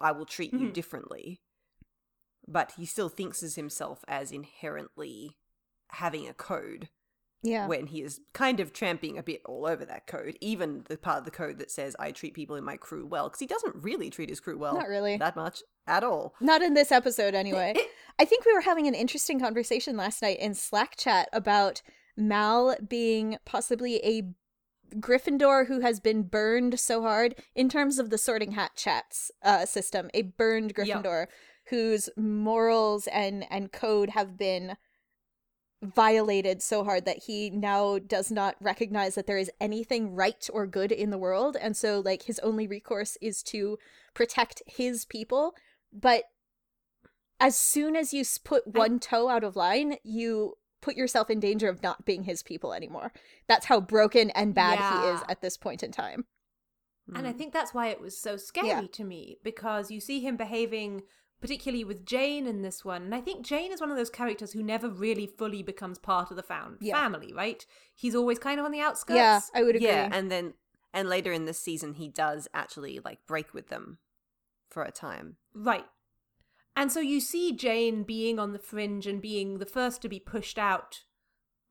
I 0.00 0.12
will 0.12 0.26
treat 0.26 0.52
you 0.52 0.68
Mhm. 0.68 0.72
differently. 0.72 1.40
But 2.46 2.72
he 2.72 2.86
still 2.86 3.08
thinks 3.08 3.42
of 3.42 3.54
himself 3.54 4.04
as 4.08 4.32
inherently 4.32 5.36
having 5.90 6.26
a 6.26 6.34
code 6.34 6.88
yeah 7.42 7.66
when 7.66 7.86
he 7.86 8.02
is 8.02 8.20
kind 8.32 8.60
of 8.60 8.72
tramping 8.72 9.18
a 9.18 9.22
bit 9.22 9.40
all 9.44 9.66
over 9.66 9.84
that 9.84 10.06
code, 10.06 10.36
even 10.40 10.84
the 10.88 10.96
part 10.96 11.18
of 11.18 11.24
the 11.24 11.30
code 11.30 11.58
that 11.58 11.70
says, 11.70 11.94
I 11.98 12.10
treat 12.10 12.34
people 12.34 12.56
in 12.56 12.64
my 12.64 12.76
crew 12.76 13.06
well, 13.06 13.28
because 13.28 13.40
he 13.40 13.46
doesn't 13.46 13.76
really 13.76 14.10
treat 14.10 14.28
his 14.28 14.40
crew 14.40 14.58
well 14.58 14.74
Not 14.74 14.88
really. 14.88 15.16
that 15.16 15.36
much 15.36 15.62
at 15.86 16.04
all. 16.04 16.34
Not 16.40 16.62
in 16.62 16.74
this 16.74 16.92
episode, 16.92 17.34
anyway. 17.34 17.74
I 18.18 18.24
think 18.24 18.44
we 18.44 18.52
were 18.52 18.62
having 18.62 18.86
an 18.86 18.94
interesting 18.94 19.38
conversation 19.38 19.96
last 19.96 20.22
night 20.22 20.38
in 20.40 20.54
Slack 20.54 20.96
chat 20.96 21.28
about 21.32 21.82
Mal 22.16 22.76
being 22.86 23.38
possibly 23.44 23.96
a 24.04 24.22
Gryffindor 24.96 25.68
who 25.68 25.80
has 25.80 26.00
been 26.00 26.22
burned 26.22 26.80
so 26.80 27.02
hard 27.02 27.36
in 27.54 27.68
terms 27.68 27.98
of 27.98 28.10
the 28.10 28.18
sorting 28.18 28.52
hat 28.52 28.72
chats 28.74 29.30
uh, 29.42 29.66
system, 29.66 30.10
a 30.14 30.22
burned 30.22 30.74
Gryffindor 30.74 31.26
whose 31.68 32.08
morals 32.16 33.06
and 33.08 33.44
and 33.50 33.72
code 33.72 34.10
have 34.10 34.38
been 34.38 34.76
violated 35.82 36.60
so 36.60 36.82
hard 36.82 37.04
that 37.04 37.24
he 37.24 37.50
now 37.50 37.98
does 37.98 38.32
not 38.32 38.56
recognize 38.60 39.14
that 39.14 39.26
there 39.26 39.38
is 39.38 39.50
anything 39.60 40.14
right 40.14 40.48
or 40.52 40.66
good 40.66 40.90
in 40.90 41.10
the 41.10 41.18
world 41.18 41.56
and 41.60 41.76
so 41.76 42.02
like 42.04 42.24
his 42.24 42.40
only 42.40 42.66
recourse 42.66 43.16
is 43.20 43.44
to 43.44 43.78
protect 44.12 44.60
his 44.66 45.04
people 45.04 45.54
but 45.92 46.24
as 47.38 47.56
soon 47.56 47.94
as 47.94 48.12
you 48.12 48.24
put 48.42 48.66
one 48.66 48.98
toe 48.98 49.28
out 49.28 49.44
of 49.44 49.54
line 49.54 49.96
you 50.02 50.54
put 50.80 50.96
yourself 50.96 51.30
in 51.30 51.38
danger 51.38 51.68
of 51.68 51.80
not 51.80 52.04
being 52.04 52.24
his 52.24 52.42
people 52.42 52.74
anymore 52.74 53.12
that's 53.46 53.66
how 53.66 53.80
broken 53.80 54.30
and 54.30 54.56
bad 54.56 54.80
yeah. 54.80 55.02
he 55.02 55.08
is 55.14 55.22
at 55.28 55.40
this 55.42 55.56
point 55.56 55.84
in 55.84 55.92
time 55.92 56.24
and 57.14 57.24
i 57.24 57.32
mm. 57.32 57.38
think 57.38 57.52
that's 57.52 57.72
why 57.72 57.86
it 57.86 58.00
was 58.00 58.18
so 58.18 58.36
scary 58.36 58.66
yeah. 58.66 58.82
to 58.92 59.04
me 59.04 59.38
because 59.44 59.92
you 59.92 60.00
see 60.00 60.18
him 60.18 60.36
behaving 60.36 61.02
particularly 61.40 61.84
with 61.84 62.04
Jayne 62.04 62.46
in 62.46 62.62
this 62.62 62.84
one. 62.84 63.02
And 63.02 63.14
I 63.14 63.20
think 63.20 63.44
Jayne 63.44 63.72
is 63.72 63.80
one 63.80 63.90
of 63.90 63.96
those 63.96 64.10
characters 64.10 64.52
who 64.52 64.62
never 64.62 64.88
really 64.88 65.26
fully 65.26 65.62
becomes 65.62 65.98
part 65.98 66.30
of 66.30 66.36
the 66.36 66.42
found 66.42 66.78
yeah. 66.80 66.94
family, 66.94 67.32
right? 67.32 67.64
He's 67.94 68.14
always 68.14 68.38
kind 68.38 68.58
of 68.58 68.66
on 68.66 68.72
the 68.72 68.80
outskirts. 68.80 69.16
Yeah, 69.16 69.40
I 69.54 69.62
would 69.62 69.76
agree. 69.76 69.88
Yeah, 69.88 70.08
and 70.12 70.30
then 70.30 70.54
and 70.92 71.08
later 71.08 71.32
in 71.32 71.44
this 71.44 71.58
season 71.58 71.94
he 71.94 72.08
does 72.08 72.48
actually 72.54 73.00
like 73.04 73.18
break 73.26 73.54
with 73.54 73.68
them 73.68 73.98
for 74.68 74.82
a 74.82 74.90
time. 74.90 75.36
Right. 75.54 75.86
And 76.76 76.92
so 76.92 77.00
you 77.00 77.20
see 77.20 77.52
Jayne 77.52 78.04
being 78.04 78.38
on 78.38 78.52
the 78.52 78.58
fringe 78.58 79.06
and 79.06 79.20
being 79.20 79.58
the 79.58 79.66
first 79.66 80.00
to 80.02 80.08
be 80.08 80.20
pushed 80.20 80.58
out. 80.58 81.02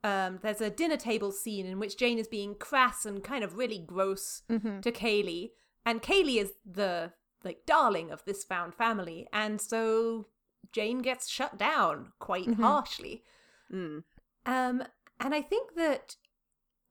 Um, 0.03 0.39
there's 0.41 0.61
a 0.61 0.69
dinner 0.69 0.97
table 0.97 1.31
scene 1.31 1.65
in 1.65 1.79
which 1.79 1.97
Jayne 1.97 2.19
is 2.19 2.27
being 2.27 2.55
crass 2.55 3.05
and 3.05 3.23
kind 3.23 3.43
of 3.43 3.57
really 3.57 3.79
gross 3.79 4.41
mm-hmm. 4.49 4.81
to 4.81 4.91
Kaylee. 4.91 5.51
And 5.85 6.01
Kaylee 6.01 6.41
is 6.41 6.51
the 6.69 7.13
like 7.43 7.65
darling 7.65 8.11
of 8.11 8.23
this 8.25 8.43
found 8.43 8.73
family 8.73 9.27
and 9.31 9.61
so 9.61 10.27
jayne 10.71 10.99
gets 10.99 11.29
shut 11.29 11.57
down 11.57 12.11
quite 12.19 12.47
mm-hmm. 12.47 12.63
harshly 12.63 13.23
mm. 13.71 14.03
um 14.45 14.83
and 15.19 15.33
i 15.33 15.41
think 15.41 15.75
that 15.75 16.15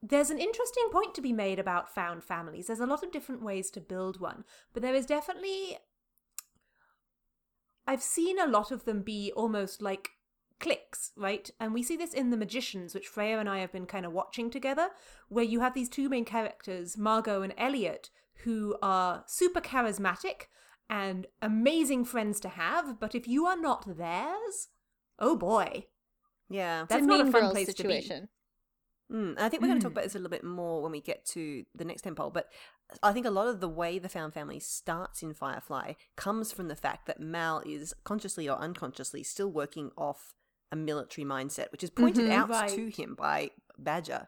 there's 0.03 0.31
an 0.31 0.39
interesting 0.39 0.89
point 0.93 1.15
to 1.15 1.21
be 1.21 1.33
made 1.33 1.59
about 1.59 1.93
found 1.93 2.23
families 2.23 2.67
there's 2.67 2.81
a 2.81 2.87
lot 2.87 3.03
of 3.03 3.13
different 3.13 3.43
ways 3.43 3.71
to 3.71 3.81
build 3.81 4.21
one 4.21 4.45
but 4.73 4.83
there 4.83 4.95
is 4.95 5.07
definitely 5.07 5.79
i've 7.87 8.03
seen 8.03 8.39
a 8.39 8.47
lot 8.47 8.71
of 8.71 8.85
them 8.85 9.03
be 9.03 9.33
almost 9.35 9.83
like 9.83 10.11
cliques, 10.59 11.13
right? 11.17 11.51
And 11.61 11.75
we 11.75 11.83
see 11.83 11.97
this 11.97 12.15
in 12.15 12.31
The 12.31 12.37
Magicians, 12.37 12.95
which 12.95 13.09
Freya 13.09 13.39
and 13.39 13.49
I 13.49 13.59
have 13.59 13.73
been 13.73 13.87
kind 13.87 14.07
of 14.07 14.13
watching 14.13 14.51
together, 14.51 14.89
where 15.29 15.45
you 15.45 15.61
have 15.61 15.75
these 15.75 15.89
two 15.89 16.09
main 16.09 16.25
characters, 16.25 16.97
Margo 16.97 17.43
and 17.43 17.55
Eliot, 17.57 18.11
who 18.45 18.77
are 18.83 19.25
super 19.27 19.61
charismatic 19.61 20.47
and 20.89 21.27
amazing 21.43 22.05
friends 22.05 22.41
to 22.41 22.49
have, 22.49 23.01
but 23.01 23.15
if 23.15 23.27
you 23.27 23.47
are 23.47 23.61
not 23.61 23.97
theirs, 23.97 24.69
oh 25.19 25.37
boy. 25.37 25.87
Yeah. 26.49 26.87
That's 26.89 27.07
not 27.07 27.27
a 27.27 27.33
fun 27.33 27.51
place 27.51 27.67
situation. 27.67 28.17
to 28.17 28.23
be. 28.23 28.29
Mm, 29.13 29.39
I 29.39 29.49
think 29.49 29.63
we're 29.63 29.69
going 29.69 29.79
to 29.79 29.85
talk 29.85 29.93
about 29.93 30.05
this 30.05 30.15
a 30.15 30.19
little 30.19 30.31
bit 30.31 30.43
more 30.43 30.83
when 30.83 30.91
we 30.91 31.01
get 31.01 31.25
to 31.27 31.65
the 31.75 31.85
next 31.85 32.05
tentpole, 32.05 32.33
but 32.33 32.49
I 33.03 33.13
think 33.13 33.25
a 33.25 33.31
lot 33.31 33.47
of 33.47 33.61
the 33.61 33.69
way 33.69 33.99
the 33.99 34.09
found 34.09 34.35
family 34.35 34.59
starts 34.59 35.23
in 35.23 35.33
Firefly 35.33 35.93
comes 36.17 36.53
from 36.53 36.67
the 36.69 36.77
fact 36.77 37.07
that 37.07 37.21
Mal 37.21 37.63
is 37.65 37.95
consciously 38.05 38.49
or 38.49 38.59
unconsciously 38.59 39.23
still 39.23 39.51
working 39.51 39.91
off 39.97 40.35
a 40.73 40.77
military 40.77 41.25
mindset, 41.25 41.71
which 41.71 41.85
is 41.85 41.91
pointed 41.91 42.25
mm-hmm, 42.25 42.33
out 42.41 42.49
right. 42.49 42.69
to 42.71 42.89
him 42.89 43.15
by 43.15 43.51
Badger 43.79 44.27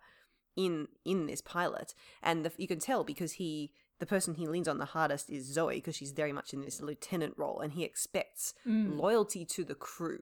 in 0.56 0.88
in 1.04 1.26
this 1.26 1.40
pilot, 1.40 1.94
and 2.22 2.44
the, 2.44 2.52
you 2.56 2.68
can 2.68 2.78
tell 2.80 3.04
because 3.04 3.32
he 3.32 3.72
the 3.98 4.06
person 4.06 4.34
he 4.34 4.46
leans 4.46 4.68
on 4.68 4.78
the 4.78 4.84
hardest 4.84 5.30
is 5.30 5.52
Zoe 5.52 5.76
because 5.76 5.96
she's 5.96 6.12
very 6.12 6.32
much 6.32 6.52
in 6.52 6.60
this 6.60 6.80
lieutenant 6.80 7.34
role 7.36 7.60
and 7.60 7.72
he 7.72 7.84
expects 7.84 8.54
mm. 8.66 8.96
loyalty 8.96 9.44
to 9.46 9.64
the 9.64 9.74
crew 9.74 10.20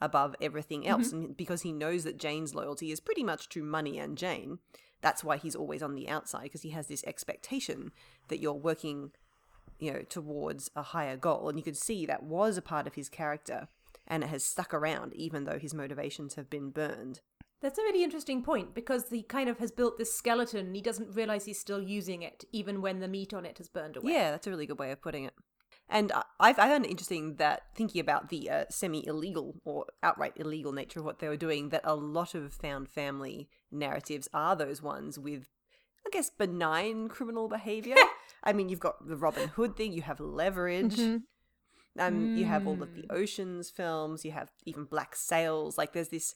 above 0.00 0.36
everything 0.40 0.86
else. 0.86 1.08
Mm-hmm. 1.08 1.16
And 1.16 1.36
because 1.36 1.62
he 1.62 1.72
knows 1.72 2.04
that 2.04 2.18
Jayne's 2.18 2.54
loyalty 2.54 2.92
is 2.92 3.00
pretty 3.00 3.24
much 3.24 3.48
to 3.50 3.62
money 3.62 3.98
and 3.98 4.18
Jayne, 4.18 4.58
that's 5.00 5.24
why 5.24 5.36
he's 5.36 5.56
always 5.56 5.82
on 5.82 5.94
the 5.94 6.08
outside 6.08 6.44
because 6.44 6.62
he 6.62 6.70
has 6.70 6.88
this 6.88 7.04
expectation 7.04 7.92
that 8.28 8.40
you're 8.40 8.52
working, 8.52 9.12
you 9.78 9.92
know, 9.92 10.02
towards 10.02 10.70
a 10.76 10.82
higher 10.82 11.16
goal. 11.16 11.48
And 11.48 11.58
you 11.58 11.64
could 11.64 11.76
see 11.76 12.04
that 12.06 12.22
was 12.22 12.56
a 12.56 12.62
part 12.62 12.86
of 12.86 12.94
his 12.94 13.08
character 13.08 13.68
and 14.06 14.22
it 14.22 14.28
has 14.28 14.44
stuck 14.44 14.74
around 14.74 15.14
even 15.14 15.44
though 15.44 15.58
his 15.58 15.74
motivations 15.74 16.34
have 16.34 16.50
been 16.50 16.70
burned. 16.70 17.20
That's 17.62 17.78
a 17.78 17.82
really 17.82 18.04
interesting 18.04 18.42
point 18.42 18.74
because 18.74 19.08
he 19.08 19.22
kind 19.22 19.48
of 19.48 19.58
has 19.58 19.70
built 19.70 19.96
this 19.96 20.14
skeleton 20.14 20.66
and 20.66 20.76
he 20.76 20.82
doesn't 20.82 21.14
realize 21.14 21.46
he's 21.46 21.58
still 21.58 21.80
using 21.80 22.22
it 22.22 22.44
even 22.52 22.82
when 22.82 23.00
the 23.00 23.08
meat 23.08 23.32
on 23.32 23.46
it 23.46 23.58
has 23.58 23.68
burned 23.68 23.96
away. 23.96 24.12
Yeah, 24.12 24.30
that's 24.30 24.46
a 24.46 24.50
really 24.50 24.66
good 24.66 24.78
way 24.78 24.92
of 24.92 25.00
putting 25.00 25.24
it. 25.24 25.32
And 25.88 26.12
I, 26.12 26.22
I 26.40 26.52
found 26.52 26.84
it 26.84 26.90
interesting 26.90 27.36
that 27.36 27.62
thinking 27.74 28.00
about 28.00 28.28
the 28.28 28.50
uh, 28.50 28.64
semi 28.70 29.06
illegal 29.06 29.60
or 29.64 29.86
outright 30.02 30.32
illegal 30.36 30.72
nature 30.72 30.98
of 30.98 31.06
what 31.06 31.20
they 31.20 31.28
were 31.28 31.36
doing, 31.36 31.68
that 31.70 31.82
a 31.84 31.94
lot 31.94 32.34
of 32.34 32.52
found 32.52 32.88
family 32.88 33.48
narratives 33.70 34.28
are 34.34 34.56
those 34.56 34.82
ones 34.82 35.18
with, 35.18 35.48
I 36.04 36.10
guess, 36.10 36.28
benign 36.28 37.08
criminal 37.08 37.48
behavior. 37.48 37.96
I 38.44 38.52
mean, 38.52 38.68
you've 38.68 38.80
got 38.80 39.06
the 39.06 39.16
Robin 39.16 39.48
Hood 39.48 39.76
thing, 39.76 39.92
you 39.92 40.02
have 40.02 40.20
leverage. 40.20 40.96
Mm-hmm. 40.96 41.16
Um, 41.98 42.14
mm. 42.14 42.38
You 42.38 42.44
have 42.44 42.66
all 42.66 42.82
of 42.82 42.94
the 42.94 43.02
mm. 43.02 43.06
Oceans 43.10 43.70
films. 43.70 44.22
You 44.22 44.32
have 44.32 44.50
even 44.66 44.84
Black 44.84 45.16
Sails. 45.16 45.78
Like, 45.78 45.94
there's 45.94 46.10
this 46.10 46.34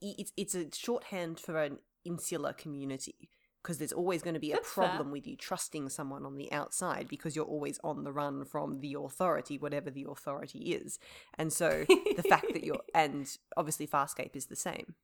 it's 0.00 0.32
it's 0.36 0.54
a 0.54 0.66
shorthand 0.72 1.40
for 1.40 1.62
an 1.62 1.78
insular 2.04 2.52
community 2.52 3.30
because 3.66 3.78
there's 3.78 3.92
always 3.92 4.22
going 4.22 4.34
to 4.34 4.40
be 4.40 4.52
a 4.52 4.58
problem 4.58 5.06
fair. 5.06 5.12
with 5.12 5.26
you 5.26 5.36
trusting 5.36 5.88
someone 5.88 6.24
on 6.24 6.36
the 6.36 6.52
outside 6.52 7.08
because 7.08 7.34
you're 7.34 7.44
always 7.44 7.80
on 7.82 8.04
the 8.04 8.12
run 8.12 8.44
from 8.44 8.78
the 8.78 8.94
authority, 8.96 9.58
whatever 9.58 9.90
the 9.90 10.06
authority 10.08 10.72
is. 10.72 11.00
And 11.36 11.52
so 11.52 11.84
the 11.88 12.22
fact 12.28 12.52
that 12.52 12.62
you're, 12.62 12.82
and 12.94 13.26
obviously 13.56 13.88
Farscape 13.88 14.36
is 14.36 14.46
the 14.46 14.54
same. 14.54 14.94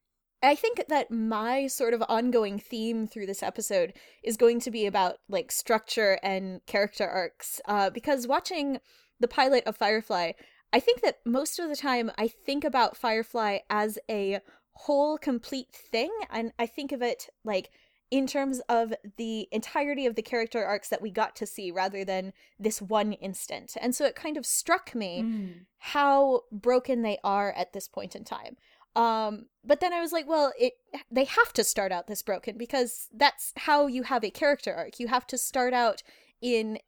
I 0.45 0.55
think 0.55 0.85
that 0.89 1.11
my 1.11 1.67
sort 1.67 1.93
of 1.93 2.05
ongoing 2.09 2.61
theme 2.61 3.09
through 3.09 3.27
this 3.27 3.43
episode 3.43 3.95
is 4.23 4.37
going 4.37 4.61
to 4.61 4.71
be 4.71 4.87
about 4.87 5.17
like 5.29 5.51
structure 5.51 6.21
and 6.23 6.65
character 6.67 7.09
arcs. 7.09 7.61
Uh, 7.67 7.91
because 7.91 8.29
watching 8.29 8.79
the 9.19 9.29
pilot 9.29 9.65
of 9.67 9.77
Firefly, 9.77 10.33
I 10.73 10.81
think 10.81 11.03
that 11.03 11.19
most 11.27 11.59
of 11.59 11.69
the 11.69 11.77
time 11.77 12.13
I 12.17 12.29
think 12.29 12.65
about 12.65 12.97
Firefly 12.97 13.59
as 13.69 13.99
a 14.09 14.41
whole 14.75 15.19
complete 15.19 15.69
thing 15.73 16.11
and 16.31 16.53
i 16.59 16.67
think 16.67 16.93
of 16.93 17.03
it 17.03 17.29
like 17.45 17.71
in 18.13 18.27
terms 18.27 18.61
of 18.69 18.93
the 19.17 19.49
entirety 19.51 20.05
of 20.05 20.17
the 20.17 20.23
character 20.23 20.63
arcs 20.63 20.91
that 20.91 21.01
we 21.01 21.11
got 21.11 21.35
to 21.35 21.47
see 21.47 21.71
rather 21.71 22.05
than 22.05 22.35
this 22.61 22.83
one 22.83 23.15
instant. 23.15 23.75
And 23.81 23.95
so 23.95 24.05
it 24.05 24.15
kind 24.15 24.37
of 24.37 24.45
struck 24.45 24.95
me 24.95 25.23
mm. 25.23 25.55
how 25.79 26.43
broken 26.53 27.01
they 27.01 27.17
are 27.25 27.53
at 27.53 27.73
this 27.73 27.89
point 27.89 28.15
in 28.15 28.23
time. 28.23 28.59
Um 28.95 29.47
but 29.65 29.81
then 29.81 29.95
i 29.95 30.03
was 30.03 30.13
like 30.13 30.29
well 30.29 30.53
it 30.59 30.75
they 31.11 31.25
have 31.25 31.55
to 31.55 31.65
start 31.65 31.93
out 31.93 32.09
this 32.09 32.21
broken 32.21 32.59
because 32.59 33.09
that's 33.15 33.55
how 33.57 33.87
you 33.87 34.03
have 34.03 34.23
a 34.23 34.31
character 34.31 34.75
arc. 34.75 35.01
You 35.01 35.09
have 35.09 35.27
to 35.29 35.39
start 35.39 35.73
out 35.73 36.03
in 36.43 36.79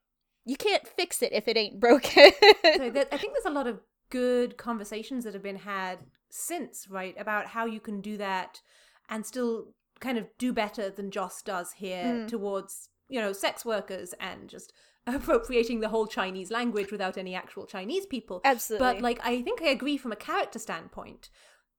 you 0.44 0.56
can't 0.56 0.86
fix 0.86 1.22
it 1.22 1.32
if 1.32 1.48
it 1.48 1.56
ain't 1.56 1.80
broken. 1.80 2.32
So 2.76 2.90
that, 2.90 3.08
i 3.12 3.16
think 3.16 3.32
there's 3.32 3.46
a 3.46 3.50
lot 3.50 3.66
of 3.66 3.80
good 4.10 4.56
conversations 4.56 5.24
that 5.24 5.34
have 5.34 5.42
been 5.42 5.56
had 5.56 5.98
since, 6.30 6.88
right? 6.88 7.14
About 7.18 7.46
how 7.48 7.66
you 7.66 7.80
can 7.80 8.00
do 8.00 8.16
that 8.16 8.60
and 9.08 9.24
still 9.24 9.74
kind 10.00 10.18
of 10.18 10.26
do 10.38 10.52
better 10.52 10.90
than 10.90 11.10
Joss 11.10 11.42
does 11.42 11.72
here 11.72 12.04
mm. 12.04 12.28
towards, 12.28 12.88
you 13.08 13.20
know, 13.20 13.32
sex 13.32 13.64
workers 13.64 14.14
and 14.20 14.48
just 14.48 14.72
appropriating 15.06 15.80
the 15.80 15.88
whole 15.88 16.06
Chinese 16.06 16.50
language 16.50 16.90
without 16.90 17.18
any 17.18 17.34
actual 17.34 17.66
Chinese 17.66 18.06
people. 18.06 18.40
Absolutely. 18.44 18.86
But 18.86 19.02
like 19.02 19.20
I 19.22 19.42
think 19.42 19.62
I 19.62 19.68
agree 19.68 19.96
from 19.96 20.12
a 20.12 20.16
character 20.16 20.58
standpoint. 20.58 21.30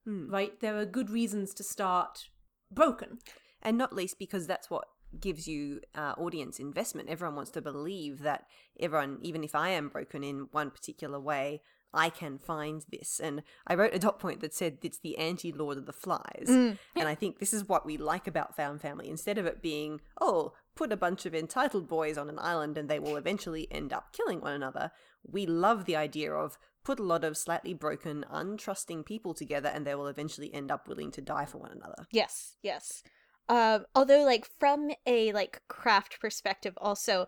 Mm. 0.07 0.31
Right? 0.31 0.59
There 0.59 0.77
are 0.77 0.85
good 0.85 1.09
reasons 1.09 1.53
to 1.55 1.63
start 1.63 2.29
broken. 2.71 3.19
And 3.61 3.77
not 3.77 3.93
least 3.93 4.19
because 4.19 4.45
that's 4.45 4.69
what 4.69 4.85
gives 5.19 5.47
you 5.47 5.81
uh, 5.95 6.13
audience 6.17 6.59
investment. 6.59 7.09
Everyone 7.09 7.35
wants 7.35 7.51
to 7.51 7.61
believe 7.61 8.19
that 8.19 8.45
everyone, 8.79 9.17
even 9.21 9.43
if 9.43 9.55
I 9.55 9.69
am 9.69 9.89
broken 9.89 10.23
in 10.23 10.47
one 10.51 10.71
particular 10.71 11.19
way, 11.19 11.61
I 11.95 12.09
can 12.09 12.37
find 12.37 12.85
this. 12.91 13.19
And 13.19 13.41
I 13.65 13.75
wrote 13.75 13.95
a 13.95 13.99
dot 13.99 14.19
point 14.19 14.41
that 14.41 14.53
said 14.53 14.77
it's 14.83 14.99
the 14.99 15.17
anti 15.17 15.51
Lord 15.51 15.77
of 15.77 15.85
the 15.85 15.93
Flies. 15.93 16.47
Mm. 16.47 16.77
And 16.95 17.07
I 17.07 17.15
think 17.15 17.39
this 17.39 17.53
is 17.53 17.67
what 17.67 17.85
we 17.85 17.97
like 17.97 18.27
about 18.27 18.55
Found 18.55 18.81
Family. 18.81 19.09
Instead 19.09 19.37
of 19.37 19.45
it 19.45 19.61
being, 19.61 20.01
oh, 20.19 20.53
put 20.75 20.91
a 20.91 20.97
bunch 20.97 21.25
of 21.25 21.33
entitled 21.33 21.87
boys 21.87 22.17
on 22.17 22.29
an 22.29 22.39
island 22.39 22.77
and 22.77 22.89
they 22.89 22.99
will 22.99 23.15
eventually 23.15 23.67
end 23.71 23.93
up 23.93 24.11
killing 24.11 24.41
one 24.41 24.53
another, 24.53 24.91
we 25.23 25.45
love 25.45 25.85
the 25.85 25.95
idea 25.95 26.31
of 26.31 26.57
put 26.83 26.99
a 26.99 27.03
lot 27.03 27.23
of 27.23 27.37
slightly 27.37 27.73
broken, 27.73 28.25
untrusting 28.31 29.05
people 29.05 29.33
together 29.33 29.69
and 29.69 29.85
they 29.85 29.95
will 29.95 30.07
eventually 30.07 30.53
end 30.53 30.71
up 30.71 30.87
willing 30.87 31.11
to 31.11 31.21
die 31.21 31.45
for 31.45 31.57
one 31.57 31.71
another. 31.71 32.05
Yes, 32.11 32.57
yes. 32.61 33.01
Um, 33.47 33.85
although, 33.93 34.23
like, 34.23 34.47
from 34.59 34.91
a 35.05 35.31
like 35.31 35.61
craft 35.67 36.19
perspective, 36.19 36.73
also, 36.77 37.27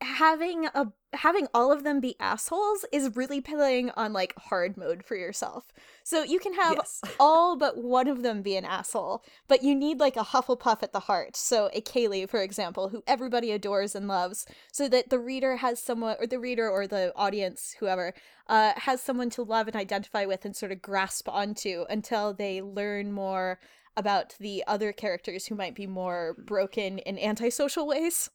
having 0.00 0.66
a 0.66 0.92
having 1.12 1.46
all 1.54 1.70
of 1.70 1.84
them 1.84 2.00
be 2.00 2.16
assholes 2.18 2.84
is 2.92 3.14
really 3.14 3.40
playing 3.40 3.90
on 3.90 4.12
like 4.12 4.34
hard 4.36 4.76
mode 4.76 5.04
for 5.04 5.16
yourself. 5.16 5.72
So 6.02 6.24
you 6.24 6.40
can 6.40 6.54
have 6.54 6.74
Yes. 6.76 7.00
all 7.20 7.56
but 7.56 7.78
one 7.78 8.08
of 8.08 8.22
them 8.22 8.42
be 8.42 8.56
an 8.56 8.64
asshole, 8.64 9.22
but 9.46 9.62
you 9.62 9.74
need 9.74 10.00
like 10.00 10.16
a 10.16 10.24
Hufflepuff 10.24 10.82
at 10.82 10.92
the 10.92 11.00
heart. 11.00 11.36
So 11.36 11.70
a 11.72 11.80
Kaylee, 11.80 12.28
for 12.28 12.42
example, 12.42 12.88
who 12.88 13.02
everybody 13.06 13.52
adores 13.52 13.94
and 13.94 14.08
loves, 14.08 14.46
so 14.72 14.88
that 14.88 15.10
the 15.10 15.18
reader 15.18 15.56
has 15.56 15.80
someone, 15.80 16.16
or 16.18 16.26
the 16.26 16.40
reader 16.40 16.68
or 16.68 16.86
the 16.86 17.12
audience, 17.14 17.76
whoever, 17.78 18.12
uh, 18.48 18.72
has 18.76 19.00
someone 19.00 19.30
to 19.30 19.42
love 19.42 19.68
and 19.68 19.76
identify 19.76 20.24
with 20.24 20.44
and 20.44 20.56
sort 20.56 20.72
of 20.72 20.82
grasp 20.82 21.28
onto 21.28 21.84
until 21.88 22.34
they 22.34 22.60
learn 22.60 23.12
more 23.12 23.60
about 23.96 24.34
the 24.40 24.64
other 24.66 24.92
characters 24.92 25.46
who 25.46 25.54
might 25.54 25.74
be 25.74 25.86
more 25.86 26.34
broken 26.44 26.98
in 26.98 27.18
antisocial 27.18 27.86
ways. 27.86 28.30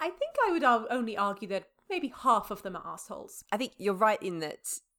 I 0.00 0.08
think 0.10 0.32
I 0.46 0.52
would 0.52 0.64
only 0.64 1.16
argue 1.16 1.48
that 1.48 1.68
maybe 1.88 2.12
half 2.22 2.50
of 2.50 2.62
them 2.62 2.76
are 2.76 2.82
assholes. 2.86 3.44
I 3.52 3.56
think 3.56 3.72
you're 3.78 3.94
right 3.94 4.22
in 4.22 4.40
that 4.40 4.58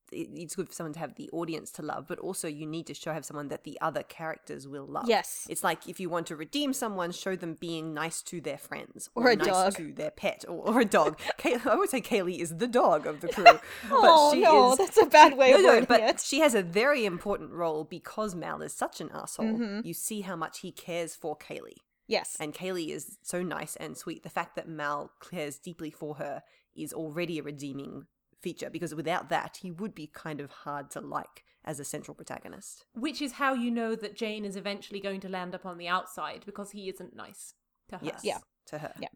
it's 0.09 0.55
good 0.55 0.69
for 0.69 0.73
someone 0.73 0.93
to 0.93 0.99
have 0.99 1.15
the 1.15 1.29
audience 1.33 1.69
to 1.69 1.81
love, 1.81 2.05
but 2.07 2.17
also 2.19 2.47
you 2.47 2.65
need 2.65 2.87
to 2.87 2.93
show 2.93 3.11
have 3.11 3.25
someone 3.25 3.49
that 3.49 3.65
the 3.65 3.77
other 3.81 4.03
characters 4.03 4.65
will 4.65 4.85
love. 4.85 5.03
Yes. 5.07 5.45
It's 5.49 5.65
like 5.65 5.89
if 5.89 5.99
you 5.99 6.09
want 6.09 6.27
to 6.27 6.35
redeem 6.37 6.71
someone, 6.71 7.11
show 7.11 7.35
them 7.35 7.55
being 7.59 7.93
nice 7.93 8.21
to 8.23 8.39
their 8.39 8.57
friends 8.57 9.09
Or 9.15 9.29
a 9.29 9.35
nice 9.35 9.47
dog. 9.47 9.75
to 9.75 9.91
their 9.91 10.11
pet 10.11 10.45
or, 10.47 10.65
or 10.65 10.79
a 10.79 10.85
dog. 10.85 11.19
Kay- 11.37 11.57
I 11.65 11.75
would 11.75 11.89
say 11.89 11.99
Kaylee 11.99 12.39
is 12.39 12.55
the 12.57 12.67
dog 12.69 13.05
of 13.05 13.19
the 13.19 13.27
crew, 13.27 13.43
oh 13.91 14.29
but 14.31 14.35
she 14.37 14.41
no, 14.43 14.71
is. 14.71 14.77
that's 14.77 15.01
a 15.01 15.07
bad 15.07 15.37
way 15.37 15.51
No, 15.51 15.57
of 15.57 15.63
no, 15.81 15.85
but 15.85 15.99
it. 15.99 16.21
she 16.21 16.39
has 16.39 16.55
a 16.55 16.63
very 16.63 17.03
important 17.05 17.51
role 17.51 17.83
because 17.83 18.33
Mal 18.33 18.61
is 18.61 18.73
such 18.73 19.01
an 19.01 19.09
asshole. 19.13 19.45
Mm-hmm. 19.45 19.85
You 19.85 19.93
see 19.93 20.21
how 20.21 20.37
much 20.37 20.59
he 20.59 20.71
cares 20.71 21.15
for 21.15 21.35
Kaylee. 21.37 21.81
Yes. 22.07 22.37
And 22.39 22.53
Kaylee 22.53 22.89
is 22.89 23.17
so 23.21 23.43
nice 23.43 23.75
and 23.75 23.97
sweet. 23.97 24.23
The 24.23 24.29
fact 24.29 24.55
that 24.55 24.67
Mal 24.67 25.11
cares 25.29 25.57
deeply 25.57 25.91
for 25.91 26.15
her 26.15 26.43
is 26.75 26.93
already 26.93 27.39
a 27.39 27.43
redeeming 27.43 28.05
feature 28.41 28.69
because 28.69 28.95
without 28.95 29.29
that, 29.29 29.57
he 29.61 29.71
would 29.71 29.93
be 29.93 30.07
kind 30.07 30.39
of 30.39 30.51
hard 30.51 30.89
to 30.91 31.01
like 31.01 31.43
as 31.65 31.79
a 31.79 31.83
central 31.85 32.15
protagonist. 32.15 32.85
Which 32.93 33.21
is 33.21 33.33
how 33.33 33.53
you 33.53 33.69
know 33.71 33.95
that 33.95 34.15
Jayne 34.15 34.45
is 34.45 34.55
eventually 34.55 35.01
going 35.01 35.19
to 35.21 35.29
land 35.29 35.53
up 35.53 35.65
on 35.65 35.77
the 35.77 35.87
outside 35.89 36.43
because 36.45 36.71
he 36.71 36.87
isn't 36.87 37.15
nice 37.15 37.53
to 37.89 37.97
her. 37.97 38.05
Yes. 38.05 38.21
Yeah. 38.23 38.37
To 38.67 38.77
her. 38.79 38.93
Yeah. 38.99 39.09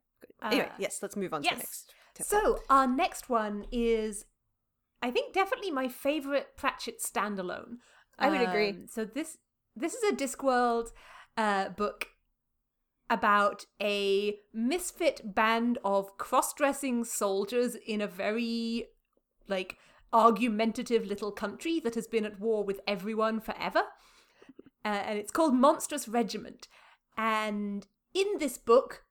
Anyway, 0.44 0.66
Uh, 0.70 0.76
yes, 0.80 1.00
let's 1.02 1.16
move 1.16 1.34
on 1.34 1.44
to 1.44 1.50
the 1.50 1.56
next. 1.56 1.94
tip. 2.16 2.26
So 2.26 2.60
our 2.70 2.88
next 2.88 3.30
one 3.30 3.66
is, 3.72 4.26
I 5.02 5.12
think, 5.12 5.34
definitely 5.34 5.72
my 5.72 5.88
favorite 5.88 6.58
Pratchett 6.58 7.00
standalone. 7.00 7.78
I 8.20 8.30
would 8.30 8.42
agree. 8.42 8.70
Um, 8.72 8.88
So 8.88 9.06
this 9.06 9.38
this 9.76 9.94
is 9.94 10.12
a 10.12 10.16
Discworld 10.16 10.90
uh, 11.38 11.70
book 11.70 12.08
about 13.12 13.66
a 13.82 14.38
misfit 14.54 15.36
band 15.36 15.78
of 15.84 16.18
cross-dressing 16.18 17.04
soldiers 17.04 17.76
in 17.76 18.00
a 18.00 18.08
very 18.08 18.88
like 19.50 19.78
argumentative 20.14 21.06
little 21.06 21.32
country 21.32 21.80
that 21.82 21.96
has 21.96 22.08
been 22.08 22.26
at 22.26 22.40
war 22.40 22.64
with 22.64 22.80
everyone 22.88 23.42
forever. 23.42 23.84
Uh, 24.84 25.04
and 25.06 25.20
it's 25.20 25.32
called 25.32 25.54
Monstrous 25.54 26.08
Regiment. 26.08 26.68
And 27.18 27.86
in 28.14 28.26
this 28.40 28.58
book, 28.58 29.04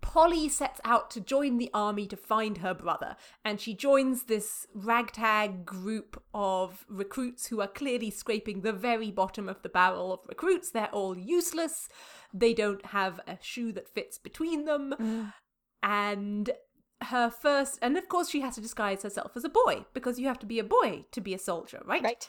Polly 0.00 0.48
sets 0.48 0.80
out 0.84 1.10
to 1.10 1.20
join 1.20 1.58
the 1.58 1.70
army 1.74 2.06
to 2.06 2.16
find 2.16 2.58
her 2.58 2.74
brother, 2.74 3.16
and 3.44 3.60
she 3.60 3.74
joins 3.74 4.24
this 4.24 4.66
ragtag 4.74 5.64
group 5.64 6.22
of 6.34 6.84
recruits 6.88 7.46
who 7.46 7.60
are 7.60 7.68
clearly 7.68 8.10
scraping 8.10 8.62
the 8.62 8.72
very 8.72 9.10
bottom 9.10 9.48
of 9.48 9.62
the 9.62 9.68
barrel 9.68 10.12
of 10.12 10.20
recruits. 10.28 10.70
They're 10.70 10.90
all 10.92 11.16
useless. 11.16 11.88
They 12.32 12.54
don't 12.54 12.86
have 12.86 13.20
a 13.26 13.38
shoe 13.40 13.72
that 13.72 13.88
fits 13.88 14.18
between 14.18 14.64
them. 14.64 14.94
Mm. 14.98 15.32
And 15.82 16.50
her 17.02 17.30
first, 17.30 17.78
and 17.82 17.96
of 17.96 18.08
course, 18.08 18.28
she 18.30 18.40
has 18.40 18.54
to 18.56 18.60
disguise 18.60 19.02
herself 19.02 19.32
as 19.36 19.44
a 19.44 19.48
boy 19.48 19.84
because 19.94 20.18
you 20.18 20.26
have 20.26 20.38
to 20.40 20.46
be 20.46 20.58
a 20.58 20.64
boy 20.64 21.04
to 21.12 21.20
be 21.20 21.34
a 21.34 21.38
soldier, 21.38 21.82
right? 21.84 22.02
Right. 22.02 22.28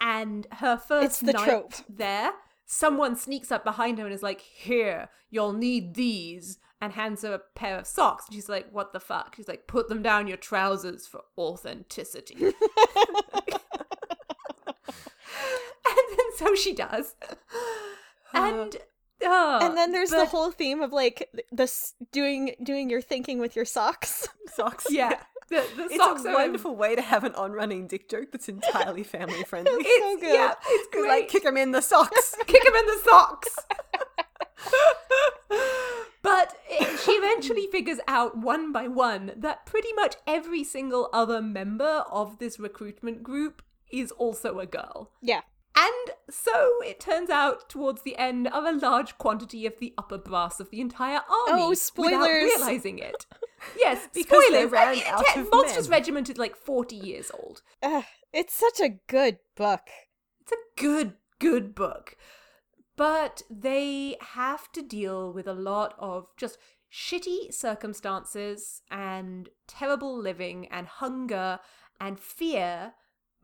And 0.00 0.46
her 0.52 0.76
first 0.76 1.06
It's 1.06 1.20
the 1.20 1.32
night 1.32 1.44
trope. 1.44 1.74
there, 1.88 2.32
someone 2.68 3.16
sneaks 3.16 3.50
up 3.50 3.64
behind 3.64 3.98
her 3.98 4.04
and 4.04 4.14
is 4.14 4.22
like, 4.22 4.40
"Here, 4.40 5.08
you'll 5.30 5.54
need 5.54 5.94
these," 5.94 6.58
and 6.80 6.92
hands 6.92 7.22
her 7.22 7.34
a 7.34 7.38
pair 7.38 7.78
of 7.78 7.86
socks. 7.86 8.26
And 8.26 8.34
she's 8.34 8.48
like, 8.48 8.70
"What 8.70 8.92
the 8.92 9.00
fuck?" 9.00 9.34
She's 9.34 9.48
like, 9.48 9.66
"Put 9.66 9.88
them 9.88 10.02
down 10.02 10.28
your 10.28 10.36
trousers 10.36 11.06
for 11.06 11.22
authenticity." 11.36 12.36
and 12.44 12.52
then 15.86 16.36
so 16.36 16.54
she 16.54 16.74
does, 16.74 17.16
and. 18.32 18.76
oh, 19.24 19.58
and 19.62 19.76
then 19.76 19.90
there's 19.90 20.10
the 20.10 20.26
whole 20.26 20.52
theme 20.52 20.82
of 20.82 20.92
like 20.92 21.28
this 21.50 21.94
doing 22.12 22.54
doing 22.62 22.90
your 22.90 23.00
thinking 23.00 23.38
with 23.40 23.56
your 23.56 23.64
socks. 23.64 24.28
Socks. 24.46 24.86
yeah, 24.90 25.20
the, 25.50 25.64
the 25.76 25.84
It's 25.84 25.96
socks 25.96 26.24
a 26.24 26.32
wonderful 26.32 26.76
way 26.76 26.94
to 26.94 27.02
have 27.02 27.24
an 27.24 27.34
on-running 27.34 27.86
dick 27.86 28.08
joke 28.08 28.32
that's 28.32 28.48
entirely 28.48 29.02
family 29.02 29.44
friendly. 29.46 29.72
It's 29.78 30.04
so 30.04 30.20
good. 30.20 30.34
Yeah, 30.34 30.54
it's 30.66 30.88
great. 30.94 31.08
like 31.08 31.28
kick 31.28 31.44
him 31.44 31.56
in 31.56 31.72
the 31.72 31.80
socks. 31.80 32.34
kick 32.46 32.64
him 32.64 32.74
in 32.74 32.86
the 32.86 33.00
socks. 33.04 33.56
but 36.22 36.54
it, 36.68 37.00
she 37.00 37.12
eventually 37.12 37.66
figures 37.68 37.98
out 38.06 38.36
one 38.36 38.72
by 38.72 38.88
one 38.88 39.32
that 39.36 39.64
pretty 39.64 39.92
much 39.94 40.16
every 40.26 40.64
single 40.64 41.08
other 41.12 41.40
member 41.40 42.04
of 42.10 42.38
this 42.38 42.58
recruitment 42.58 43.22
group 43.22 43.62
is 43.90 44.10
also 44.12 44.58
a 44.58 44.66
girl. 44.66 45.10
Yeah. 45.22 45.40
And 45.80 46.10
so 46.28 46.72
it 46.84 46.98
turns 46.98 47.30
out 47.30 47.68
towards 47.70 48.02
the 48.02 48.16
end 48.16 48.48
of 48.48 48.64
a 48.64 48.72
large 48.72 49.16
quantity 49.18 49.64
of 49.64 49.78
the 49.78 49.94
upper 49.96 50.18
brass 50.18 50.58
of 50.60 50.70
the 50.70 50.80
entire 50.80 51.20
army. 51.20 51.62
Oh, 51.62 51.68
Without 51.70 51.78
spoilers. 51.78 52.44
realizing 52.44 52.98
it. 52.98 53.26
Yes, 53.76 54.08
Because 54.14 54.38
they 54.50 54.66
spoilers. 54.66 54.70
ran 54.70 54.88
I 54.88 54.92
mean, 54.92 55.02
out 55.06 55.24
te- 55.34 55.40
of 55.40 55.48
Monstrous 55.50 55.88
men. 55.88 55.98
Regiment 55.98 56.30
is 56.30 56.38
like 56.38 56.54
40 56.56 56.94
years 56.94 57.30
old. 57.34 57.62
Ugh, 57.82 58.04
it's 58.32 58.54
such 58.54 58.78
a 58.80 58.98
good 59.08 59.38
book. 59.56 59.80
It's 60.40 60.52
a 60.52 60.80
good, 60.80 61.14
good 61.40 61.74
book. 61.74 62.16
But 62.96 63.42
they 63.50 64.16
have 64.34 64.70
to 64.72 64.82
deal 64.82 65.32
with 65.32 65.48
a 65.48 65.52
lot 65.54 65.94
of 65.98 66.26
just 66.36 66.56
shitty 66.92 67.52
circumstances 67.52 68.82
and 68.92 69.48
terrible 69.66 70.16
living 70.16 70.68
and 70.70 70.86
hunger 70.86 71.58
and 72.00 72.18
fear, 72.20 72.92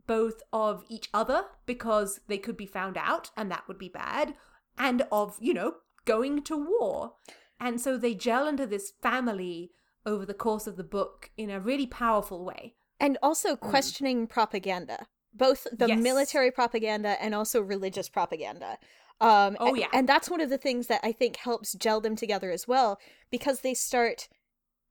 both 0.06 0.42
of 0.52 0.84
each 0.88 1.08
other 1.14 1.44
because 1.66 2.20
they 2.28 2.38
could 2.38 2.56
be 2.56 2.66
found 2.66 2.96
out 2.96 3.30
and 3.36 3.50
that 3.50 3.64
would 3.68 3.78
be 3.78 3.88
bad, 3.88 4.34
and 4.78 5.06
of, 5.12 5.36
you 5.40 5.54
know, 5.54 5.74
going 6.04 6.42
to 6.42 6.56
war. 6.56 7.14
And 7.60 7.80
so 7.80 7.96
they 7.96 8.14
gel 8.14 8.46
into 8.46 8.66
this 8.66 8.92
family 9.02 9.70
over 10.04 10.26
the 10.26 10.34
course 10.34 10.66
of 10.66 10.76
the 10.76 10.84
book 10.84 11.30
in 11.36 11.50
a 11.50 11.60
really 11.60 11.86
powerful 11.86 12.44
way. 12.44 12.74
And 13.00 13.16
also 13.22 13.56
questioning 13.56 14.26
propaganda. 14.26 15.06
Both 15.32 15.66
the 15.72 15.88
Yes. 15.88 16.00
military 16.00 16.50
propaganda 16.50 17.20
and 17.22 17.34
also 17.34 17.60
religious 17.60 18.08
propaganda. 18.08 18.78
Um, 19.20 19.56
Oh, 19.60 19.74
a- 19.74 19.78
yeah. 19.78 19.88
And 19.92 20.08
that's 20.08 20.28
one 20.30 20.40
of 20.40 20.50
the 20.50 20.58
things 20.58 20.88
that 20.88 21.00
I 21.02 21.12
think 21.12 21.36
helps 21.36 21.72
gel 21.72 22.00
them 22.00 22.16
together 22.16 22.50
as 22.50 22.68
well, 22.68 22.98
because 23.30 23.60
they 23.60 23.74
start 23.74 24.28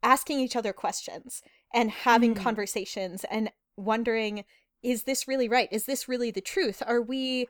asking 0.02 0.40
each 0.40 0.56
other 0.56 0.74
questions 0.74 1.42
and 1.74 1.92
having 1.92 2.34
Mm. 2.36 2.42
conversations 2.42 3.24
and 3.26 3.52
wondering, 3.78 4.44
is 4.84 5.04
this 5.04 5.28
really 5.28 5.48
right? 5.48 5.70
Is 5.72 5.86
this 5.86 6.08
really 6.08 6.30
the 6.30 6.42
truth? 6.42 6.84
Are 6.86 7.02
we 7.02 7.48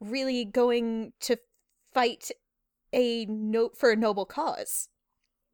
really 0.00 0.44
going 0.44 1.12
to 1.20 1.38
fight 1.94 2.30
a 2.92 3.24
note 3.26 3.76
for 3.78 3.90
a 3.90 3.96
noble 3.96 4.26
cause? 4.26 4.88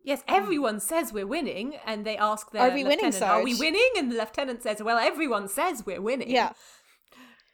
Yes, 0.02 0.20
um, 0.26 0.36
everyone 0.36 0.80
says 0.80 1.12
we're 1.12 1.26
winning, 1.26 1.76
and 1.84 2.04
they 2.06 2.16
ask 2.16 2.50
their 2.50 2.62
Are 2.62 2.74
we 2.74 2.82
winning, 2.82 3.06
lieutenant, 3.06 3.22
"Are 3.22 3.42
we 3.42 3.54
winning?" 3.54 3.90
And 3.96 4.10
the 4.10 4.16
lieutenant 4.16 4.62
says, 4.62 4.82
"Well, 4.82 4.96
everyone 4.96 5.48
says 5.48 5.84
we're 5.84 6.00
winning." 6.00 6.30
Yeah. 6.30 6.52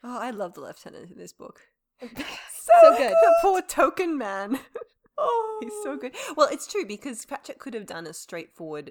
Oh, 0.05 0.19
I 0.19 0.31
love 0.31 0.55
the 0.55 0.61
lieutenant 0.61 1.11
in 1.11 1.19
this 1.19 1.33
book. 1.33 1.63
so 2.01 2.97
good. 2.97 3.11
the 3.11 3.35
poor 3.43 3.61
token 3.63 4.17
man. 4.17 4.61
Oh, 5.17 5.61
He's 5.63 5.73
so 5.85 5.97
good. 5.97 6.13
Well, 6.37 6.49
it's 6.51 6.67
true 6.67 6.85
because 6.85 7.25
Pratchett 7.25 7.61
could 7.61 7.73
have 7.73 7.87
done 7.87 8.05
a 8.05 8.13
straightforward 8.13 8.91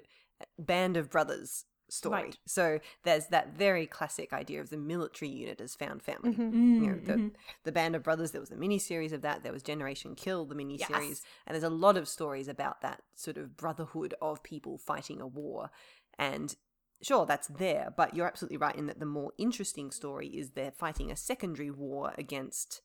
band 0.58 0.96
of 0.96 1.10
brothers 1.10 1.66
story. 1.94 2.22
Right. 2.24 2.38
So 2.46 2.80
there's 3.04 3.28
that 3.28 3.54
very 3.56 3.86
classic 3.86 4.32
idea 4.32 4.60
of 4.60 4.70
the 4.70 4.76
military 4.76 5.30
unit 5.30 5.60
as 5.60 5.74
found 5.74 6.02
family. 6.02 6.32
Mhm. 6.32 6.52
Mm, 6.52 6.74
You 6.74 6.86
know, 6.90 6.98
the, 6.98 7.12
mhm. 7.14 7.34
the 7.64 7.72
Band 7.72 7.96
of 7.96 8.02
Brothers, 8.02 8.32
there 8.32 8.40
was 8.40 8.50
a 8.50 8.56
mini 8.56 8.78
series 8.78 9.12
of 9.12 9.22
that. 9.22 9.42
There 9.42 9.52
was 9.52 9.62
Generation 9.62 10.14
Kill, 10.14 10.44
the 10.44 10.54
mini 10.54 10.78
series. 10.78 11.08
Yes. 11.08 11.22
And 11.46 11.54
there's 11.54 11.64
a 11.64 11.70
lot 11.70 11.96
of 11.96 12.08
stories 12.08 12.48
about 12.48 12.80
that 12.82 13.02
sort 13.14 13.36
of 13.36 13.56
brotherhood 13.56 14.14
of 14.20 14.42
people 14.42 14.78
fighting 14.78 15.20
a 15.20 15.26
war. 15.26 15.70
And 16.18 16.56
sure, 17.02 17.26
that's 17.26 17.48
there, 17.48 17.92
but 17.96 18.14
you're 18.14 18.26
absolutely 18.26 18.56
right 18.56 18.76
in 18.76 18.86
that 18.86 18.98
the 19.00 19.06
more 19.06 19.32
interesting 19.38 19.90
story 19.90 20.28
is 20.28 20.50
they're 20.50 20.70
fighting 20.70 21.10
a 21.10 21.16
secondary 21.16 21.70
war 21.70 22.12
against 22.16 22.80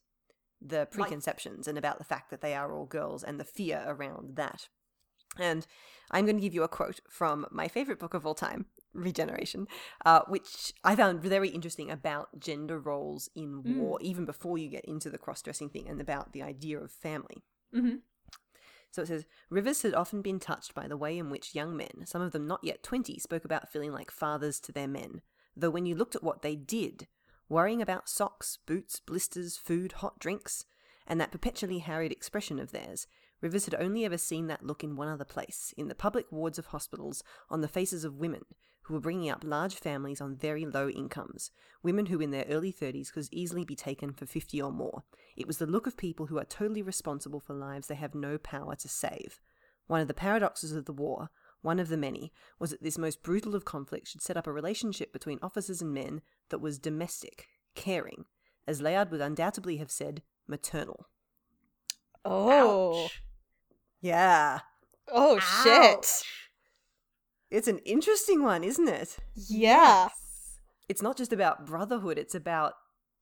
the 0.62 0.86
preconceptions 0.92 1.68
and 1.70 1.78
about 1.78 2.00
the 2.00 2.04
fact 2.04 2.30
that 2.30 2.42
they 2.42 2.54
are 2.54 2.74
all 2.74 2.86
girls 2.86 3.24
and 3.24 3.40
the 3.40 3.46
fear 3.46 3.84
around 3.88 4.36
that. 4.36 4.68
And 5.38 5.66
I'm 6.12 6.26
going 6.26 6.36
to 6.36 6.42
give 6.42 6.54
you 6.54 6.64
a 6.64 6.68
quote 6.68 7.00
from 7.10 7.46
my 7.52 7.68
favorite 7.68 8.00
book 8.00 8.14
of 8.14 8.26
all 8.26 8.34
time, 8.36 8.66
Regeneration, 8.94 9.68
uh, 10.06 10.22
which 10.28 10.74
I 10.84 10.96
found 10.96 11.22
very 11.22 11.50
interesting 11.50 11.92
about 11.92 12.40
gender 12.40 12.80
roles 12.80 13.30
in 13.36 13.64
Mm. 13.64 13.78
war, 13.78 14.00
even 14.02 14.26
before 14.26 14.58
you 14.58 14.68
get 14.70 14.86
into 14.86 15.10
the 15.10 15.18
cross 15.18 15.42
dressing 15.42 15.70
thing 15.70 15.88
and 15.88 16.02
about 16.02 16.34
the 16.34 16.42
idea 16.42 16.80
of 16.80 16.92
family. 16.92 17.44
Mhm. 17.74 18.02
So 18.92 19.04
it 19.04 19.08
says 19.08 19.26
Rivers 19.50 19.84
had 19.84 19.94
often 19.94 20.22
been 20.24 20.40
touched 20.40 20.74
by 20.74 20.88
the 20.88 20.98
way 20.98 21.18
in 21.18 21.30
which 21.30 21.54
young 21.54 21.78
men, 21.78 22.06
some 22.06 22.22
of 22.22 22.32
them 22.32 22.48
not 22.48 22.64
yet 22.64 22.82
20, 22.82 23.20
spoke 23.20 23.46
about 23.46 23.70
feeling 23.72 23.92
like 23.92 24.10
fathers 24.10 24.60
to 24.62 24.72
their 24.72 24.88
men. 24.88 25.22
Though 25.56 25.70
when 25.70 25.86
you 25.86 25.96
looked 25.96 26.16
at 26.16 26.24
what 26.24 26.42
they 26.42 26.56
did, 26.56 27.08
worrying 27.48 27.82
about 27.82 28.10
socks, 28.10 28.58
boots, 28.66 29.00
blisters, 29.00 29.58
food, 29.58 29.94
hot 29.94 30.18
drinks, 30.20 30.66
and 31.06 31.22
that 31.22 31.32
perpetually 31.32 31.80
harried 31.80 32.12
expression 32.12 32.58
of 32.60 32.72
theirs, 32.72 33.08
Rivers 33.42 33.66
had 33.66 33.76
only 33.76 34.04
ever 34.04 34.18
seen 34.18 34.48
that 34.48 34.66
look 34.66 34.84
in 34.84 34.96
one 34.96 35.08
other 35.08 35.26
place, 35.26 35.74
in 35.78 35.88
the 35.88 35.96
public 35.96 36.32
wards 36.32 36.60
of 36.60 36.68
hospitals, 36.68 37.24
on 37.50 37.62
the 37.62 37.68
faces 37.68 38.04
of 38.04 38.18
women 38.18 38.46
who 38.90 38.96
were 38.96 39.00
bringing 39.00 39.30
up 39.30 39.44
large 39.46 39.76
families 39.76 40.20
on 40.20 40.36
very 40.36 40.66
low 40.66 40.90
incomes, 40.90 41.52
women 41.84 42.08
who 42.08 42.20
in 42.20 42.32
their 42.32 42.48
early 42.50 42.74
30s 42.74 43.14
could 43.14 43.28
easily 43.32 43.64
be 43.64 43.76
taken 43.76 44.12
for 44.12 44.26
50 44.26 44.60
or 44.60 44.72
more. 44.72 45.04
It 45.38 45.46
was 45.46 45.60
the 45.60 45.68
look 45.68 45.86
of 45.86 45.96
people 45.96 46.26
who 46.26 46.40
are 46.40 46.44
totally 46.44 46.82
responsible 46.82 47.40
for 47.40 47.54
lives 47.54 47.86
they 47.86 47.94
have 47.94 48.16
no 48.16 48.40
power 48.40 48.76
to 48.76 48.90
save. 48.90 49.40
One 49.86 50.02
of 50.02 50.08
the 50.08 50.16
paradoxes 50.16 50.72
of 50.72 50.86
the 50.86 50.92
war, 50.92 51.30
one 51.62 51.80
of 51.80 51.90
the 51.90 51.98
many, 51.98 52.34
was 52.58 52.72
that 52.72 52.82
this 52.82 52.98
most 52.98 53.22
brutal 53.22 53.54
of 53.54 53.64
conflicts 53.64 54.10
should 54.10 54.24
set 54.24 54.38
up 54.38 54.48
a 54.48 54.52
relationship 54.52 55.14
between 55.14 55.38
officers 55.44 55.84
and 55.84 55.94
men 55.94 56.22
that 56.50 56.58
was 56.58 56.80
domestic, 56.80 57.46
caring, 57.76 58.26
as 58.68 58.82
Layard 58.82 59.12
would 59.12 59.22
undoubtedly 59.22 59.78
have 59.78 59.92
said, 59.92 60.24
maternal. 60.48 61.06
Oh. 62.26 63.04
Ouch. 63.04 63.22
Yeah. 64.02 64.62
Oh 65.08 65.38
shit. 65.38 66.24
It's 67.52 67.68
an 67.68 67.80
interesting 67.80 68.44
one, 68.44 68.64
isn't 68.64 68.88
it? 68.88 69.18
Yeah. 69.36 70.10
It's 70.88 71.02
not 71.02 71.18
just 71.18 71.34
about 71.34 71.66
brotherhood, 71.66 72.18
it's 72.18 72.36
about 72.36 72.74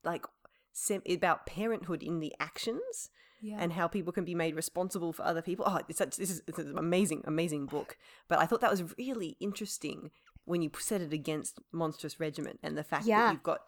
like 0.03 0.25
sem- 0.73 1.01
about 1.09 1.45
parenthood 1.45 2.01
in 2.03 2.19
the 2.19 2.33
actions 2.39 3.09
Yeah. 3.41 3.57
and 3.59 3.73
how 3.73 3.87
people 3.87 4.13
can 4.13 4.25
be 4.25 4.35
made 4.35 4.55
responsible 4.55 5.11
for 5.13 5.23
other 5.23 5.41
people. 5.41 5.65
Oh, 5.67 5.79
it's 5.87 5.97
such, 5.97 6.17
this 6.17 6.29
is 6.29 6.41
it's 6.47 6.59
an 6.59 6.77
amazing, 6.77 7.23
amazing 7.25 7.65
book. 7.65 7.97
But 8.27 8.39
I 8.39 8.45
thought 8.45 8.61
that 8.61 8.71
was 8.71 8.83
really 8.97 9.35
interesting 9.39 10.11
when 10.45 10.61
you 10.61 10.71
set 10.79 11.01
it 11.01 11.11
against 11.13 11.59
Monstrous 11.73 12.19
Regiment 12.19 12.59
and 12.63 12.77
the 12.77 12.83
fact 12.83 13.05
Yeah. 13.05 13.25
that 13.27 13.31
you've 13.33 13.43
got 13.43 13.61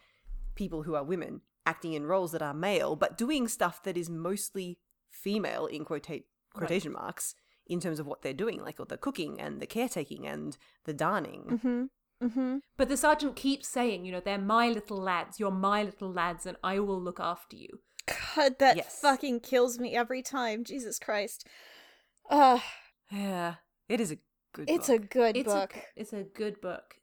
people 0.56 0.84
who 0.84 0.96
are 0.96 1.04
women 1.04 1.42
acting 1.66 1.94
in 1.94 2.06
roles 2.06 2.32
that 2.32 2.42
are 2.42 2.54
male, 2.54 2.96
but 2.96 3.18
doing 3.18 3.48
stuff 3.48 3.84
that 3.84 3.98
is 3.98 4.10
mostly 4.10 4.80
female 5.10 5.66
in 5.66 5.84
quotate, 5.86 6.24
quotation 6.54 6.92
marks 6.94 7.36
in 7.70 7.80
terms 7.80 8.00
of 8.00 8.08
what 8.08 8.22
they're 8.24 8.34
doing, 8.34 8.62
like 8.62 8.80
all 8.80 8.86
the 8.86 8.98
cooking 8.98 9.40
and 9.40 9.62
the 9.62 9.68
caretaking 9.68 10.28
and 10.28 10.58
the 10.86 10.94
darning. 10.94 11.44
Mm-hmm. 11.50 11.84
Mm-hmm. 12.26 12.58
But 12.78 12.90
the 12.90 12.98
sergeant 12.98 13.36
keeps 13.38 13.68
saying, 13.70 14.04
you 14.04 14.12
know, 14.12 14.20
they're 14.20 14.38
my 14.38 14.68
little 14.70 14.98
lads, 14.98 15.40
you're 15.40 15.52
my 15.52 15.84
little 15.84 16.12
lads, 16.12 16.46
and 16.46 16.58
I 16.64 16.80
will 16.80 17.00
look 17.02 17.20
after 17.20 17.56
you. 17.56 17.80
God, 18.36 18.60
that 18.60 18.76
Yes. 18.76 19.00
fucking 19.00 19.40
kills 19.42 19.80
me 19.80 19.96
every 19.96 20.22
time. 20.22 20.64
Jesus 20.66 21.00
Christ. 21.00 21.48
Uh, 22.30 22.60
Yeah, 23.12 23.56
it 23.88 24.02
is 24.02 24.12
a 24.12 24.18
good. 24.54 24.70
it's 24.70 24.88
book. 24.88 25.02
a 25.02 25.08
good 25.08 25.38
It's 25.38 25.54
book. 25.54 25.76
a 25.76 25.82
it's 25.96 26.14
a 26.14 26.24
good 26.24 26.60
book. 26.60 26.96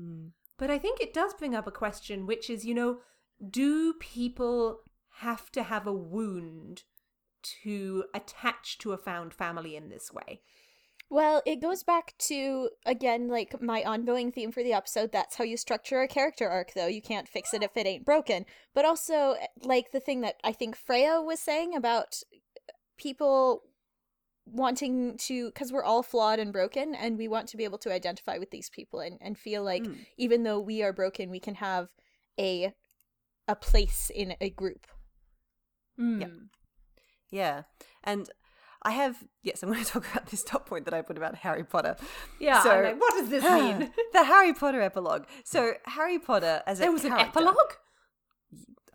Mm. 0.00 0.32
But 0.58 0.70
I 0.70 0.78
think 0.78 1.00
it 1.00 1.14
does 1.14 1.34
bring 1.34 1.54
up 1.54 1.66
a 1.66 1.72
question, 1.72 2.26
which 2.26 2.48
is, 2.50 2.64
you 2.64 2.74
know, 2.74 2.98
do 3.50 3.94
people 3.94 4.80
have 5.20 5.50
to 5.52 5.62
have 5.64 5.86
a 5.86 5.92
wound 5.92 6.84
to 7.62 8.04
attach 8.14 8.78
to 8.78 8.92
a 8.92 8.98
found 8.98 9.34
family 9.34 9.76
in 9.76 9.88
this 9.88 10.12
way? 10.12 10.40
Well, 11.10 11.42
it 11.46 11.62
goes 11.62 11.82
back 11.82 12.14
to 12.28 12.68
again 12.84 13.28
like 13.28 13.62
my 13.62 13.82
ongoing 13.82 14.30
theme 14.30 14.52
for 14.52 14.62
the 14.62 14.74
episode. 14.74 15.10
That's 15.10 15.36
how 15.36 15.44
you 15.44 15.56
structure 15.56 16.02
a 16.02 16.08
character 16.08 16.48
arc 16.48 16.74
though. 16.74 16.86
You 16.86 17.00
can't 17.00 17.26
fix 17.28 17.54
it 17.54 17.62
if 17.62 17.76
it 17.76 17.86
ain't 17.86 18.04
broken. 18.04 18.44
But 18.74 18.84
also 18.84 19.36
like 19.62 19.90
the 19.92 20.00
thing 20.00 20.20
that 20.20 20.36
I 20.44 20.52
think 20.52 20.76
Freya 20.76 21.22
was 21.22 21.40
saying 21.40 21.74
about 21.74 22.20
people 22.98 23.62
wanting 24.44 25.16
to 25.18 25.50
cuz 25.52 25.72
we're 25.72 25.84
all 25.84 26.02
flawed 26.02 26.38
and 26.38 26.52
broken 26.52 26.94
and 26.94 27.16
we 27.18 27.28
want 27.28 27.48
to 27.48 27.56
be 27.56 27.64
able 27.64 27.78
to 27.78 27.92
identify 27.92 28.36
with 28.38 28.50
these 28.50 28.68
people 28.70 29.00
and 29.00 29.16
and 29.20 29.38
feel 29.38 29.62
like 29.62 29.84
Mm. 29.84 30.06
even 30.18 30.42
though 30.42 30.60
we 30.60 30.82
are 30.82 30.92
broken, 30.92 31.30
we 31.30 31.40
can 31.40 31.54
have 31.56 31.88
a 32.38 32.74
a 33.46 33.56
place 33.56 34.10
in 34.10 34.36
a 34.42 34.50
group. 34.50 34.86
Mm. 35.98 36.48
Yeah, 37.30 37.62
and 38.04 38.28
I 38.82 38.92
have 38.92 39.24
yes, 39.42 39.62
I'm 39.62 39.70
going 39.72 39.84
to 39.84 39.90
talk 39.90 40.10
about 40.10 40.26
this 40.26 40.42
top 40.42 40.66
point 40.68 40.84
that 40.86 40.94
I 40.94 41.02
put 41.02 41.16
about 41.16 41.34
Harry 41.36 41.64
Potter. 41.64 41.96
Yeah, 42.40 42.62
So- 42.62 42.80
like, 42.80 43.00
what 43.00 43.14
does 43.14 43.28
this 43.28 43.44
mean? 43.44 43.90
the 44.12 44.24
Harry 44.24 44.52
Potter 44.54 44.80
epilogue. 44.80 45.24
So 45.44 45.74
Harry 45.84 46.18
Potter 46.18 46.62
as 46.66 46.78
a 46.78 46.82
there 46.82 46.92
was 46.92 47.04
an 47.04 47.12
epilogue? 47.12 47.56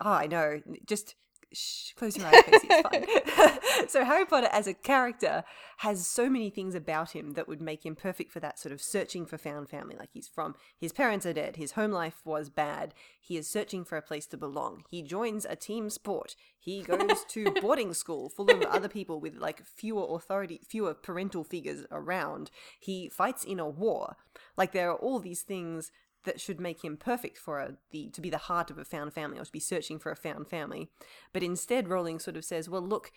Oh, 0.00 0.10
I 0.12 0.26
know. 0.26 0.60
Just 0.86 1.14
shh, 1.54 1.92
close 1.92 2.16
your 2.16 2.26
eyes, 2.26 2.42
Casey. 2.44 2.68
It's 2.70 2.88
fine. 2.88 3.88
so 3.88 4.04
Harry 4.04 4.24
Potter 4.24 4.48
as 4.52 4.66
a 4.66 4.74
character 4.74 5.44
has 5.78 6.06
so 6.06 6.30
many 6.30 6.50
things 6.50 6.74
about 6.74 7.12
him 7.12 7.32
that 7.32 7.48
would 7.48 7.60
make 7.60 7.84
him 7.84 7.96
perfect 7.96 8.32
for 8.32 8.40
that 8.40 8.58
sort 8.58 8.72
of 8.72 8.80
searching 8.80 9.26
for 9.26 9.38
found 9.38 9.68
family. 9.68 9.96
Like 9.98 10.10
he's 10.12 10.28
from 10.28 10.54
his 10.78 10.92
parents 10.92 11.26
are 11.26 11.32
dead, 11.32 11.56
his 11.56 11.72
home 11.72 11.90
life 11.90 12.20
was 12.24 12.50
bad. 12.50 12.94
He 13.20 13.36
is 13.36 13.48
searching 13.48 13.84
for 13.84 13.96
a 13.96 14.02
place 14.02 14.26
to 14.26 14.36
belong. 14.36 14.84
He 14.90 15.02
joins 15.02 15.44
a 15.44 15.56
team 15.56 15.90
sport. 15.90 16.36
He 16.58 16.82
goes 16.82 17.24
to 17.28 17.50
boarding 17.60 17.94
school 17.94 18.28
full 18.28 18.50
of 18.50 18.62
other 18.62 18.88
people 18.88 19.20
with 19.20 19.36
like 19.36 19.64
fewer 19.64 20.06
authority, 20.16 20.60
fewer 20.68 20.94
parental 20.94 21.44
figures 21.44 21.84
around. 21.90 22.50
He 22.78 23.08
fights 23.08 23.44
in 23.44 23.58
a 23.58 23.68
war. 23.68 24.16
Like 24.56 24.72
there 24.72 24.90
are 24.90 24.96
all 24.96 25.18
these 25.18 25.42
things 25.42 25.90
that 26.24 26.40
should 26.40 26.60
make 26.60 26.84
him 26.84 26.96
perfect 26.96 27.38
for 27.38 27.60
a, 27.60 27.76
the 27.90 28.08
to 28.10 28.20
be 28.20 28.30
the 28.30 28.38
heart 28.38 28.70
of 28.70 28.78
a 28.78 28.84
found 28.84 29.12
family 29.12 29.38
or 29.38 29.44
to 29.44 29.52
be 29.52 29.60
searching 29.60 29.98
for 29.98 30.10
a 30.10 30.16
found 30.16 30.48
family. 30.48 30.90
But 31.32 31.42
instead, 31.42 31.88
Rowling 31.88 32.18
sort 32.18 32.36
of 32.36 32.44
says, 32.44 32.68
well, 32.68 32.82
look, 32.82 33.12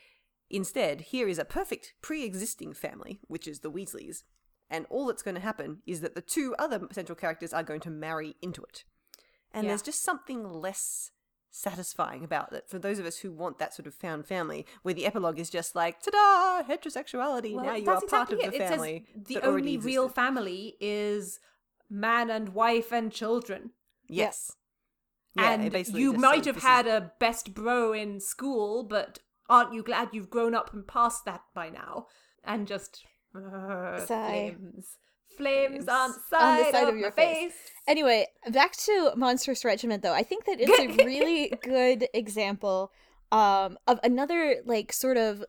instead, 0.50 1.02
here 1.02 1.28
is 1.28 1.40
a 1.40 1.46
perfect 1.46 1.94
pre-existing 2.02 2.74
family, 2.74 3.20
which 3.28 3.48
is 3.48 3.60
the 3.60 3.72
Weasleys, 3.72 4.24
and 4.70 4.86
all 4.90 5.08
that's 5.08 5.24
going 5.24 5.36
to 5.36 5.42
happen 5.42 5.82
is 5.86 6.02
that 6.02 6.16
the 6.16 6.22
two 6.22 6.54
other 6.60 6.88
central 6.92 7.16
characters 7.16 7.54
are 7.54 7.64
going 7.64 7.80
to 7.82 7.90
marry 7.90 8.36
into 8.42 8.62
it. 8.64 8.84
And 9.54 9.64
Yeah. 9.64 9.70
there's 9.72 9.82
just 9.82 10.04
something 10.04 10.44
less 10.48 11.12
satisfying 11.50 12.24
about 12.24 12.52
it 12.54 12.68
for 12.68 12.78
those 12.78 13.00
of 13.00 13.06
us 13.06 13.20
who 13.20 13.32
want 13.32 13.58
that 13.58 13.74
sort 13.74 13.88
of 13.88 13.96
found 13.96 14.26
family, 14.28 14.66
where 14.84 14.94
the 14.94 15.06
epilogue 15.06 15.40
is 15.40 15.50
just 15.50 15.74
like, 15.76 16.02
ta-da, 16.02 16.64
heterosexuality, 16.70 17.54
Well, 17.56 17.66
now 17.66 17.76
you 17.76 17.90
are 17.90 18.02
part 18.02 18.04
exactly 18.32 18.44
of 18.46 18.52
the 18.52 18.56
it. 18.58 18.60
Says 18.60 18.70
family. 18.72 19.06
the 19.16 19.42
only 19.42 19.78
real 19.78 20.10
family 20.10 20.76
is 20.80 21.40
man 21.90 22.30
and 22.30 22.50
wife 22.50 22.92
and 22.92 23.12
children. 23.12 23.72
Yes. 24.08 24.52
Yeah, 25.36 25.54
and 25.54 25.72
basically 25.72 26.02
you 26.02 26.14
might 26.14 26.46
have 26.46 26.64
had 26.64 26.88
a 26.88 27.12
best 27.20 27.54
bro 27.54 27.94
in 27.94 28.20
school, 28.20 28.84
but 28.84 29.20
aren't 29.50 29.74
you 29.74 29.84
glad 29.84 30.10
you've 30.12 30.30
grown 30.30 30.56
up 30.56 30.74
and 30.74 30.88
past 30.88 31.26
that 31.26 31.42
by 31.54 31.70
now? 31.70 32.08
And 32.44 32.66
just 32.66 33.06
uh, 33.36 34.04
Sigh. 34.06 34.56
flames, 34.58 34.98
flames 35.38 35.88
on 35.88 36.12
the 36.12 36.16
On 36.16 36.22
side, 36.30 36.66
the 36.66 36.72
side 36.72 36.84
of, 36.84 36.90
of 36.90 36.98
your 36.98 37.10
my 37.10 37.16
face. 37.16 37.54
Anyway, 37.88 38.28
back 38.52 38.76
to 38.78 39.12
Monstrous 39.16 39.64
Regiment 39.64 40.02
though. 40.02 40.14
I 40.14 40.24
think 40.24 40.46
that 40.46 40.58
it's 40.60 40.80
a 40.80 40.88
really 41.06 41.54
good 41.62 42.08
example 42.14 42.92
um 43.30 43.78
of 43.88 44.00
another 44.04 44.62
like 44.66 44.94
sort 44.94 45.18
of 45.18 45.44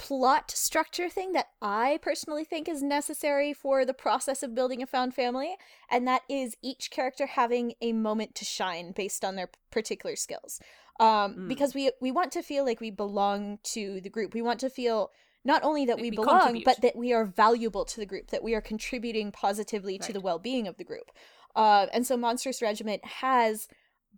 plot 0.00 0.50
structure 0.50 1.08
thing 1.10 1.32
that 1.32 1.48
I 1.60 1.98
personally 2.00 2.44
think 2.44 2.68
is 2.68 2.82
necessary 2.82 3.52
for 3.52 3.84
the 3.84 3.92
process 3.92 4.42
of 4.42 4.54
building 4.54 4.82
a 4.82 4.86
found 4.86 5.14
family, 5.14 5.56
and 5.90 6.08
that 6.08 6.22
is 6.28 6.56
each 6.62 6.90
character 6.90 7.26
having 7.26 7.74
a 7.82 7.92
moment 7.92 8.34
to 8.36 8.44
shine 8.46 8.92
based 8.92 9.24
on 9.24 9.36
their 9.36 9.50
particular 9.70 10.16
skills. 10.16 10.58
Um, 10.98 11.34
Mm. 11.34 11.48
because 11.48 11.74
we 11.74 11.90
we 12.00 12.10
want 12.10 12.30
to 12.32 12.42
feel 12.42 12.64
like 12.64 12.80
we 12.80 12.90
belong 12.90 13.58
to 13.74 14.00
the 14.00 14.10
group. 14.10 14.34
We 14.34 14.42
want 14.42 14.60
to 14.60 14.70
feel 14.70 15.10
not 15.44 15.62
only 15.64 15.84
that 15.86 15.96
Like 15.96 16.02
we 16.02 16.10
we 16.10 16.16
belong, 16.16 16.40
contribute. 16.40 16.64
but 16.64 16.80
that 16.82 16.96
we 16.96 17.12
are 17.12 17.24
valuable 17.24 17.84
to 17.86 17.96
the 18.02 18.06
group, 18.06 18.26
that 18.30 18.42
we 18.42 18.54
are 18.54 18.60
contributing 18.72 19.32
positively 19.32 19.98
to 19.98 20.12
the 20.12 20.20
well-being 20.20 20.66
of 20.68 20.76
the 20.76 20.84
group. 20.84 21.10
Uh, 21.56 21.86
and 21.94 22.06
so 22.06 22.16
Monstrous 22.16 22.60
Regiment 22.62 23.02
has 23.24 23.66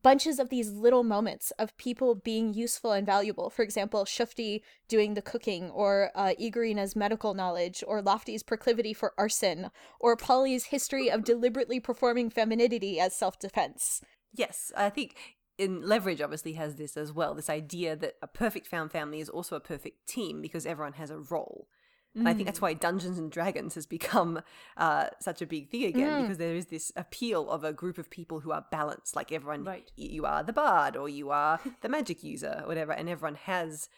bunches 0.02 0.38
of 0.38 0.48
these 0.48 0.70
little 0.70 1.02
moments 1.04 1.52
of 1.58 1.76
people 1.76 2.14
being 2.14 2.54
useful 2.54 2.92
and 2.92 3.06
valuable. 3.06 3.50
For 3.50 3.62
example, 3.62 4.04
Shufti 4.04 4.60
doing 4.88 5.14
the 5.14 5.22
cooking, 5.22 5.70
or 5.70 6.10
uh, 6.14 6.32
Igorina's 6.38 6.96
medical 6.96 7.34
knowledge, 7.34 7.82
or 7.86 8.02
Lofty's 8.02 8.42
proclivity 8.42 8.92
for 8.92 9.14
arson, 9.16 9.70
or 10.00 10.16
Polly's 10.16 10.66
history 10.66 11.10
of 11.10 11.24
deliberately 11.24 11.80
performing 11.80 12.30
femininity 12.30 12.98
as 12.98 13.16
self-defense. 13.16 14.00
Yes, 14.32 14.72
I 14.76 14.90
think 14.90 15.14
in 15.58 15.82
Leverage 15.82 16.20
obviously 16.20 16.54
has 16.54 16.76
this 16.76 16.96
as 16.96 17.12
well. 17.12 17.34
This 17.34 17.50
idea 17.50 17.94
that 17.96 18.14
a 18.22 18.26
perfect 18.26 18.66
found 18.66 18.90
family 18.90 19.20
is 19.20 19.28
also 19.28 19.56
a 19.56 19.60
perfect 19.60 20.06
team 20.08 20.40
because 20.40 20.66
everyone 20.66 20.94
has 20.94 21.10
a 21.10 21.18
role. 21.18 21.68
And 22.14 22.29
I 22.29 22.35
think 22.35 22.42
Mm. 22.42 22.46
that's 22.46 22.61
why 22.61 22.75
Dungeons 22.75 23.18
and 23.18 23.31
Dragons 23.33 23.75
has 23.75 23.87
become 23.87 24.42
uh, 24.77 25.07
such 25.20 25.40
a 25.40 25.46
big 25.46 25.70
thing 25.70 25.85
again 25.85 26.09
Mm. 26.11 26.20
because 26.22 26.38
there 26.38 26.55
is 26.55 26.66
this 26.66 26.92
appeal 26.94 27.48
of 27.51 27.64
a 27.64 27.72
group 27.72 27.96
of 27.98 28.11
people 28.11 28.40
who 28.40 28.53
are 28.53 28.66
balanced. 28.70 29.16
Like 29.16 29.33
everyone, 29.33 29.64
Right. 29.64 29.90
you 29.96 30.27
are 30.27 30.42
the 30.42 30.53
bard 30.53 30.96
or 30.96 31.09
you 31.09 31.31
are 31.31 31.59
the 31.81 31.88
magic 31.88 32.23
user 32.23 32.60
or 32.63 32.69
whatever, 32.69 32.92
and 32.92 33.08
everyone 33.08 33.37
has 33.37 33.88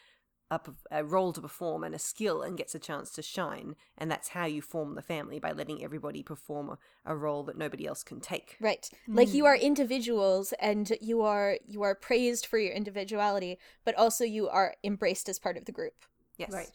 a, 0.51 0.59
p- 0.59 0.71
a 0.91 1.03
role 1.03 1.33
to 1.33 1.41
perform 1.41 1.83
and 1.83 1.95
a 1.95 1.99
skill 1.99 2.43
and 2.43 2.55
gets 2.55 2.75
a 2.75 2.79
chance 2.79 3.09
to 3.11 3.21
shine. 3.23 3.75
And 3.97 4.11
that's 4.11 4.29
how 4.29 4.45
you 4.45 4.61
form 4.61 4.93
the 4.93 5.01
family 5.01 5.39
by 5.39 5.51
letting 5.51 5.83
everybody 5.83 6.21
perform 6.21 6.69
a, 6.69 6.77
a 7.03 7.15
role 7.15 7.43
that 7.45 7.57
nobody 7.57 7.87
else 7.87 8.03
can 8.03 8.21
take. 8.21 8.55
Right. 8.61 8.87
Like 9.07 9.33
you 9.33 9.45
are 9.47 9.55
individuals 9.55 10.53
and 10.59 10.93
you 11.01 11.21
are 11.23 11.57
you 11.65 11.81
are 11.81 11.95
praised 11.95 12.45
for 12.45 12.59
your 12.59 12.73
individuality, 12.73 13.57
but 13.83 13.95
also 13.95 14.23
you 14.23 14.47
are 14.47 14.75
embraced 14.83 15.27
as 15.29 15.39
part 15.39 15.57
of 15.57 15.65
the 15.65 15.71
group. 15.71 15.95
Yes. 16.37 16.51
Right. 16.53 16.71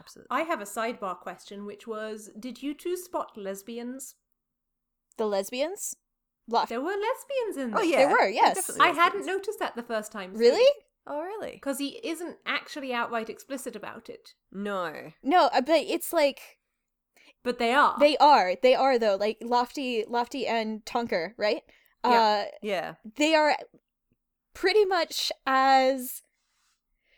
Absolutely. 0.00 0.28
I 0.30 0.42
have 0.42 0.60
a 0.60 0.64
sidebar 0.64 1.18
question, 1.18 1.64
which 1.66 1.86
was 1.86 2.30
Did 2.38 2.62
you 2.62 2.74
two 2.74 2.96
spot 2.96 3.36
lesbians? 3.36 4.14
The 5.16 5.26
lesbians? 5.26 5.94
Loft. 6.48 6.68
There 6.68 6.80
were 6.80 6.88
lesbians 6.90 7.56
in 7.56 7.70
there. 7.70 7.80
Oh 7.80 7.82
yeah, 7.82 7.96
There 7.98 8.10
were, 8.10 8.28
yes. 8.28 8.56
definitely 8.56 8.86
I 8.86 8.92
hadn't 8.92 9.24
noticed 9.26 9.58
that 9.60 9.76
the 9.76 9.82
first 9.82 10.12
time. 10.12 10.34
Really? 10.34 10.66
Oh 11.06 11.20
really? 11.20 11.52
Because 11.52 11.78
he 11.78 12.00
isn't 12.02 12.36
actually 12.46 12.92
outright 12.92 13.30
explicit 13.30 13.76
about 13.76 14.08
it. 14.10 14.34
No. 14.52 15.12
No, 15.22 15.48
uh, 15.52 15.60
but 15.60 15.80
it's 15.82 16.12
like 16.12 16.58
But 17.42 17.58
they 17.58 17.72
are. 17.72 17.96
they 17.98 18.16
are. 18.18 18.56
They 18.62 18.74
are 18.74 18.98
though. 18.98 19.16
Like 19.16 19.38
Lofty, 19.42 20.04
Lofty, 20.08 20.46
and 20.46 20.84
Tonker, 20.84 21.32
right? 21.38 21.62
Yeah. 22.04 22.10
Uh, 22.10 22.44
Yeah. 22.62 22.94
they 23.16 23.34
are 23.34 23.56
pretty 24.54 24.84
much 24.84 25.30
as 25.46 26.22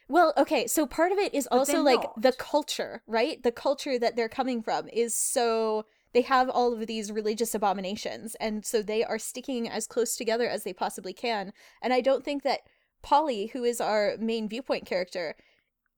well 0.09 0.33
okay 0.37 0.67
so 0.67 0.87
part 0.87 1.13
of 1.13 1.19
it 1.19 1.35
is 1.35 1.49
But 1.51 1.59
also 1.59 1.83
like 1.83 2.03
not. 2.03 2.23
the 2.23 2.33
culture 2.33 3.03
right 3.07 3.43
the 3.43 3.53
culture 3.53 3.99
that 3.99 4.17
they're 4.17 4.29
coming 4.29 4.63
from 4.63 4.89
is 4.89 5.15
so 5.15 5.85
they 6.13 6.23
have 6.23 6.49
all 6.49 6.73
of 6.73 6.87
these 6.87 7.13
religious 7.13 7.55
abominations 7.55 8.35
and 8.37 8.65
so 8.65 8.83
they 8.83 9.05
are 9.05 9.19
sticking 9.19 9.69
as 9.69 9.87
close 9.87 10.17
together 10.17 10.49
as 10.49 10.65
they 10.65 10.73
possibly 10.73 11.13
can 11.13 11.53
and 11.83 11.93
i 11.93 12.01
don't 12.01 12.25
think 12.25 12.43
that 12.43 12.61
polly 13.03 13.47
who 13.53 13.65
is 13.65 13.81
our 13.81 14.17
main 14.19 14.49
viewpoint 14.49 14.87
character 14.87 15.35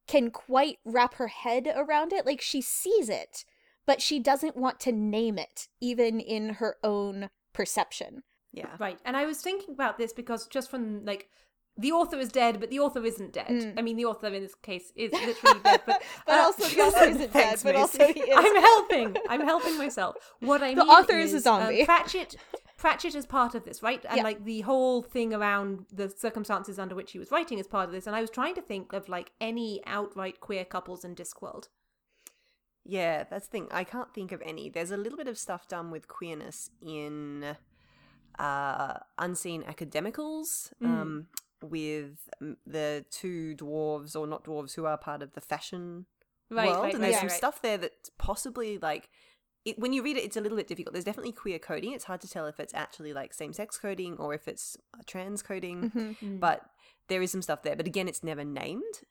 can 0.07 0.31
quite 0.31 0.79
wrap 0.85 1.15
her 1.15 1.29
head 1.29 1.71
around 1.77 2.13
it 2.13 2.25
like 2.27 2.41
she 2.41 2.61
sees 2.63 3.09
it 3.09 3.45
but 3.87 4.03
she 4.03 4.19
doesn't 4.19 4.57
want 4.57 4.81
to 4.81 4.93
name 4.93 5.39
it 5.39 5.69
even 5.81 6.19
in 6.21 6.55
her 6.55 6.77
own 6.83 7.31
perception 7.53 8.23
Yeah. 8.53 8.77
Right. 8.79 8.99
And 9.05 9.17
I 9.17 9.27
was 9.27 9.41
thinking 9.43 9.75
about 9.75 9.99
this 9.99 10.13
because 10.13 10.47
just 10.49 10.71
from 10.71 11.05
like 11.05 11.29
the 11.79 11.93
author 11.93 12.19
is 12.19 12.31
dead, 12.31 12.59
but 12.61 12.71
the 12.71 12.81
author 12.81 13.05
isn't 13.05 13.33
dead. 13.33 13.47
Mm. 13.49 13.79
I 13.79 13.83
mean, 13.83 13.97
the 13.97 14.05
author 14.05 14.27
in 14.27 14.43
this 14.43 14.55
case 14.57 14.93
is 14.97 15.13
literally 15.13 15.61
dead, 15.63 15.83
but 15.87 16.03
but 16.27 16.35
uh, 16.35 16.43
also 16.43 16.65
the 16.69 16.81
author 16.87 17.05
isn't 17.05 17.21
dead, 17.21 17.31
Thanks, 17.33 17.63
but 17.63 17.77
also 17.77 17.99
Macy. 17.99 18.13
he 18.15 18.21
is. 18.21 18.37
I'm 18.37 18.57
helping. 18.57 19.17
I'm 19.29 19.41
helping 19.43 19.79
myself. 19.79 20.17
What 20.41 20.63
I 20.63 20.75
The 20.75 20.85
mean 20.85 20.89
author 20.91 21.17
is 21.19 21.33
a 21.33 21.37
um, 21.37 21.43
zombie. 21.43 21.85
Pratchett, 21.93 22.35
Pratchett 22.77 23.15
is 23.15 23.27
part 23.27 23.55
of 23.55 23.65
this, 23.65 23.83
right? 23.83 24.05
And 24.09 24.17
Yeah. 24.19 24.23
like 24.25 24.45
the 24.45 24.61
whole 24.63 25.03
thing 25.03 25.33
around 25.33 25.87
the 25.93 26.09
circumstances 26.11 26.79
under 26.79 26.95
which 26.95 27.13
he 27.13 27.19
was 27.19 27.31
writing 27.31 27.59
is 27.59 27.67
part 27.69 27.87
of 27.89 27.93
this. 27.93 28.07
And 28.07 28.15
I 28.17 28.21
was 28.21 28.31
trying 28.31 28.55
to 28.57 28.63
think 28.63 28.93
of 28.93 29.09
like 29.09 29.31
any 29.41 29.81
outright 29.87 30.41
queer 30.41 30.65
couples 30.65 31.05
in 31.05 31.15
Discworld. 31.15 31.69
Yeah, 32.85 33.25
that's 33.31 33.47
the 33.47 33.51
thing. 33.53 33.69
I 33.71 33.85
can't 33.85 34.13
think 34.15 34.33
of 34.33 34.41
any. 34.45 34.69
There's 34.71 34.91
a 34.91 34.97
little 34.97 35.19
bit 35.19 35.29
of 35.29 35.37
stuff 35.39 35.69
done 35.69 35.91
with 35.91 36.09
queerness 36.09 36.71
in 36.81 37.57
uh, 38.39 38.95
Unseen 39.19 39.63
Academicals 39.65 40.73
Mm. 40.83 40.87
um, 40.89 41.27
with 41.63 42.29
the 42.67 43.05
two 43.11 43.55
dwarves, 43.57 44.15
or 44.17 44.27
not 44.27 44.45
dwarves, 44.45 44.75
who 44.75 44.85
are 44.87 44.97
part 44.99 45.23
of 45.23 45.33
the 45.33 45.41
fashion 45.41 46.07
Right, 46.51 46.69
world. 46.71 46.83
right, 46.85 46.95
and 46.95 47.03
there's 47.03 47.15
right, 47.15 47.21
some 47.21 47.29
right. 47.29 47.37
stuff 47.37 47.63
there 47.63 47.79
that's 47.79 48.11
possibly 48.19 48.79
like. 48.79 49.09
It, 49.65 49.79
when 49.79 49.93
you 49.93 50.03
read 50.03 50.17
it, 50.17 50.25
it's 50.25 50.37
a 50.37 50.41
little 50.41 50.57
bit 50.57 50.67
difficult. 50.69 50.95
There's 50.95 51.05
definitely 51.05 51.33
queer 51.33 51.59
coding. 51.59 51.93
It's 51.93 52.05
hard 52.05 52.21
to 52.23 52.29
tell 52.29 52.47
if 52.47 52.59
it's 52.59 52.73
actually 52.73 53.13
like 53.13 53.35
same 53.35 53.53
sex 53.53 53.77
coding 53.77 54.17
or 54.17 54.33
if 54.33 54.49
it's 54.49 54.77
uh, 54.95 55.03
trans 55.07 55.43
coding. 55.43 55.91
Mhm. 55.91 56.17
Mm. 56.21 56.41
But 56.41 56.63
there 57.09 57.21
is 57.21 57.31
some 57.31 57.43
stuff 57.43 57.63
there. 57.63 57.77
But 57.77 57.87
again, 57.87 58.09
it's 58.09 58.23
never 58.23 58.45
named. 58.45 59.03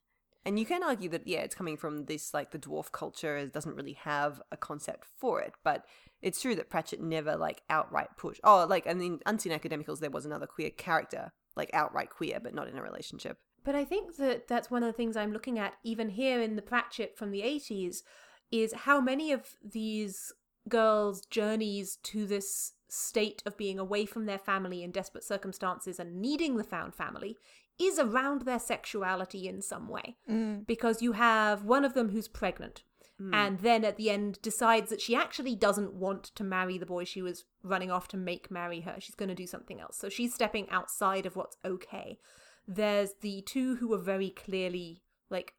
And 0.45 0.57
you 0.57 0.65
can 0.65 0.81
argue 0.81 1.09
that, 1.09 1.27
yeah, 1.27 1.39
it's 1.39 1.53
coming 1.53 1.75
from 1.75 2.05
this, 2.05 2.33
like, 2.33 2.51
the 2.51 2.57
dwarf 2.57 2.91
culture. 2.93 3.35
It 3.35 3.51
doesn't 3.53 3.75
really 3.75 3.93
have 3.93 4.41
a 4.49 4.55
concept 4.55 5.05
for 5.19 5.41
it. 5.41 5.53
But 5.63 5.85
it's 6.21 6.41
true 6.41 6.55
that 6.55 6.69
Pratchett 6.69 7.01
never, 7.01 7.35
like, 7.35 7.61
outright 7.69 8.15
pushed. 8.15 8.39
Oh, 8.45 8.65
like, 8.67 8.87
I 8.87 8.93
mean, 8.93 9.19
Unseen 9.25 9.51
Academicals, 9.51 9.99
there 9.99 10.09
was 10.09 10.25
another 10.25 10.47
queer 10.47 10.69
character, 10.69 11.33
like, 11.57 11.71
outright 11.73 12.09
queer, 12.09 12.39
but 12.41 12.53
not 12.53 12.67
in 12.67 12.77
a 12.77 12.81
relationship. 12.81 13.37
But 13.63 13.75
I 13.75 13.83
think 13.83 14.15
that 14.15 14.47
that's 14.47 14.71
one 14.71 14.83
of 14.83 14.87
the 14.87 14.93
things 14.93 15.17
I'm 15.17 15.33
looking 15.33 15.59
at, 15.59 15.73
even 15.83 16.09
here 16.09 16.41
in 16.41 16.55
the 16.55 16.61
Pratchett 16.61 17.17
from 17.17 17.31
the 17.31 17.41
80s, 17.41 18.03
is 18.51 18.73
how 18.73 19.01
many 19.01 19.31
of 19.33 19.57
these 19.61 20.31
girls' 20.69 21.25
journeys 21.25 21.97
to 22.03 22.25
this 22.25 22.73
state 22.89 23.43
of 23.45 23.57
being 23.57 23.77
away 23.77 24.05
from 24.05 24.25
their 24.25 24.37
family 24.37 24.83
in 24.83 24.91
desperate 24.91 25.23
circumstances 25.23 25.99
and 25.99 26.21
needing 26.21 26.55
the 26.55 26.63
found 26.63 26.95
family 26.95 27.35
is 27.79 27.99
around 27.99 28.43
their 28.43 28.59
sexuality 28.59 29.47
in 29.47 29.61
some 29.61 29.87
way. 29.87 30.15
Mm. 30.29 30.65
Because 30.65 31.01
you 31.01 31.11
have 31.13 31.63
one 31.63 31.85
of 31.85 31.93
them 31.93 32.09
who's 32.09 32.27
pregnant. 32.27 32.83
And 33.19 33.59
then 33.59 33.83
at 33.83 33.97
the 33.97 34.09
end 34.11 34.39
decides 34.41 34.89
that 34.91 35.01
she 35.01 35.15
actually 35.15 35.55
doesn't 35.55 35.93
want 35.93 36.23
to 36.35 36.43
marry 36.43 36.77
the 36.77 36.85
boy 36.85 37.03
she 37.03 37.21
was 37.21 37.45
running 37.63 37.89
off 37.89 38.07
to 38.09 38.17
make 38.17 38.51
marry 38.51 38.81
her. 38.81 38.97
She's 38.99 39.15
going 39.15 39.29
to 39.29 39.35
do 39.35 39.47
something 39.47 39.79
else. 39.79 39.97
So 39.97 40.07
she's 40.07 40.33
stepping 40.35 40.69
outside 40.69 41.25
of 41.25 41.35
what's 41.35 41.57
okay. 41.65 42.19
There's 42.67 43.13
the 43.21 43.41
two 43.41 43.77
who 43.77 43.91
are 43.93 43.99
very 43.99 44.29
clearly 44.29 45.01
like 45.29 45.55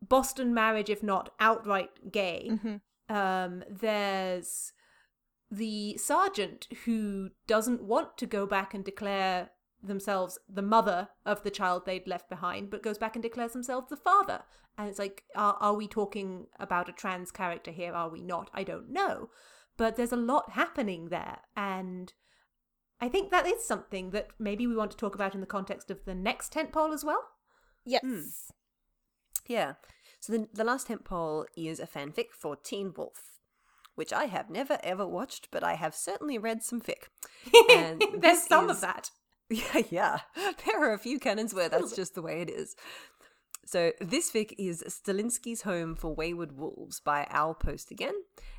Boston 0.00 0.54
marriage, 0.54 0.90
if 0.90 1.02
not 1.02 1.32
outright 1.40 2.12
gay. 2.12 2.50
Mhm. 2.52 2.80
Um, 3.08 3.64
there's 3.68 4.72
the 5.50 5.96
sergeant 5.96 6.68
who 6.84 7.30
doesn't 7.46 7.82
want 7.82 8.16
to 8.18 8.26
go 8.26 8.46
back 8.46 8.72
and 8.72 8.84
declare 8.84 9.50
themselves 9.82 10.38
the 10.48 10.62
mother 10.62 11.08
of 11.24 11.42
the 11.42 11.50
child 11.50 11.86
they'd 11.86 12.06
left 12.08 12.28
behind, 12.28 12.70
but 12.70 12.82
goes 12.82 12.98
back 12.98 13.16
and 13.16 13.22
declares 13.22 13.52
themselves 13.52 13.88
the 13.88 13.96
father. 13.96 14.42
And 14.78 14.88
it's 14.88 14.98
like, 14.98 15.24
are, 15.34 15.56
are 15.60 15.74
we 15.74 15.86
talking 15.88 16.46
about 16.58 16.88
a 16.88 16.92
trans 16.92 17.30
character 17.30 17.70
here? 17.70 17.92
Are 17.92 18.08
we 18.08 18.22
not? 18.22 18.50
I 18.54 18.62
don't 18.62 18.90
know. 18.90 19.30
But 19.76 19.96
there's 19.96 20.12
a 20.12 20.16
lot 20.16 20.50
happening 20.52 21.08
there. 21.08 21.38
And 21.56 22.12
I 23.00 23.08
think 23.08 23.30
that 23.30 23.46
is 23.46 23.64
something 23.64 24.10
that 24.10 24.28
maybe 24.38 24.66
we 24.66 24.76
want 24.76 24.90
to 24.92 24.96
talk 24.96 25.14
about 25.14 25.34
in 25.34 25.40
the 25.40 25.46
context 25.46 25.90
of 25.90 26.04
the 26.04 26.14
next 26.14 26.52
tentpole 26.52 26.92
as 26.92 27.04
well. 27.04 27.22
Yes. 27.84 28.02
Mm. 28.04 28.24
Yeah. 29.46 29.72
So 30.20 30.32
the, 30.34 30.48
the 30.52 30.64
last 30.64 30.88
tentpole 30.88 31.46
is 31.56 31.80
a 31.80 31.86
fanfic 31.86 32.26
for 32.38 32.56
Teen 32.56 32.92
Wolf, 32.96 33.40
which 33.94 34.12
I 34.12 34.26
have 34.26 34.50
never 34.50 34.78
ever 34.82 35.06
watched, 35.06 35.48
but 35.50 35.64
I 35.64 35.74
have 35.74 35.94
certainly 35.94 36.36
read 36.38 36.62
some 36.62 36.80
fic. 36.80 37.08
And 37.70 38.02
There's 38.20 38.42
some 38.42 38.66
is- 38.66 38.76
of 38.76 38.80
that. 38.82 39.10
Yeah, 39.50 39.82
yeah. 39.90 40.20
There 40.66 40.82
are 40.88 40.92
a 40.92 40.98
few 40.98 41.18
canons 41.18 41.52
where 41.54 41.68
that's 41.68 41.94
just 41.96 42.14
the 42.14 42.22
way 42.22 42.40
it 42.40 42.48
is. 42.50 42.76
So 43.66 43.92
this 44.00 44.30
fic 44.30 44.52
is 44.58 44.82
Stilinski's 44.88 45.62
Home 45.62 45.94
for 45.94 46.14
Wayward 46.14 46.56
Wolves 46.56 47.00
by 47.00 47.26
Owl 47.30 47.54
Post 47.54 47.90
again. 47.90 48.14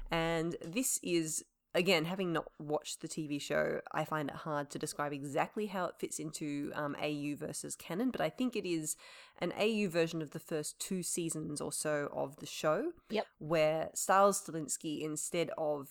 And 0.09 0.55
this 0.65 0.99
is, 1.03 1.43
again, 1.73 2.05
having 2.05 2.31
not 2.33 2.45
watched 2.59 3.01
the 3.01 3.07
TV 3.09 3.41
show, 3.41 3.81
I 3.91 4.05
find 4.05 4.29
it 4.29 4.35
hard 4.35 4.69
to 4.71 4.79
describe 4.79 5.11
exactly 5.13 5.67
how 5.67 5.85
it 5.85 5.95
fits 5.99 6.19
into 6.19 6.71
um, 6.75 6.95
AU 7.01 7.35
versus 7.37 7.75
canon, 7.75 8.09
but 8.11 8.21
I 8.21 8.29
think 8.29 8.55
it 8.55 8.65
is 8.65 8.95
an 9.39 9.53
AU 9.59 9.89
version 9.89 10.21
of 10.21 10.31
the 10.31 10.39
first 10.39 10.79
two 10.79 11.03
seasons 11.03 11.59
or 11.61 11.71
so 11.73 12.09
of 12.13 12.37
the 12.37 12.45
show, 12.45 12.91
Yep. 13.09 13.25
where 13.39 13.89
Stiles 13.93 14.41
Stilinski, 14.45 15.01
instead 15.01 15.49
of 15.57 15.89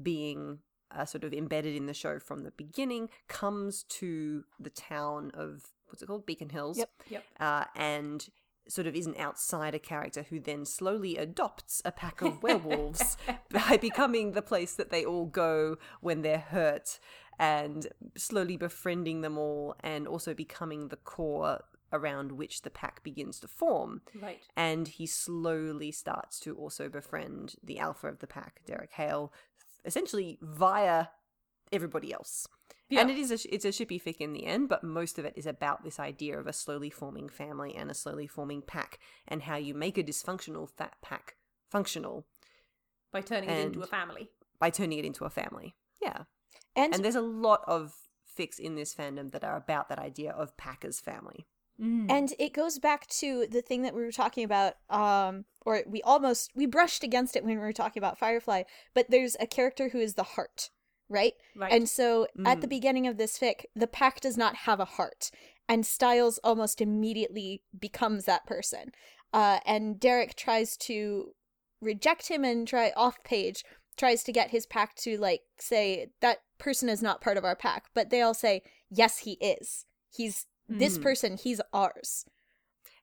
being 0.00 0.58
uh, 0.90 1.04
sort 1.04 1.24
of 1.24 1.32
embedded 1.32 1.74
in 1.76 1.86
the 1.86 1.94
show 1.94 2.18
from 2.18 2.42
the 2.42 2.50
beginning, 2.52 3.08
comes 3.28 3.84
to 3.84 4.44
the 4.58 4.70
town 4.70 5.30
of 5.34 5.64
what's 5.86 6.02
it 6.02 6.06
called, 6.06 6.26
Beacon 6.26 6.50
Hills, 6.50 6.78
Yep. 6.78 6.90
Yep. 7.08 7.24
uh, 7.40 7.64
and 7.74 8.28
sort 8.68 8.86
of 8.86 8.94
is 8.94 9.06
an 9.06 9.16
outsider 9.18 9.78
character 9.80 10.22
who 10.30 10.38
then 10.38 10.64
slowly 10.64 11.16
adopts 11.16 11.82
a 11.84 11.90
pack 11.90 12.22
of 12.22 12.40
werewolves 12.44 13.16
by 13.50 13.76
becoming 13.76 14.32
the 14.32 14.42
place 14.42 14.74
that 14.74 14.90
they 14.90 15.04
all 15.04 15.26
go 15.26 15.76
when 16.00 16.22
they're 16.22 16.38
hurt, 16.38 17.00
and 17.38 17.88
slowly 18.16 18.56
befriending 18.56 19.22
them 19.22 19.36
all, 19.38 19.74
and 19.80 20.06
also 20.06 20.34
becoming 20.34 20.88
the 20.88 20.96
core 20.96 21.64
around 21.92 22.30
which 22.30 22.62
the 22.62 22.70
pack 22.70 23.02
begins 23.02 23.40
to 23.40 23.48
form 23.48 24.00
Right. 24.22 24.40
and 24.56 24.86
he 24.86 25.06
slowly 25.06 25.90
starts 25.90 26.38
to 26.40 26.54
also 26.54 26.88
befriend 26.88 27.56
the 27.64 27.80
alpha 27.80 28.06
of 28.06 28.20
the 28.20 28.28
pack, 28.28 28.60
Derek 28.64 28.92
Hale, 28.92 29.32
essentially 29.84 30.38
via 30.42 31.06
everybody 31.72 32.12
else. 32.12 32.46
Yeah. 32.88 33.02
And 33.02 33.10
it 33.10 33.18
is 33.18 33.30
a 33.30 33.54
it's 33.54 33.64
a 33.64 33.68
shippy 33.68 34.02
fic 34.02 34.16
in 34.18 34.32
the 34.32 34.46
end, 34.46 34.68
but 34.68 34.82
most 34.82 35.18
of 35.18 35.24
it 35.24 35.34
is 35.36 35.46
about 35.46 35.84
this 35.84 36.00
idea 36.00 36.38
of 36.38 36.46
a 36.48 36.52
slowly 36.52 36.90
forming 36.90 37.28
family 37.28 37.74
and 37.76 37.88
a 37.90 37.94
slowly 37.94 38.26
forming 38.26 38.62
pack, 38.62 38.98
and 39.28 39.42
how 39.42 39.56
you 39.56 39.74
make 39.74 39.96
a 39.96 40.02
dysfunctional 40.02 40.68
fat 40.68 40.96
pack 41.00 41.36
functional 41.70 42.26
By 43.12 43.20
turning 43.20 43.48
it 43.48 43.66
into 43.66 43.80
a 43.82 43.86
family. 43.86 44.30
by 44.58 44.70
turning 44.70 44.98
it 44.98 45.04
into 45.04 45.24
a 45.24 45.30
family. 45.30 45.76
Yeah, 46.02 46.24
And, 46.74 46.94
and 46.94 47.04
there's 47.04 47.14
a 47.14 47.20
lot 47.20 47.62
of 47.68 47.94
fics 48.36 48.58
in 48.58 48.74
this 48.74 48.92
fandom 48.94 49.30
that 49.30 49.44
are 49.44 49.56
about 49.56 49.88
that 49.88 49.98
idea 49.98 50.32
of 50.32 50.56
pack 50.56 50.84
as 50.84 50.98
family. 50.98 51.46
Mm. 51.80 52.10
and 52.10 52.34
it 52.38 52.52
goes 52.52 52.78
back 52.78 53.06
to 53.06 53.46
the 53.50 53.62
thing 53.62 53.82
that 53.82 53.94
we 53.94 54.02
were 54.02 54.12
talking 54.12 54.44
about 54.44 54.74
um 54.90 55.46
or 55.64 55.82
we 55.86 56.02
almost 56.02 56.50
we 56.54 56.66
brushed 56.66 57.02
against 57.02 57.36
it 57.36 57.44
when 57.44 57.54
we 57.54 57.60
were 57.60 57.72
talking 57.72 58.00
about 58.00 58.18
Firefly, 58.18 58.64
but 58.94 59.10
there's 59.10 59.36
a 59.40 59.46
character 59.46 59.88
who 59.90 59.98
is 59.98 60.14
the 60.14 60.22
heart, 60.34 60.70
right? 61.08 61.34
Right. 61.56 61.72
And 61.72 61.88
so 61.88 62.26
at 62.44 62.60
the 62.60 62.66
Mm. 62.66 62.70
beginning 62.70 63.06
of 63.06 63.16
this 63.16 63.38
fic, 63.38 63.64
the 63.74 63.86
pack 63.86 64.20
does 64.20 64.36
not 64.36 64.56
have 64.66 64.80
a 64.80 64.84
heart, 64.84 65.30
and 65.68 65.86
Stiles 65.86 66.38
almost 66.44 66.80
immediately 66.80 67.62
becomes 67.78 68.24
that 68.24 68.46
person. 68.46 68.92
Uh, 69.32 69.60
and 69.64 70.00
Derek 70.00 70.34
tries 70.34 70.76
to 70.78 71.34
reject 71.80 72.28
him 72.28 72.44
and 72.44 72.66
try 72.68 72.92
off 72.96 73.22
page 73.24 73.64
tries 73.96 74.22
to 74.24 74.32
get 74.32 74.50
his 74.50 74.66
pack 74.66 74.94
to 74.96 75.18
like 75.18 75.42
say 75.58 76.08
that 76.20 76.38
person 76.58 76.88
is 76.88 77.02
not 77.02 77.20
part 77.20 77.36
of 77.36 77.44
our 77.44 77.56
pack, 77.56 77.84
but 77.94 78.10
they 78.10 78.22
all 78.22 78.34
say 78.34 78.62
yes, 78.90 79.18
he 79.18 79.32
is. 79.40 79.84
He's 80.10 80.46
this 80.70 80.98
Mm. 80.98 81.02
person. 81.02 81.36
He's 81.36 81.60
ours. 81.72 82.24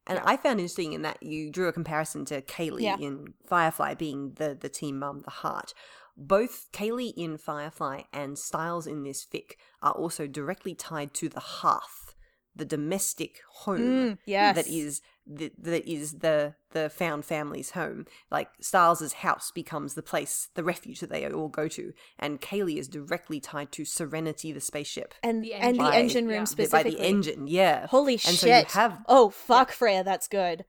And 0.09 0.19
I 0.19 0.37
found 0.37 0.59
interesting 0.61 0.93
in 0.93 1.01
that 1.01 1.21
you 1.21 1.51
drew 1.51 1.67
a 1.67 1.73
comparison 1.73 2.23
to 2.25 2.41
Kaylee 2.41 2.81
Yeah. 2.81 2.97
in 2.97 3.33
Firefly 3.45 3.93
being 3.95 4.33
the 4.35 4.55
the 4.59 4.69
team 4.69 4.99
mum, 4.99 5.19
the 5.19 5.29
heart. 5.31 5.73
Both 6.15 6.71
Kaylee 6.71 7.13
in 7.15 7.37
Firefly 7.37 8.03
and 8.13 8.39
Stiles 8.39 8.87
in 8.87 9.03
this 9.03 9.25
fic 9.25 9.51
are 9.81 9.91
also 9.91 10.25
directly 10.25 10.73
tied 10.73 11.13
to 11.15 11.29
the 11.29 11.41
hearth, 11.41 12.15
the 12.55 12.65
domestic 12.65 13.41
home 13.49 13.79
Mm, 13.81 14.17
yes. 14.25 14.55
that 14.55 14.67
is 14.67 15.01
the, 15.29 15.51
that 15.59 15.85
is 15.89 16.19
the 16.19 16.55
the 16.71 16.89
found 16.89 17.25
family's 17.25 17.71
home. 17.71 18.05
Like 18.31 18.49
Stiles's 18.61 19.13
house 19.13 19.51
becomes 19.51 19.93
the 19.93 20.01
place, 20.01 20.49
the 20.55 20.63
refuge 20.63 20.99
that 21.01 21.09
they 21.09 21.27
all 21.29 21.49
go 21.49 21.67
to, 21.67 21.93
and 22.19 22.39
Kaylee 22.39 22.77
is 22.77 22.87
directly 22.87 23.39
tied 23.39 23.71
to 23.73 23.83
Serenity, 23.85 24.51
the 24.51 24.61
spaceship, 24.61 25.13
and 25.23 25.43
The 25.43 25.53
and 25.53 25.77
the 25.79 25.83
engine. 25.83 25.93
engine 26.01 26.27
room 26.27 26.45
Yeah. 26.57 26.65
by 26.71 26.83
the 26.83 26.99
engine. 26.99 27.47
Yeah, 27.47 27.87
Holy 27.87 28.13
and 28.13 28.21
shit! 28.21 28.35
So 28.39 28.47
you 28.47 28.63
have 28.69 29.03
oh 29.07 29.29
fuck, 29.29 29.71
Freya, 29.71 30.03
that's 30.03 30.27
good. 30.27 30.65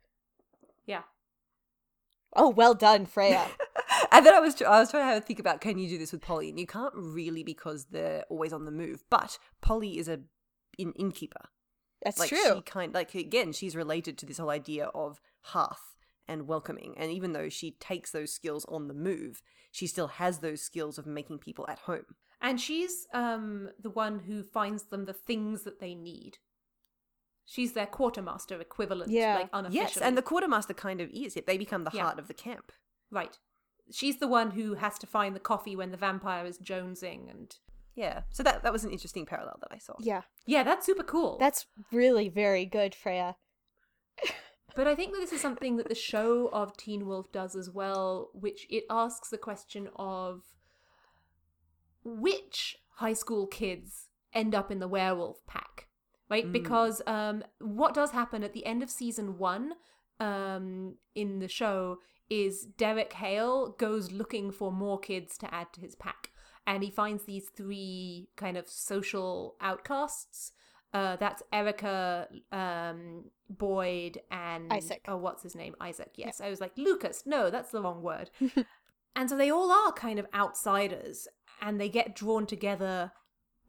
Yeah. 0.86 1.02
Oh, 2.36 2.48
well 2.50 2.74
done, 2.74 3.06
Freya. 3.06 3.46
and 4.12 4.24
then 4.24 4.34
I 4.34 4.40
was 4.40 4.54
tr- 4.54 4.66
I 4.66 4.80
was 4.80 4.90
trying 4.90 5.02
to 5.02 5.06
have 5.14 5.22
a 5.22 5.24
think 5.24 5.38
about 5.38 5.61
can 5.61 5.78
you 5.78 5.88
do 5.88 5.98
this 5.98 6.12
with 6.12 6.20
Polly, 6.22 6.48
and 6.50 6.59
you 6.59 6.66
can't 6.66 6.94
really 6.94 7.42
because 7.42 7.86
they're 7.86 8.24
always 8.28 8.52
on 8.52 8.64
the 8.64 8.70
move. 8.70 9.04
But 9.11 9.38
Polly 9.61 9.98
is 9.98 10.09
a 10.09 10.20
in 10.78 10.92
innkeeper. 10.92 11.48
That's 12.03 12.18
like 12.18 12.28
true. 12.28 12.55
she 12.57 12.61
kind 12.62 12.94
like 12.94 13.14
again 13.14 13.53
she's 13.53 13.74
related 13.76 14.16
to 14.18 14.26
this 14.26 14.38
whole 14.38 14.51
idea 14.51 14.86
of 14.94 15.20
hearth 15.42 15.94
and 16.28 16.46
welcoming 16.46 16.94
and 16.96 17.11
even 17.11 17.32
though 17.32 17.49
she 17.49 17.72
takes 17.72 18.11
those 18.12 18.32
skills 18.32 18.64
on 18.68 18.86
the 18.88 18.94
move 18.94 19.42
she 19.72 19.86
still 19.86 20.09
has 20.09 20.38
those 20.38 20.61
skills 20.62 20.99
of 20.99 21.07
making 21.07 21.38
people 21.38 21.64
at 21.68 21.78
home 21.80 22.05
And 22.40 22.61
she's 22.61 23.07
um 23.12 23.70
the 23.82 23.90
one 23.90 24.20
who 24.20 24.42
finds 24.42 24.84
them 24.84 25.05
the 25.07 25.12
things 25.12 25.62
that 25.64 25.80
they 25.80 25.94
need. 25.94 26.38
She's 27.44 27.72
their 27.72 27.86
quartermaster 27.86 28.61
equivalent, 28.61 29.11
Yeah. 29.11 29.36
like 29.36 29.49
unofficially. 29.53 29.80
yes 29.80 29.96
and 29.96 30.16
the 30.18 30.22
quartermaster 30.22 30.74
kind 30.74 31.01
of 31.01 31.09
is 31.11 31.36
it 31.36 31.46
they 31.46 31.59
become 31.59 31.84
the 31.84 31.90
Yeah. 31.94 32.03
heart 32.05 32.18
of 32.18 32.28
the 32.28 32.34
camp 32.34 32.72
right. 33.11 33.38
She's 33.90 34.18
the 34.18 34.28
one 34.28 34.51
who 34.51 34.74
has 34.74 34.99
to 34.99 35.07
find 35.07 35.34
the 35.34 35.40
coffee 35.40 35.74
when 35.74 35.90
the 35.92 35.96
vampire 35.96 36.44
is 36.44 36.59
jonesing, 36.59 37.30
and 37.30 37.57
yeah 37.99 38.20
so 38.30 38.42
that 38.42 38.62
that 38.62 38.72
was 38.72 38.84
an 38.84 38.90
interesting 38.90 39.26
parallel 39.26 39.59
that 39.61 39.70
i 39.72 39.78
saw 39.78 39.94
yeah, 40.01 40.22
yeah, 40.46 40.62
that's 40.62 40.86
super 40.86 41.03
cool. 41.03 41.36
that's 41.38 41.66
really 41.92 42.28
very 42.28 42.64
good, 42.64 42.94
Freya. 42.94 43.36
But 44.76 44.86
I 44.86 44.94
think 44.94 45.12
that 45.12 45.18
this 45.18 45.32
is 45.32 45.40
something 45.40 45.76
that 45.78 45.88
the 45.88 45.94
show 45.96 46.51
of 46.53 46.76
Teen 46.76 47.05
Wolf 47.05 47.32
does 47.32 47.57
as 47.57 47.68
well, 47.68 48.30
which 48.32 48.64
it 48.70 48.84
asks 48.88 49.28
the 49.28 49.38
question 49.38 49.88
of 49.96 50.42
which 52.05 52.76
high 52.96 53.14
school 53.14 53.49
kids 53.49 54.09
end 54.32 54.55
up 54.55 54.70
in 54.70 54.78
the 54.78 54.86
werewolf 54.86 55.44
pack, 55.49 55.88
right? 56.30 56.46
Mm. 56.46 56.53
Because 56.53 57.03
um, 57.09 57.42
what 57.59 57.92
does 57.92 58.12
happen 58.12 58.44
at 58.44 58.53
the 58.53 58.64
end 58.66 58.84
of 58.84 58.88
season 58.88 59.36
one 59.36 59.72
um, 60.20 60.94
in 61.16 61.40
the 61.40 61.49
show 61.49 61.99
is 62.30 62.64
Derek 62.64 63.14
Hale 63.14 63.74
goes 63.78 64.12
looking 64.12 64.53
for 64.53 64.70
more 64.70 65.01
kids 65.01 65.36
to 65.38 65.53
add 65.53 65.72
to 65.72 65.80
his 65.80 65.96
pack. 65.96 66.30
And 66.68 66.84
he 66.84 66.90
finds 66.90 67.24
these 67.24 67.48
three 67.48 68.28
kind 68.36 68.58
of 68.58 68.68
social 68.68 69.56
outcasts. 69.58 70.52
Uh, 70.92 71.16
that's 71.16 71.42
Erica, 71.50 72.28
um, 72.52 73.24
Boyd, 73.48 74.20
and 74.30 74.70
Isaac. 74.70 75.00
Oh, 75.08 75.16
what's 75.16 75.42
his 75.42 75.54
name? 75.54 75.74
Isaac. 75.80 76.10
Yes, 76.16 76.42
I 76.42 76.50
was 76.50 76.60
like 76.60 76.72
Lucas. 76.76 77.22
No, 77.24 77.48
that's 77.48 77.70
the 77.70 77.80
wrong 77.80 78.02
word. 78.02 78.30
and 79.16 79.30
so 79.30 79.36
they 79.36 79.50
all 79.50 79.72
are 79.72 79.92
kind 79.92 80.18
of 80.18 80.26
outsiders, 80.34 81.26
and 81.62 81.80
they 81.80 81.88
get 81.88 82.14
drawn 82.14 82.44
together 82.44 83.12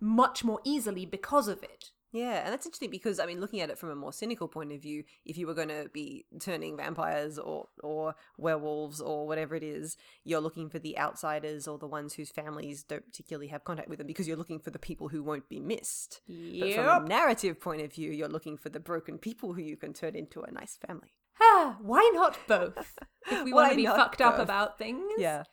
much 0.02 0.44
more 0.44 0.60
easily 0.66 1.06
because 1.06 1.48
of 1.48 1.64
it. 1.64 1.92
Yeah, 2.12 2.44
and 2.44 2.52
that's 2.52 2.66
interesting 2.66 2.90
because 2.90 3.20
I 3.20 3.26
mean, 3.26 3.40
looking 3.40 3.62
at 3.62 3.70
it 3.70 3.78
from 3.78 3.90
a 3.90 3.96
more 3.96 4.12
cynical 4.12 4.48
point 4.48 4.72
of 4.72 4.82
view, 4.82 5.04
if 5.26 5.38
you 5.38 5.46
were 5.46 5.54
going 5.54 5.68
to 5.70 5.90
be 5.94 6.26
turning 6.40 6.76
vampires 6.76 7.38
or 7.38 7.68
or 7.84 8.16
werewolves 8.38 9.00
or 9.00 9.28
whatever 9.28 9.56
it 9.56 9.64
is, 9.64 9.96
you're 10.24 10.42
looking 10.42 10.70
for 10.70 10.80
the 10.80 10.98
outsiders 10.98 11.68
or 11.68 11.78
the 11.78 11.88
ones 11.88 12.14
whose 12.14 12.32
families 12.32 12.84
don't 12.84 13.06
particularly 13.06 13.48
have 13.48 13.64
contact 13.64 13.90
with 13.90 14.00
them 14.00 14.08
because 14.08 14.28
you're 14.28 14.38
looking 14.38 14.60
for 14.60 14.72
the 14.72 14.80
people 14.80 15.10
who 15.10 15.22
won't 15.22 15.50
be 15.50 15.60
missed. 15.60 16.22
But 16.28 16.74
from 16.74 16.86
a 17.06 17.08
narrative 17.08 17.60
point 17.60 17.82
of 17.82 17.94
view, 17.94 18.12
you're 18.12 18.28
looking 18.28 18.58
for 18.58 18.70
the 18.70 18.80
broken 18.80 19.18
people 19.20 19.54
who 19.54 19.62
you 19.62 19.78
can 19.78 19.94
turn 19.94 20.16
into 20.16 20.42
a 20.42 20.52
nice 20.52 20.78
family. 20.78 21.14
Ah, 21.42 21.78
why 21.82 22.10
not 22.14 22.38
both? 22.48 22.98
If 23.32 23.44
we 23.44 23.54
want 23.54 23.70
to 23.72 23.76
be 23.76 23.86
fucked 23.86 24.22
up 24.22 24.40
about 24.40 24.80
things. 24.80 25.04
Yeah. 25.18 25.44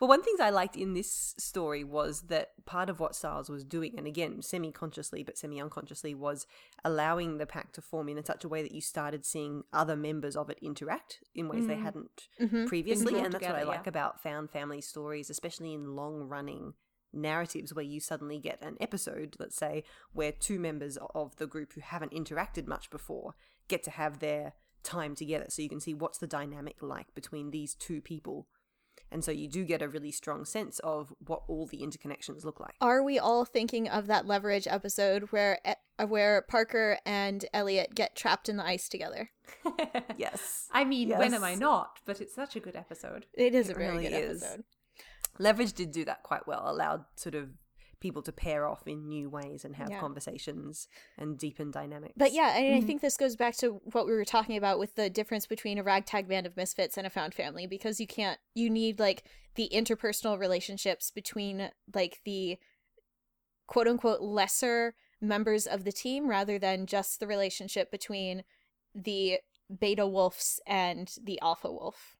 Well, 0.00 0.08
one 0.08 0.22
thing 0.22 0.36
I 0.40 0.50
liked 0.50 0.76
in 0.76 0.94
this 0.94 1.34
story 1.38 1.82
was 1.82 2.22
that 2.22 2.52
part 2.66 2.88
of 2.88 3.00
what 3.00 3.16
Stiles 3.16 3.50
was 3.50 3.64
doing, 3.64 3.94
and 3.98 4.06
again, 4.06 4.42
semi 4.42 4.70
consciously 4.70 5.24
but 5.24 5.36
semi 5.36 5.60
unconsciously, 5.60 6.14
was 6.14 6.46
allowing 6.84 7.38
the 7.38 7.46
pack 7.46 7.72
to 7.72 7.82
form 7.82 8.08
in 8.08 8.24
such 8.24 8.44
a 8.44 8.48
way 8.48 8.62
that 8.62 8.72
you 8.72 8.80
started 8.80 9.26
seeing 9.26 9.64
other 9.72 9.96
members 9.96 10.36
of 10.36 10.50
it 10.50 10.58
interact 10.62 11.18
in 11.34 11.48
ways 11.48 11.66
they 11.66 11.76
hadn't 11.76 12.28
previously. 12.66 13.18
And 13.18 13.32
that's 13.32 13.42
what 13.42 13.54
I 13.54 13.60
together, 13.60 13.64
like 13.64 13.86
yeah. 13.86 13.90
about 13.90 14.22
found 14.22 14.50
family 14.50 14.80
stories, 14.80 15.30
especially 15.30 15.74
in 15.74 15.96
long 15.96 16.28
running 16.28 16.74
narratives 17.12 17.74
where 17.74 17.84
you 17.84 18.00
suddenly 18.00 18.38
get 18.38 18.62
an 18.62 18.76
episode, 18.80 19.36
let's 19.38 19.56
say, 19.56 19.82
where 20.12 20.32
two 20.32 20.58
members 20.58 20.98
of 21.14 21.36
the 21.36 21.46
group 21.46 21.72
who 21.72 21.80
haven't 21.80 22.12
interacted 22.12 22.66
much 22.66 22.90
before 22.90 23.34
get 23.66 23.82
to 23.82 23.90
have 23.90 24.20
their 24.20 24.52
time 24.82 25.14
together. 25.14 25.46
So 25.48 25.62
you 25.62 25.68
can 25.68 25.80
see 25.80 25.94
what's 25.94 26.18
the 26.18 26.26
dynamic 26.26 26.76
like 26.82 27.14
between 27.14 27.50
these 27.50 27.74
two 27.74 28.00
people. 28.00 28.46
And 29.10 29.24
so 29.24 29.30
you 29.32 29.48
do 29.48 29.64
get 29.64 29.80
a 29.82 29.88
really 29.88 30.12
strong 30.12 30.44
sense 30.44 30.78
of 30.80 31.12
what 31.26 31.42
all 31.48 31.66
the 31.66 31.78
interconnections 31.78 32.44
look 32.44 32.60
like. 32.60 32.74
Are 32.80 33.02
we 33.02 33.18
all 33.18 33.44
thinking 33.44 33.88
of 33.88 34.06
that 34.06 34.26
leverage 34.26 34.66
episode 34.68 35.24
where 35.30 35.58
uh, 35.64 36.06
where 36.06 36.42
Parker 36.42 36.98
and 37.06 37.44
Eliot 37.54 37.94
get 37.94 38.14
trapped 38.14 38.48
in 38.48 38.56
the 38.58 38.64
ice 38.64 38.88
together? 38.88 39.30
Yes. 40.16 40.66
I 40.72 40.84
mean, 40.84 41.10
when 41.10 41.32
am 41.32 41.44
I 41.44 41.54
not? 41.54 42.00
But 42.04 42.20
it's 42.20 42.34
such 42.34 42.56
a 42.56 42.60
good 42.60 42.74
episode. 42.76 43.26
It 43.34 43.54
is 43.54 43.68
a 43.68 43.72
It 43.72 43.78
very 43.78 43.90
really 43.98 44.08
good 44.08 44.12
is. 44.30 44.42
episode. 44.42 44.64
Leverage 45.38 45.72
did 45.74 45.92
do 45.92 46.04
that 46.06 46.22
quite 46.24 46.46
well, 46.46 46.64
allowed 46.68 47.04
sort 47.14 47.34
of 47.36 47.50
people 48.00 48.22
to 48.22 48.32
pair 48.32 48.66
off 48.66 48.86
in 48.86 49.08
new 49.08 49.28
ways 49.28 49.64
and 49.64 49.74
have 49.76 49.90
Yeah. 49.90 49.98
conversations 50.00 50.86
and 51.16 51.36
deepen 51.38 51.70
dynamics. 51.70 52.14
But 52.16 52.32
yeah, 52.32 52.56
and 52.56 52.64
Mm-hmm. 52.66 52.84
I 52.84 52.86
think 52.86 53.00
this 53.00 53.16
goes 53.16 53.34
back 53.36 53.56
to 53.56 53.80
what 53.92 54.06
we 54.06 54.12
were 54.12 54.24
talking 54.24 54.56
about 54.56 54.78
with 54.78 54.94
the 54.94 55.10
difference 55.10 55.46
between 55.46 55.78
a 55.78 55.82
ragtag 55.82 56.28
band 56.28 56.46
of 56.46 56.56
misfits 56.56 56.96
and 56.96 57.06
a 57.06 57.10
found 57.10 57.34
family 57.34 57.66
because 57.66 57.98
you 58.00 58.06
can't 58.06 58.38
you 58.54 58.70
need 58.70 59.00
like 59.00 59.24
the 59.56 59.68
interpersonal 59.72 60.38
relationships 60.38 61.10
between 61.10 61.70
like 61.92 62.20
the 62.24 62.58
quote 63.66 63.88
unquote 63.88 64.20
lesser 64.20 64.94
members 65.20 65.66
of 65.66 65.84
the 65.84 65.92
team 65.92 66.28
rather 66.30 66.58
than 66.58 66.86
just 66.86 67.18
the 67.18 67.26
relationship 67.26 67.90
between 67.90 68.44
the 68.94 69.38
beta 69.80 70.06
wolves 70.06 70.60
and 70.66 71.12
the 71.22 71.40
alpha 71.40 71.70
wolf. 71.70 72.16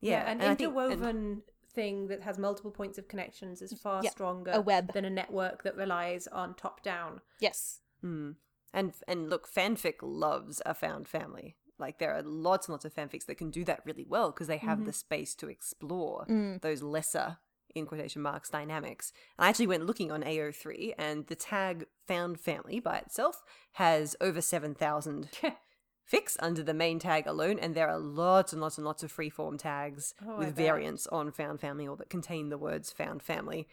yeah, 0.00 0.22
an 0.22 0.40
and 0.40 0.42
I 0.42 0.54
think- 0.54 0.60
and- 0.74 0.76
interwoven 0.92 1.42
thing 1.76 2.08
that 2.08 2.22
has 2.22 2.38
multiple 2.38 2.72
points 2.72 2.98
of 2.98 3.06
connections 3.06 3.62
is 3.62 3.72
far 3.74 4.02
Yeah, 4.02 4.10
stronger 4.10 4.50
a 4.52 4.60
web. 4.60 4.92
than 4.94 5.04
a 5.04 5.10
network 5.10 5.62
that 5.62 5.76
relies 5.76 6.26
on 6.26 6.54
top 6.54 6.82
down. 6.82 7.20
Yes. 7.40 7.80
Mm. 8.02 8.34
And 8.74 8.92
and 9.06 9.30
look, 9.30 9.48
fanfic 9.48 9.96
loves 10.02 10.60
a 10.66 10.74
found 10.74 11.06
family. 11.06 11.56
Like 11.78 11.98
there 11.98 12.14
are 12.16 12.22
lots 12.22 12.66
and 12.66 12.72
lots 12.72 12.84
of 12.86 12.94
fanfics 12.94 13.26
that 13.26 13.38
can 13.38 13.50
do 13.50 13.62
that 13.64 13.82
really 13.84 14.04
well 14.08 14.30
because 14.32 14.48
they 14.48 14.56
have 14.56 14.84
the 14.86 14.92
space 14.92 15.34
to 15.36 15.48
explore 15.48 16.26
Mm. 16.28 16.60
those 16.62 16.82
lesser 16.82 17.38
in 17.74 17.84
quotation 17.86 18.22
marks 18.22 18.48
dynamics. 18.48 19.12
I 19.38 19.48
actually 19.50 19.66
went 19.66 19.84
looking 19.84 20.10
on 20.10 20.22
AO3 20.22 20.94
and 20.96 21.26
the 21.26 21.34
tag 21.36 21.84
found 22.08 22.40
family 22.40 22.80
by 22.80 22.96
itself 23.04 23.42
has 23.72 24.16
over 24.20 24.40
7,000 24.40 25.28
fics 26.10 26.36
under 26.38 26.62
the 26.62 26.74
main 26.74 26.98
tag 26.98 27.26
alone 27.26 27.58
and 27.58 27.74
there 27.74 27.88
are 27.88 27.98
lots 27.98 28.52
and 28.52 28.62
lots 28.62 28.78
and 28.78 28.84
lots 28.84 29.02
of 29.02 29.14
freeform 29.14 29.58
tags 29.58 30.14
Oh, 30.26 30.38
with 30.38 30.54
variants 30.54 31.06
on 31.08 31.32
found 31.32 31.60
family 31.60 31.86
or 31.86 31.96
that 31.96 32.10
contain 32.10 32.48
the 32.48 32.58
words 32.58 32.92
found 32.92 33.22
family. 33.22 33.66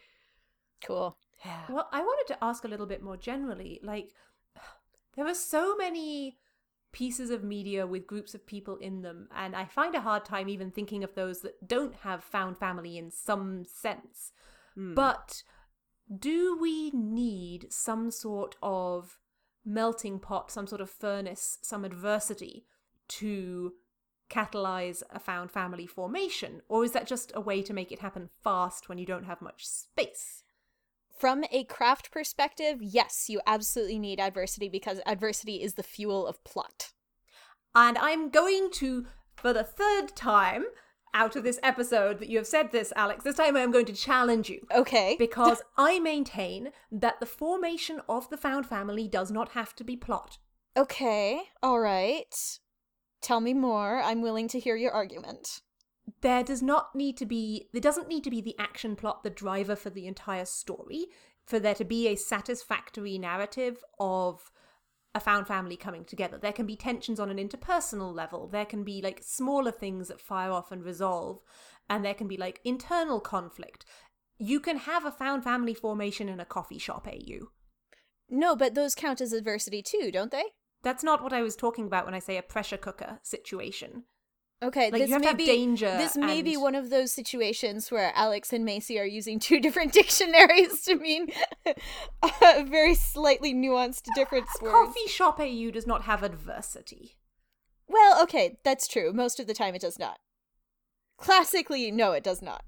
Cool. 0.84 1.17
Yeah. 1.45 1.61
Well, 1.69 1.89
I 1.91 2.01
wanted 2.01 2.34
to 2.34 2.43
ask 2.43 2.63
a 2.63 2.67
little 2.67 2.86
bit 2.86 3.03
more 3.03 3.17
generally. 3.17 3.79
Like, 3.84 4.09
there 5.15 5.27
are 5.27 5.36
so 5.36 5.75
many 5.75 6.38
pieces 6.91 7.29
of 7.29 7.43
media 7.43 7.86
with 7.88 8.07
groups 8.07 8.34
of 8.36 8.45
people 8.45 8.77
in 8.77 9.01
them, 9.01 9.27
and 9.36 9.55
I 9.55 9.65
find 9.65 9.95
a 9.95 10.01
hard 10.01 10.25
time 10.25 10.47
even 10.47 10.71
thinking 10.71 11.03
of 11.03 11.15
those 11.15 11.41
that 11.41 11.67
don't 11.67 11.95
have 11.95 12.23
found 12.23 12.57
family 12.57 12.97
in 12.97 13.11
some 13.11 13.65
sense. 13.65 14.31
Mm. 14.77 14.95
But 14.95 15.43
do 16.19 16.57
we 16.59 16.91
need 16.91 17.71
some 17.71 18.11
sort 18.11 18.55
of 18.61 19.17
melting 19.66 20.20
pot, 20.20 20.51
some 20.51 20.68
sort 20.68 20.82
of 20.82 20.89
furnace, 20.89 21.57
some 21.61 21.86
adversity 21.86 22.66
to 23.07 23.74
catalyze 24.30 25.03
a 25.09 25.20
found 25.20 25.51
family 25.51 25.86
formation? 25.86 26.61
Or 26.68 26.84
is 26.84 26.91
that 26.91 27.07
just 27.07 27.32
a 27.36 27.41
way 27.41 27.61
to 27.61 27.74
make 27.74 27.91
it 27.91 27.99
happen 27.99 28.30
fast 28.43 28.89
when 28.89 28.97
you 28.97 29.05
don't 29.05 29.26
have 29.26 29.41
much 29.41 29.66
space? 29.66 30.43
From 31.18 31.43
a 31.51 31.64
craft 31.66 32.11
perspective, 32.11 32.80
yes, 32.82 33.30
you 33.30 33.39
absolutely 33.45 33.99
need 33.99 34.20
adversity 34.20 34.68
because 34.68 34.99
adversity 35.05 35.61
is 35.61 35.76
the 35.76 35.84
fuel 35.84 36.26
of 36.26 36.43
plot. 36.43 36.91
And 37.76 37.97
I'm 37.97 38.30
going 38.30 38.70
to, 38.74 39.05
for 39.36 39.53
the 39.53 39.64
third 39.64 40.16
time 40.16 40.66
out 41.14 41.36
of 41.36 41.43
this 41.43 41.59
episode 41.64 42.20
that 42.20 42.30
you 42.30 42.38
have 42.38 42.47
said 42.47 42.72
this, 42.72 42.91
Alex, 42.95 43.24
this 43.24 43.36
time 43.38 43.55
I'm 43.55 43.72
going 43.72 43.86
to 43.86 43.93
challenge 43.93 44.49
you. 44.49 44.66
Okay. 44.74 45.16
Because 45.20 45.61
I 45.78 45.99
maintain 45.99 46.72
that 46.91 47.20
the 47.20 47.26
formation 47.26 48.01
of 48.09 48.30
the 48.30 48.38
found 48.38 48.66
family 48.66 49.07
does 49.07 49.32
not 49.32 49.49
have 49.49 49.76
to 49.76 49.84
be 49.84 49.95
plot. 49.95 50.38
Okay, 50.76 51.41
all 51.61 51.80
right. 51.80 52.34
Tell 53.22 53.39
me 53.39 53.53
more. 53.53 54.01
I'm 54.01 54.22
willing 54.22 54.47
to 54.49 54.59
hear 54.59 54.76
your 54.76 54.91
argument. 54.91 55.61
there 56.22 56.43
does 56.43 56.61
not 56.61 56.93
need 56.95 57.16
to 57.18 57.26
be 57.26 57.70
there 57.74 57.82
doesn't 57.82 58.07
need 58.09 58.24
to 58.24 58.30
be 58.30 58.41
the 58.41 58.55
action 58.59 58.95
plot 58.95 59.24
the 59.24 59.30
driver 59.30 59.76
for 59.76 59.89
the 59.89 60.05
entire 60.07 60.45
story 60.45 61.05
for 61.45 61.59
there 61.59 61.76
to 61.76 61.86
be 61.86 62.07
a 62.07 62.16
satisfactory 62.16 63.18
narrative 63.18 63.84
of 63.99 64.51
a 65.16 65.20
found 65.20 65.47
family 65.47 65.78
coming 65.78 66.05
together. 66.05 66.38
There 66.38 66.53
can 66.53 66.66
be 66.66 66.76
tensions 66.76 67.20
on 67.20 67.30
an 67.30 67.38
interpersonal 67.38 68.14
level. 68.14 68.47
There 68.47 68.66
can 68.66 68.84
be 68.84 69.01
like 69.01 69.22
smaller 69.24 69.72
things 69.72 70.07
that 70.07 70.20
fire 70.22 70.51
off 70.51 70.72
and 70.72 70.84
resolve 70.84 71.41
and 71.89 72.03
there 72.03 72.14
can 72.14 72.28
be 72.28 72.38
like 72.38 72.61
internal 72.64 73.20
conflict. 73.20 73.86
You 74.38 74.59
can 74.59 74.78
have 74.78 75.05
a 75.05 75.11
found 75.11 75.43
family 75.43 75.74
formation 75.74 76.28
in 76.30 76.39
a 76.39 76.45
coffee 76.45 76.80
shop 76.80 77.07
au 77.07 77.47
No, 78.30 78.55
but 78.55 78.74
those 78.74 78.95
count 78.95 79.22
as 79.22 79.34
adversity 79.34 79.84
too, 79.84 80.09
don't 80.11 80.32
they? 80.32 80.45
that's 80.84 81.03
not 81.03 81.24
what 81.24 81.34
i 81.34 81.41
was 81.41 81.55
talking 81.55 81.88
about 81.88 82.05
when 82.05 82.14
i 82.14 82.20
say 82.20 82.38
a 82.38 82.43
pressure 82.43 82.78
cooker 82.78 83.20
situation 83.24 84.03
Okay, 84.64 84.89
Like, 84.91 85.01
this 85.01 85.09
you 85.09 85.14
have 85.14 85.22
to 85.22 85.26
may 85.26 85.30
have 85.30 85.38
be 85.38 85.45
danger 85.45 85.97
This 85.97 86.16
may 86.16 86.41
be 86.41 86.55
one 86.55 86.74
of 86.74 86.89
those 86.89 87.11
situations 87.11 87.91
where 87.91 88.14
Alex 88.16 88.53
and 88.53 88.64
Macy 88.64 88.97
are 88.97 89.05
using 89.05 89.39
two 89.39 89.59
different 89.66 89.91
dictionaries 89.91 90.82
to 90.84 90.95
mean 90.95 91.28
uh, 92.24 92.64
very 92.66 92.95
slightly 92.95 93.53
nuanced 93.53 94.03
different 94.16 94.45
a 94.59 94.64
words. 94.64 94.74
coffee 94.74 95.07
shop 95.07 95.39
au 95.39 95.72
does 95.72 95.86
not 95.86 96.03
have 96.03 96.24
adversity 96.24 97.18
Well, 97.88 98.24
okay, 98.24 98.57
that's 98.64 98.88
true. 98.88 99.11
Most 99.11 99.39
of 99.39 99.47
the 99.47 99.53
time, 99.53 99.76
it 99.76 99.82
does 99.82 99.99
not. 99.99 100.20
Classically, 101.18 101.91
no, 101.91 102.14
it 102.14 102.24
does 102.24 102.41
not. 102.41 102.64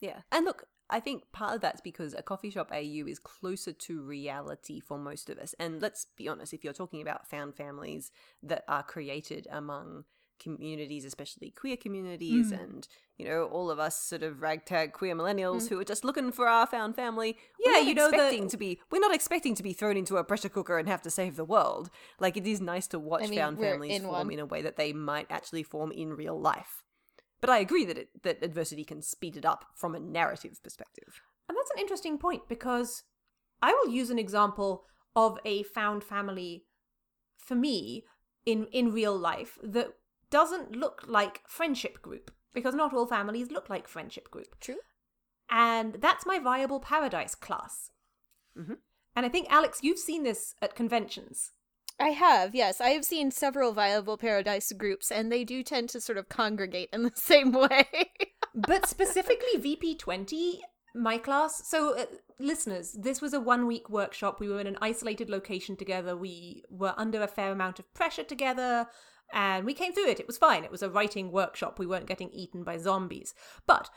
Yeah. 0.00 0.20
And 0.30 0.44
look, 0.44 0.64
I 0.90 1.00
think 1.00 1.24
part 1.32 1.54
of 1.54 1.60
that's 1.60 1.80
because 1.80 2.14
a 2.14 2.22
coffee 2.22 2.50
shop 2.50 2.70
AU 2.72 3.04
is 3.06 3.18
closer 3.18 3.72
to 3.72 4.00
reality 4.02 4.80
for 4.80 4.96
most 4.98 5.28
of 5.28 5.38
us. 5.38 5.54
And 5.58 5.82
let's 5.82 6.06
be 6.16 6.28
honest, 6.28 6.54
if 6.54 6.64
you're 6.64 6.72
talking 6.72 7.02
about 7.02 7.28
found 7.28 7.56
families 7.56 8.10
that 8.42 8.64
are 8.68 8.82
created 8.82 9.46
among 9.50 10.04
communities, 10.38 11.04
especially 11.04 11.50
queer 11.50 11.76
communities, 11.76 12.52
Mm. 12.52 12.62
and 12.62 12.88
you 13.16 13.26
know, 13.26 13.44
all 13.46 13.70
of 13.70 13.78
us 13.78 14.00
sort 14.00 14.22
of 14.22 14.40
ragtag 14.40 14.92
queer 14.92 15.14
millennials 15.14 15.68
who 15.68 15.78
are 15.80 15.84
just 15.84 16.04
looking 16.04 16.30
for 16.30 16.46
our 16.46 16.66
found 16.66 16.94
family. 16.94 17.36
Yeah, 17.58 17.72
we're 17.72 17.78
not 17.78 17.86
you 17.88 17.94
know, 17.94 18.10
the- 18.10 18.16
expecting 18.16 18.48
to 18.48 18.56
be. 18.56 18.80
We're 18.90 19.00
not 19.00 19.14
expecting 19.14 19.54
to 19.56 19.62
be 19.62 19.72
thrown 19.72 19.96
into 19.96 20.16
a 20.16 20.24
pressure 20.24 20.48
cooker 20.48 20.78
and 20.78 20.88
have 20.88 21.02
to 21.02 21.10
save 21.10 21.36
the 21.36 21.44
world. 21.44 21.90
Like 22.20 22.36
it 22.36 22.46
is 22.46 22.60
nice 22.60 22.86
to 22.88 22.98
watch 22.98 23.24
I 23.24 23.26
mean, 23.26 23.38
found 23.38 23.58
families 23.58 23.96
in 23.96 24.02
form 24.02 24.12
one. 24.28 24.30
in 24.32 24.38
a 24.38 24.46
way 24.46 24.62
that 24.62 24.76
they 24.76 24.92
might 24.92 25.26
actually 25.30 25.62
form 25.64 25.90
in 25.92 26.14
real 26.14 26.40
life. 26.40 26.84
But 27.40 27.50
I 27.50 27.58
agree 27.58 27.84
that 27.84 27.98
it, 27.98 28.22
that 28.22 28.42
adversity 28.42 28.84
can 28.84 29.02
speed 29.02 29.36
it 29.36 29.44
up 29.44 29.64
from 29.74 29.94
a 29.94 30.00
narrative 30.00 30.60
perspective. 30.62 31.22
And 31.48 31.56
that's 31.56 31.70
an 31.72 31.80
interesting 31.80 32.18
point 32.18 32.48
because 32.48 33.04
I 33.62 33.72
will 33.72 33.88
use 33.92 34.10
an 34.10 34.18
example 34.18 34.84
of 35.16 35.38
a 35.44 35.62
found 35.64 36.04
family 36.04 36.66
for 37.36 37.54
me 37.56 38.04
in 38.46 38.66
in 38.66 38.92
real 38.92 39.16
life 39.16 39.58
that 39.62 39.97
doesn't 40.30 40.76
look 40.76 41.02
like 41.06 41.42
friendship 41.46 42.02
group 42.02 42.30
because 42.54 42.74
not 42.74 42.92
all 42.92 43.06
families 43.06 43.50
look 43.50 43.68
like 43.70 43.88
friendship 43.88 44.30
group. 44.30 44.58
True. 44.60 44.78
And 45.50 45.94
that's 46.00 46.26
my 46.26 46.38
viable 46.38 46.80
paradise 46.80 47.34
class. 47.34 47.90
Mhm. 48.56 48.78
And 49.16 49.26
I 49.26 49.28
think 49.28 49.46
Alex, 49.50 49.80
you've 49.82 49.98
seen 49.98 50.22
this 50.22 50.54
at 50.60 50.74
conventions. 50.74 51.52
I 52.00 52.10
have, 52.10 52.54
yes. 52.54 52.80
I 52.80 52.90
have 52.90 53.04
seen 53.04 53.30
several 53.32 53.72
viable 53.72 54.16
paradise 54.16 54.70
groups, 54.72 55.10
and 55.10 55.32
they 55.32 55.42
do 55.42 55.64
tend 55.64 55.88
to 55.90 56.00
sort 56.00 56.18
of 56.18 56.28
congregate 56.28 56.90
in 56.92 57.02
the 57.02 57.12
same 57.16 57.50
way. 57.52 57.86
but 58.54 58.86
specifically 58.86 59.58
VP20, 59.58 60.60
my 60.94 61.18
class. 61.18 61.68
So, 61.68 61.96
uh, 61.98 62.06
listeners, 62.38 62.92
this 62.92 63.20
was 63.20 63.34
a 63.34 63.40
one 63.40 63.66
week 63.66 63.90
workshop. 63.90 64.38
We 64.38 64.48
were 64.48 64.60
in 64.60 64.68
an 64.68 64.78
isolated 64.80 65.28
location 65.28 65.76
together. 65.76 66.16
We 66.16 66.62
were 66.70 66.94
under 66.96 67.20
a 67.22 67.26
fair 67.28 67.50
amount 67.50 67.80
of 67.80 67.92
pressure 67.94 68.24
together, 68.24 68.86
and 69.32 69.64
we 69.66 69.74
came 69.74 69.92
through 69.92 70.08
it. 70.08 70.20
It 70.20 70.26
was 70.26 70.38
fine. 70.38 70.64
It 70.64 70.70
was 70.70 70.82
a 70.82 70.90
writing 70.90 71.30
workshop. 71.32 71.78
We 71.78 71.86
weren't 71.86 72.06
getting 72.06 72.30
eaten 72.30 72.64
by 72.64 72.76
zombies. 72.78 73.34
But 73.66 73.90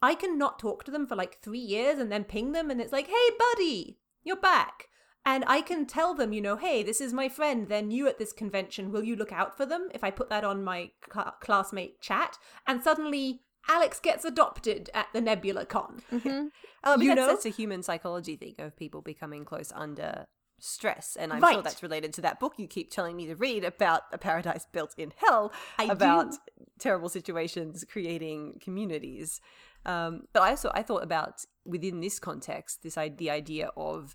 I 0.00 0.14
can 0.14 0.38
not 0.38 0.58
talk 0.58 0.84
to 0.84 0.90
them 0.90 1.06
for 1.06 1.16
like 1.16 1.40
three 1.42 1.58
years 1.58 1.98
and 1.98 2.10
then 2.10 2.24
ping 2.24 2.52
them, 2.52 2.70
and 2.70 2.80
it's 2.80 2.92
like, 2.92 3.08
hey, 3.08 3.28
buddy, 3.38 3.98
you're 4.22 4.36
back. 4.36 4.86
And 5.26 5.44
I 5.46 5.60
can 5.60 5.84
tell 5.86 6.14
them, 6.14 6.32
you 6.32 6.40
know, 6.40 6.56
hey, 6.56 6.82
this 6.82 7.00
is 7.00 7.12
my 7.12 7.28
friend. 7.28 7.68
They're 7.68 7.82
new 7.82 8.06
at 8.08 8.18
this 8.18 8.32
convention. 8.32 8.90
Will 8.92 9.02
you 9.02 9.16
look 9.16 9.32
out 9.32 9.56
for 9.56 9.66
them 9.66 9.88
if 9.92 10.02
I 10.02 10.10
put 10.10 10.30
that 10.30 10.44
on 10.44 10.64
my 10.64 10.90
cl- 11.12 11.34
classmate 11.40 12.00
chat? 12.00 12.38
And 12.66 12.82
suddenly, 12.82 13.42
Alex 13.68 14.00
gets 14.00 14.24
adopted 14.24 14.88
at 14.94 15.08
the 15.12 15.20
Nebula 15.20 15.66
Con. 15.66 16.00
Mhm. 16.12 16.50
Oh, 16.84 16.98
You 16.98 17.08
that's, 17.08 17.16
know? 17.16 17.26
that's 17.26 17.44
a 17.44 17.50
human 17.50 17.82
psychology 17.82 18.36
thing 18.36 18.54
of 18.58 18.76
people 18.76 19.02
becoming 19.02 19.44
close 19.44 19.72
under 19.74 20.26
stress. 20.58 21.16
And 21.18 21.32
I'm 21.32 21.40
sure 21.40 21.62
that's 21.62 21.82
related 21.82 22.12
to 22.14 22.20
that 22.22 22.40
book 22.40 22.54
you 22.58 22.66
keep 22.66 22.90
telling 22.90 23.16
me 23.16 23.26
to 23.26 23.34
read 23.36 23.64
about 23.64 24.02
a 24.12 24.18
paradise 24.18 24.66
built 24.72 24.94
in 24.98 25.12
hell, 25.16 25.52
I 25.78 25.84
about 25.84 26.32
do. 26.32 26.38
terrible 26.78 27.08
situations 27.08 27.84
creating 27.90 28.60
communities. 28.62 29.40
Um, 29.86 30.22
but 30.32 30.42
I 30.42 30.50
also 30.50 30.70
I 30.74 30.82
thought 30.82 31.02
about 31.04 31.44
within 31.64 32.00
this 32.00 32.18
context, 32.18 32.82
this 32.82 32.94
the 32.94 33.30
idea 33.30 33.70
of 33.76 34.14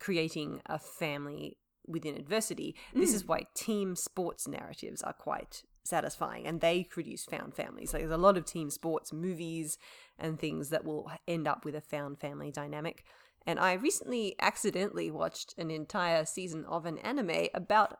creating 0.00 0.60
a 0.66 0.78
family 0.78 1.58
within 1.86 2.16
adversity. 2.16 2.74
This 2.94 3.12
Mm. 3.12 3.14
is 3.14 3.24
why 3.26 3.46
team 3.54 3.94
sports 3.94 4.48
narratives 4.48 5.02
are 5.02 5.12
quite 5.12 5.62
satisfying 5.84 6.46
and 6.46 6.60
they 6.62 6.82
produce 6.84 7.24
found 7.26 7.54
families. 7.54 7.92
Like 7.92 8.00
there's 8.02 8.12
a 8.12 8.16
lot 8.16 8.38
of 8.38 8.46
team 8.46 8.70
sports 8.70 9.12
movies 9.12 9.76
and 10.18 10.38
things 10.40 10.70
that 10.70 10.84
will 10.84 11.10
end 11.28 11.46
up 11.46 11.64
with 11.66 11.74
a 11.74 11.80
found 11.82 12.18
family 12.18 12.50
dynamic. 12.50 13.04
And 13.46 13.58
I 13.58 13.74
recently 13.74 14.34
accidentally 14.40 15.10
watched 15.10 15.54
an 15.58 15.70
entire 15.70 16.24
season 16.24 16.64
of 16.66 16.86
an 16.86 16.98
anime 16.98 17.48
about 17.54 17.98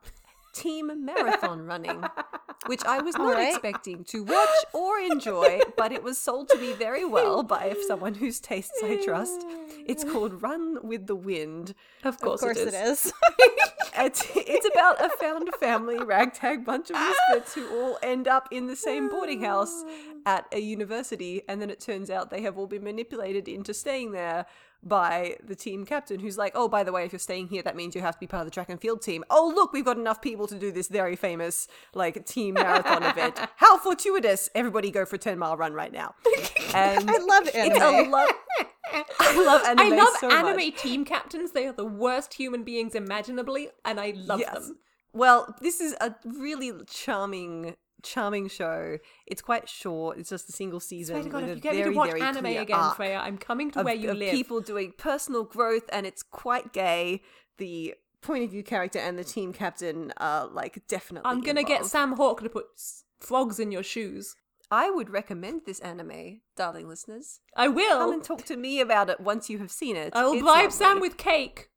team 0.54 1.04
marathon 1.04 1.66
running, 1.66 2.02
which 2.66 2.82
I 2.84 3.00
was 3.02 3.14
not 3.16 3.32
Alright. 3.34 3.48
expecting 3.52 4.04
to 4.04 4.24
watch 4.24 4.48
or 4.72 4.98
enjoy, 4.98 5.60
but 5.76 5.92
it 5.92 6.02
was 6.02 6.16
sold 6.16 6.48
to 6.50 6.58
me 6.58 6.72
very 6.72 7.04
well 7.04 7.42
by 7.42 7.74
someone 7.86 8.14
whose 8.14 8.40
tastes 8.40 8.80
I 8.82 8.96
trust. 9.04 9.44
It's 9.86 10.04
called 10.12 10.40
Run 10.42 10.78
with 10.82 11.06
the 11.06 11.16
Wind. 11.16 11.74
Of 12.04 12.14
Of 12.14 12.20
course, 12.20 12.40
course 12.40 12.58
it 12.58 12.68
it 12.68 12.74
is. 12.74 13.06
is. 13.06 13.12
It's, 13.96 14.26
it's 14.34 14.66
about 14.74 15.00
a 15.00 15.08
found 15.08 15.48
family 15.60 15.98
ragtag 16.02 16.64
bunch 16.64 16.90
of 16.90 16.96
misfits 16.96 17.54
who 17.54 17.68
all 17.78 17.96
end 18.02 18.26
up 18.26 18.48
in 18.50 18.66
the 18.66 18.74
same 18.74 19.08
boarding 19.08 19.40
house 19.44 19.84
at 20.26 20.46
a 20.50 20.58
university, 20.58 21.42
and 21.48 21.62
then 21.62 21.70
it 21.70 21.78
turns 21.78 22.10
out 22.10 22.28
they 22.28 22.42
have 22.42 22.58
all 22.58 22.66
been 22.66 22.82
manipulated 22.82 23.46
into 23.46 23.72
staying 23.72 24.10
there 24.10 24.46
by 24.84 25.36
the 25.42 25.54
team 25.54 25.84
captain, 25.86 26.20
who's 26.20 26.36
like, 26.38 26.52
"Oh, 26.54 26.68
by 26.68 26.84
the 26.84 26.92
way, 26.92 27.04
if 27.04 27.12
you're 27.12 27.18
staying 27.18 27.48
here, 27.48 27.62
that 27.62 27.74
means 27.76 27.94
you 27.94 28.00
have 28.02 28.14
to 28.14 28.20
be 28.20 28.26
part 28.26 28.42
of 28.42 28.46
the 28.46 28.50
track 28.50 28.68
and 28.68 28.80
field 28.80 29.02
team." 29.02 29.24
Oh, 29.30 29.52
look, 29.54 29.72
we've 29.72 29.84
got 29.84 29.96
enough 29.98 30.20
people 30.20 30.46
to 30.48 30.54
do 30.58 30.70
this 30.70 30.88
very 30.88 31.16
famous 31.16 31.66
like 31.94 32.24
team 32.26 32.54
marathon 32.54 33.02
event. 33.12 33.38
How 33.56 33.78
fortuitous! 33.78 34.48
Everybody 34.54 34.90
go 34.90 35.04
for 35.04 35.16
a 35.16 35.18
ten 35.18 35.38
mile 35.38 35.56
run 35.56 35.72
right 35.72 35.92
now. 35.92 36.14
And 36.74 37.08
I 37.08 37.18
love 37.18 37.46
it's 37.46 37.54
anime. 37.56 38.08
a 38.08 38.10
lot. 38.10 38.34
I 39.20 39.44
love 39.44 39.62
anime. 39.64 39.92
I 39.92 39.96
love 39.96 40.14
so 40.18 40.28
anime 40.30 40.56
much. 40.56 40.76
team 40.82 41.04
captains. 41.04 41.52
They 41.52 41.66
are 41.68 41.72
the 41.72 41.84
worst 41.84 42.34
human 42.34 42.64
beings 42.64 42.96
imaginably, 42.96 43.68
and 43.84 44.00
I 44.00 44.12
love 44.16 44.40
them. 44.40 44.78
Well, 45.12 45.54
this 45.60 45.80
is 45.80 45.94
a 46.00 46.16
really 46.24 46.72
charming, 46.90 47.76
charming 48.04 48.48
show. 48.48 48.98
It's 49.26 49.42
quite 49.42 49.68
short. 49.68 50.18
It's 50.18 50.30
just 50.30 50.48
a 50.48 50.52
single 50.52 50.80
season. 50.80 51.14
Swear 51.14 51.24
to 51.24 51.28
God, 51.30 51.42
if 51.44 51.56
you 51.56 51.60
get 51.62 51.74
me 51.74 51.82
to 51.82 51.90
watch 51.90 52.20
anime 52.20 52.46
again, 52.46 52.94
Freya, 52.94 53.18
I'm 53.18 53.38
coming 53.38 53.70
to 53.72 53.80
of, 53.80 53.84
where 53.84 53.94
you 53.94 54.12
live. 54.12 54.32
people 54.32 54.60
doing 54.60 54.92
personal 54.96 55.44
growth, 55.44 55.84
and 55.92 56.06
it's 56.06 56.22
quite 56.22 56.72
gay. 56.72 57.22
The 57.58 57.94
point 58.20 58.44
of 58.44 58.50
view 58.50 58.62
character 58.62 58.98
and 58.98 59.18
the 59.18 59.24
team 59.24 59.52
captain 59.52 60.12
are 60.18 60.46
like 60.46 60.82
definitely. 60.88 61.30
I'm 61.30 61.40
gonna 61.42 61.64
get. 61.64 61.86
Sam 61.86 62.12
Hawke 62.16 62.42
to 62.42 62.48
put 62.48 62.66
frogs 63.20 63.58
in 63.58 63.72
your 63.72 63.82
shoes. 63.82 64.36
I 64.70 64.90
would 64.90 65.10
recommend 65.10 65.62
this 65.66 65.78
anime, 65.80 66.40
darling 66.56 66.88
listeners. 66.88 67.40
I 67.56 67.68
will 67.68 67.98
Come 67.98 68.12
and 68.14 68.24
talk 68.24 68.44
to 68.46 68.56
me 68.56 68.80
about 68.80 69.10
it 69.10 69.20
once 69.20 69.50
you 69.50 69.58
have 69.58 69.70
seen 69.70 69.94
it. 69.94 70.12
I 70.16 70.24
will 70.24 70.40
bribe 70.40 70.72
Sam 70.72 71.00
with 71.00 71.16
cake. 71.16 71.68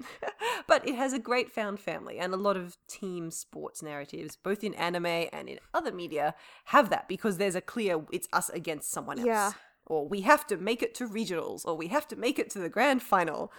but 0.66 0.86
it 0.88 0.94
has 0.94 1.12
a 1.12 1.18
great 1.18 1.50
found 1.50 1.80
family 1.80 2.18
and 2.18 2.32
a 2.32 2.36
lot 2.36 2.56
of 2.56 2.76
team 2.88 3.30
sports 3.30 3.82
narratives 3.82 4.36
both 4.36 4.62
in 4.64 4.74
anime 4.74 5.06
and 5.32 5.48
in 5.48 5.58
other 5.74 5.92
media 5.92 6.34
have 6.66 6.90
that 6.90 7.08
because 7.08 7.36
there's 7.38 7.54
a 7.54 7.60
clear 7.60 8.04
it's 8.12 8.28
us 8.32 8.48
against 8.50 8.90
someone 8.90 9.18
else 9.18 9.26
Yeah. 9.26 9.52
or 9.86 10.06
we 10.08 10.20
have 10.22 10.46
to 10.48 10.56
make 10.56 10.82
it 10.82 10.94
to 10.96 11.08
regionals 11.08 11.64
or 11.66 11.76
we 11.76 11.88
have 11.88 12.06
to 12.08 12.16
make 12.16 12.38
it 12.38 12.50
to 12.50 12.58
the 12.58 12.68
grand 12.68 13.02
final 13.02 13.52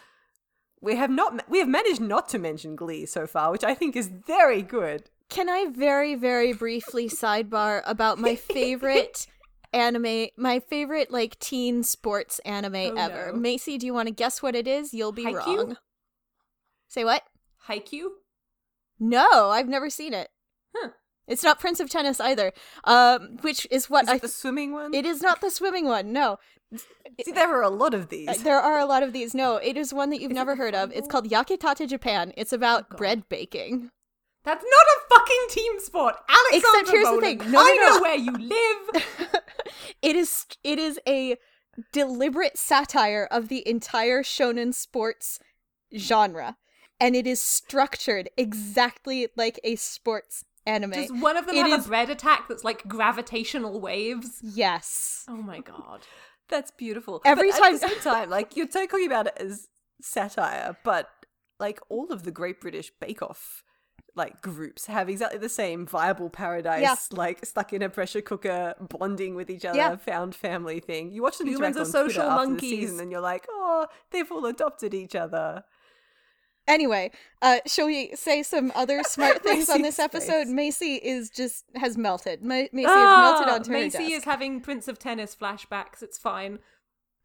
we 0.82 0.96
have 0.96 1.10
not 1.10 1.50
we 1.50 1.60
have 1.60 1.68
managed 1.68 2.02
not 2.02 2.30
to 2.30 2.40
mention 2.40 2.76
glee 2.76 3.06
so 3.06 3.28
far 3.28 3.52
which 3.52 3.64
i 3.64 3.74
think 3.74 3.96
is 3.96 4.08
very 4.08 4.62
good 4.62 5.10
Can 5.30 5.48
I 5.50 5.68
very, 5.70 6.16
very 6.16 6.54
briefly 6.54 7.08
sidebar 7.08 7.82
about 7.86 8.18
my 8.18 8.36
favorite 8.36 9.28
anime, 9.74 10.30
my 10.38 10.60
favorite 10.60 11.12
like 11.12 11.38
teen 11.38 11.84
sports 11.84 12.40
anime 12.40 12.74
Oh, 12.76 12.96
ever? 12.98 13.32
no. 13.32 13.38
Macy, 13.40 13.78
do 13.78 13.86
you 13.86 13.94
want 13.94 14.08
to 14.08 14.14
guess 14.14 14.42
what 14.42 14.56
it 14.56 14.68
is? 14.68 14.92
You'll 14.92 15.12
be 15.12 15.26
Haikyuu? 15.26 15.58
wrong. 15.58 15.78
Say 16.90 17.06
what? 17.06 17.24
Haikyuu? 17.70 18.08
No, 19.00 19.50
I've 19.50 19.70
never 19.70 19.90
seen 19.90 20.14
it. 20.14 20.30
Huh. 20.76 20.90
It's 21.28 21.44
not 21.44 21.60
Prince 21.60 21.80
of 21.80 21.90
Tennis 21.90 22.20
either. 22.20 22.52
Um, 22.84 23.38
which 23.42 23.68
is 23.72 23.90
what 23.90 24.04
is 24.06 24.10
I. 24.10 24.16
it 24.16 24.22
the 24.24 24.28
swimming 24.28 24.74
one 24.74 24.94
it 24.94 25.06
is 25.06 25.22
not 25.22 25.40
the 25.40 25.52
swimming 25.52 25.86
one. 25.86 26.12
No, 26.12 26.38
see 27.24 27.32
there 27.32 27.56
are 27.56 27.62
a 27.62 27.70
lot 27.70 27.94
of 27.94 28.10
these 28.10 28.28
Uh, 28.28 28.34
there 28.44 28.60
are 28.60 28.80
a 28.80 28.86
lot 28.86 29.04
of 29.04 29.14
these. 29.14 29.34
No, 29.36 29.58
it 29.58 29.78
is 29.78 29.94
one 29.94 30.10
that 30.10 30.20
you've 30.20 30.32
Is 30.32 30.36
never 30.36 30.56
heard 30.56 30.76
of. 30.76 30.92
It's 30.92 31.08
called 31.08 31.30
Yakitate 31.30 31.88
Japan. 31.88 32.34
It's 32.36 32.52
about 32.52 32.88
Oh, 32.92 32.98
bread 32.98 33.30
baking. 33.30 33.92
That's 34.44 34.64
not 34.64 34.86
a 34.98 35.16
fucking 35.20 35.46
team 35.50 35.80
sport. 35.80 36.16
Alex. 36.28 36.66
Except 36.66 36.90
here's 36.90 37.10
the 37.10 37.22
thing. 37.22 37.38
No, 37.52 37.60
I 37.60 37.76
no, 37.76 37.90
no. 37.90 37.96
know 37.96 38.02
where 38.02 38.16
you 38.16 38.32
live. 38.32 39.04
it 40.02 40.16
is 40.16 40.46
it 40.64 40.80
is 40.80 41.00
a 41.08 41.38
deliberate 41.94 42.58
satire 42.58 43.28
of 43.30 43.48
the 43.50 43.68
entire 43.68 44.24
shonen 44.24 44.74
sports 44.74 45.40
genre 45.96 46.58
and 47.00 47.16
it 47.16 47.26
is 47.28 47.42
structured 47.42 48.30
exactly 48.38 49.28
like 49.36 49.60
a 49.64 49.76
sports 49.76 50.44
anime 50.66 50.92
Does 50.92 51.12
one 51.12 51.38
of 51.38 51.46
them 51.46 51.56
It 51.56 51.66
have 51.68 51.80
is- 51.80 51.86
a 51.86 51.90
bread 51.90 52.10
attack 52.10 52.48
that's 52.48 52.64
like 52.64 52.88
gravitational 52.88 53.80
waves? 53.80 54.40
yes 54.44 55.26
Oh 55.28 55.38
my 55.38 55.60
god. 55.60 56.02
That's 56.50 56.72
beautiful. 56.72 57.22
Every 57.26 57.52
But 57.52 57.60
time- 57.60 57.76
at 57.76 57.82
the 57.82 57.88
same 57.90 58.00
time, 58.14 58.30
like 58.30 58.56
you're 58.58 58.68
talking 58.68 59.06
about 59.06 59.28
it 59.28 59.34
as 59.40 59.68
satire, 60.02 60.78
but 60.84 61.10
like 61.60 61.80
all 61.90 62.12
of 62.12 62.24
the 62.24 62.32
Great 62.32 62.60
British 62.62 62.92
Bake 63.00 63.22
Off 63.22 63.64
like 64.16 64.42
groups 64.42 64.88
have 64.88 65.08
exactly 65.08 65.38
the 65.38 65.48
same 65.48 65.86
viable 65.86 66.30
paradise, 66.30 66.82
Yeah. 66.82 66.96
like 67.12 67.46
stuck 67.46 67.72
in 67.72 67.82
a 67.84 67.90
pressure 67.90 68.22
cooker, 68.22 68.74
bonding 68.80 69.36
with 69.36 69.50
each 69.50 69.64
other, 69.64 69.78
Yeah. 69.78 69.96
found 69.98 70.36
family 70.36 70.80
thing. 70.80 71.12
You 71.12 71.22
watch 71.22 71.38
them 71.38 71.48
Humans 71.48 71.78
interact 71.78 71.96
are 71.96 72.00
on 72.00 72.04
Twitter 72.06 72.14
social 72.20 72.30
after 72.30 72.48
monkeys. 72.50 72.70
the 72.72 72.76
season, 72.88 73.00
and 73.00 73.12
you're 73.12 73.22
like, 73.22 73.46
oh, 73.50 73.88
they've 74.10 74.30
all 74.32 74.46
adopted 74.46 74.94
each 74.94 75.16
other. 75.16 75.64
Anyway 76.70 77.12
uh 77.42 77.58
shall 77.66 77.88
we 77.88 78.16
say 78.16 78.42
some 78.44 78.72
other 78.76 79.04
smart 79.16 79.44
things 79.44 79.70
on 79.70 79.82
this 79.82 80.00
episode 80.00 80.46
face. 80.46 80.48
macy 80.50 80.96
is 80.96 81.30
just 81.30 81.66
has 81.76 81.98
melted 81.98 82.42
Ma- 82.44 82.64
macy 82.72 82.88
has 82.88 83.24
melted 83.24 83.48
Ah, 83.50 83.56
onto 83.56 83.72
her 83.72 83.78
Macy 83.78 83.98
desk. 83.98 84.12
is 84.12 84.24
having 84.24 84.62
Prince 84.62 84.88
of 84.88 84.98
Tennis 85.00 85.36
flashbacks. 85.36 86.02
It's 86.02 86.18
fine. 86.18 86.60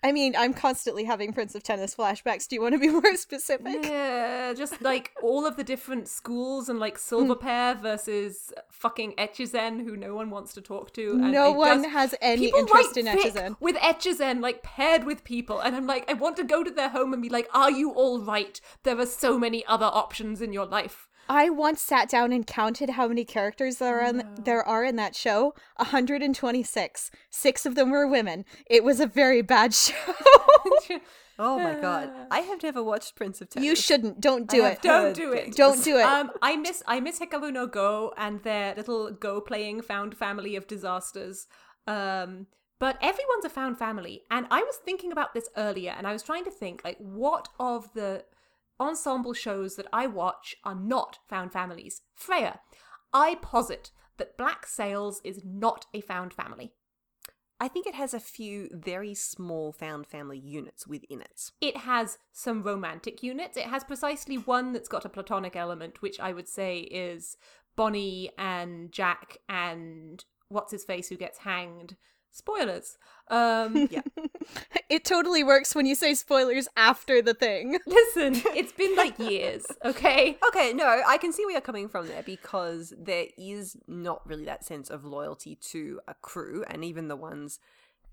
I 0.05 0.13
mean 0.13 0.35
i'm 0.37 0.55
constantly 0.55 1.03
having 1.05 1.33
prince 1.33 1.55
of 1.57 1.63
tennis 1.65 1.95
flashbacks 1.95 2.47
do 2.47 2.55
you 2.57 2.63
want 2.63 2.73
to 2.75 2.79
be 2.79 2.89
more 3.01 3.17
specific 3.17 3.83
Yeah, 3.83 4.53
just 4.53 4.81
like 4.83 5.11
all 5.23 5.45
of 5.47 5.57
the 5.57 5.65
different 5.65 6.07
schools 6.09 6.69
and 6.69 6.79
like 6.79 6.95
Hmm. 6.95 7.01
Silver 7.11 7.35
Pair 7.35 7.75
versus 7.75 8.53
fucking 8.71 9.15
Echizen, 9.19 9.85
who 9.85 9.97
no 9.97 10.15
one 10.15 10.29
wants 10.31 10.53
to 10.55 10.61
talk 10.61 10.93
to. 10.95 11.13
And 11.13 11.33
no 11.33 11.51
one 11.53 11.85
has 11.85 12.15
any 12.21 12.47
people 12.47 12.61
interest 12.61 12.97
in 12.97 13.07
Echizen. 13.07 13.57
with 13.61 13.77
Echizen 13.77 14.41
like 14.41 14.63
paired 14.63 15.05
with 15.05 15.25
people, 15.25 15.59
and 15.61 15.75
I'm 15.75 15.87
like, 15.87 16.09
I 16.11 16.15
want 16.15 16.37
to 16.37 16.45
go 16.45 16.63
to 16.63 16.71
their 16.71 16.91
home 16.91 17.13
and 17.13 17.23
be 17.23 17.29
like, 17.29 17.49
"Are 17.55 17.71
you 17.71 17.91
all 17.91 18.21
right? 18.21 18.61
There 18.85 18.99
are 18.99 19.07
so 19.07 19.39
many 19.39 19.65
other 19.67 19.87
options 19.87 20.41
in 20.41 20.53
your 20.53 20.67
life." 20.67 21.09
I 21.29 21.51
once 21.51 21.81
sat 21.81 22.09
down 22.09 22.33
and 22.33 22.47
counted 22.47 22.91
how 22.91 23.09
many 23.09 23.25
characters 23.25 23.77
there 23.77 24.01
are 24.01 24.05
in, 24.09 24.29
there 24.45 24.63
are 24.63 24.85
in 24.85 24.97
that 24.97 25.17
show. 25.17 25.55
126. 25.77 27.11
Six 27.31 27.67
of 27.67 27.75
them 27.75 27.91
were 27.91 28.07
women. 28.07 28.45
It 28.67 28.85
was 28.85 29.01
a 29.01 29.07
very 29.07 29.43
bad 29.43 29.75
show. 29.85 29.95
Oh 31.37 31.59
my 31.59 31.75
god, 31.75 32.13
I 32.31 32.41
have 32.41 32.63
never 32.63 32.81
watched 32.81 33.17
Prince 33.17 33.41
of 33.41 33.51
Tennis. 33.51 33.67
you 33.67 33.75
shouldn't. 33.75 34.21
Don't 34.21 34.49
do 34.49 34.65
it. 34.65 34.81
Don't 34.83 35.17
do 35.17 35.33
it. 35.33 35.57
Don't 35.57 35.83
do 35.83 35.99
it. 35.99 36.05
Um, 36.05 36.31
I 36.43 36.55
miss 36.55 36.81
I 36.87 37.01
miss 37.01 37.19
Hikaru 37.19 37.53
no 37.53 37.67
Go 37.67 38.15
and 38.17 38.41
their 38.45 38.73
little 38.77 39.11
Go 39.11 39.41
playing 39.41 39.83
found 39.83 40.17
family 40.17 40.55
of 40.55 40.69
disasters. 40.69 41.49
Um, 41.89 42.47
but 42.79 42.99
everyone's 43.03 43.45
a 43.45 43.49
found 43.49 43.79
family, 43.79 44.23
and 44.31 44.47
I 44.51 44.63
was 44.63 44.77
thinking 44.77 45.11
about 45.11 45.35
this 45.35 45.49
earlier, 45.57 45.93
and 45.99 46.07
I 46.07 46.13
was 46.13 46.23
trying 46.23 46.45
to 46.45 46.53
think 46.53 46.83
like 46.85 46.99
what 46.99 47.49
of 47.59 47.93
the 47.95 48.25
ensemble 48.81 49.33
shows 49.33 49.77
that 49.77 49.87
I 49.93 50.07
watch 50.07 50.57
are 50.65 50.75
not 50.75 51.19
found 51.29 51.53
families. 51.53 52.03
Freya, 52.15 52.61
I 53.13 53.37
posit 53.37 53.91
that 54.17 54.37
Black 54.37 54.67
Sails 54.67 55.21
is 55.25 55.43
not 55.45 55.87
a 55.95 56.01
found 56.01 56.33
family. 56.33 56.73
I 57.61 57.69
think 57.69 57.87
it 57.87 57.95
has 57.95 58.13
a 58.13 58.21
few 58.21 58.69
very 58.73 59.15
small 59.15 59.73
found 59.73 60.07
family 60.07 60.39
units 60.39 60.87
within 60.87 61.21
it. 61.21 61.51
It 61.61 61.79
has 61.79 62.19
some 62.33 62.63
romantic 62.63 63.23
units. 63.23 63.57
It 63.57 63.65
has 63.67 63.85
precisely 63.85 64.37
one 64.37 64.73
that's 64.73 64.89
got 64.89 65.05
a 65.05 65.09
platonic 65.09 65.55
element, 65.55 66.03
which 66.03 66.19
I 66.19 66.33
would 66.33 66.49
say 66.49 66.81
is 66.81 67.37
Bonnie 67.77 68.31
and 68.37 68.91
Jack 68.93 69.39
and 69.49 70.25
what's 70.49 70.73
his 70.73 70.85
face 70.85 71.09
who 71.09 71.17
gets 71.17 71.39
hanged. 71.39 71.97
Spoilers. 72.37 72.99
Um, 73.29 73.87
Yeah. 73.93 74.03
it 74.91 75.05
totally 75.05 75.45
works 75.45 75.73
when 75.73 75.87
you 75.87 75.95
say 75.95 76.15
spoilers 76.15 76.67
after 76.77 77.23
the 77.23 77.33
thing. 77.33 77.79
listen, 77.87 78.43
it's 78.57 78.73
been 78.73 78.97
like 78.97 79.17
years, 79.31 79.65
okay? 79.85 80.37
Okay, 80.49 80.73
no, 80.73 81.03
I 81.07 81.17
can 81.17 81.33
see 81.33 81.45
where 81.45 81.53
you're 81.53 81.61
coming 81.61 81.89
from 81.89 82.09
there 82.09 82.25
because 82.25 82.93
there 82.99 83.27
is 83.39 83.77
not 83.87 84.27
really 84.27 84.45
that 84.47 84.65
sense 84.65 84.91
of 84.91 85.05
loyalty 85.05 85.55
to 85.71 86.01
a 86.09 86.15
crew, 86.15 86.65
and 86.69 86.85
even 86.85 87.07
the 87.07 87.17
ones 87.17 87.61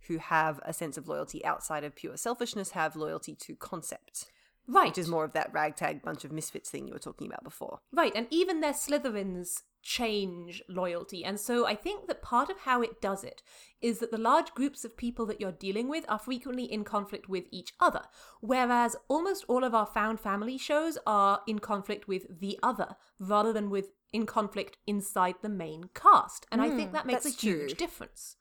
who 0.07 0.19
have 0.19 0.59
a 0.65 0.71
sense 0.71 0.97
of 0.97 1.07
loyalty 1.07 1.43
outside 1.43 1.83
of 1.83 1.95
pure 1.95 2.15
selfishness 2.15 2.71
have 2.71 2.95
loyalty 2.95 3.33
to 3.33 3.55
concept, 3.55 4.27
Right. 4.67 4.89
which 4.89 4.99
is 4.99 5.07
more 5.07 5.25
of 5.25 5.33
that 5.33 5.51
ragtag 5.51 6.03
bunch 6.03 6.23
of 6.25 6.31
misfits 6.31 6.69
thing 6.69 6.87
you 6.87 6.93
were 6.93 6.99
talking 6.99 7.25
about 7.25 7.43
before. 7.43 7.79
Right, 7.91 8.11
and 8.15 8.27
even 8.29 8.61
their 8.61 8.73
Slytherins 8.73 9.63
change 9.81 10.61
loyalty. 10.69 11.23
And 11.25 11.39
so 11.39 11.65
I 11.65 11.75
think 11.75 12.07
that 12.07 12.21
part 12.21 12.49
of 12.49 12.59
how 12.59 12.81
it 12.81 13.01
does 13.01 13.23
it 13.23 13.41
is 13.81 13.99
that 13.99 14.11
the 14.11 14.17
large 14.17 14.53
groups 14.53 14.85
of 14.85 14.95
people 14.95 15.25
that 15.25 15.41
you're 15.41 15.51
dealing 15.51 15.89
with 15.89 16.05
are 16.07 16.19
frequently 16.19 16.65
in 16.65 16.83
conflict 16.83 17.27
with 17.27 17.45
each 17.51 17.73
other, 17.79 18.03
whereas 18.41 18.95
almost 19.07 19.45
all 19.47 19.63
of 19.63 19.73
our 19.73 19.87
found 19.87 20.19
family 20.19 20.57
shows 20.57 20.97
are 21.07 21.41
in 21.47 21.59
conflict 21.59 22.07
with 22.07 22.39
the 22.39 22.59
other 22.61 22.95
rather 23.19 23.51
than 23.51 23.69
with 23.69 23.91
in 24.13 24.25
conflict 24.25 24.77
inside 24.85 25.35
the 25.41 25.49
main 25.49 25.85
cast. 25.95 26.45
And 26.51 26.61
I 26.61 26.69
think 26.69 26.91
that 26.91 27.05
makes 27.05 27.25
a 27.25 27.29
huge 27.29 27.69
true. 27.71 27.75
difference. 27.75 28.35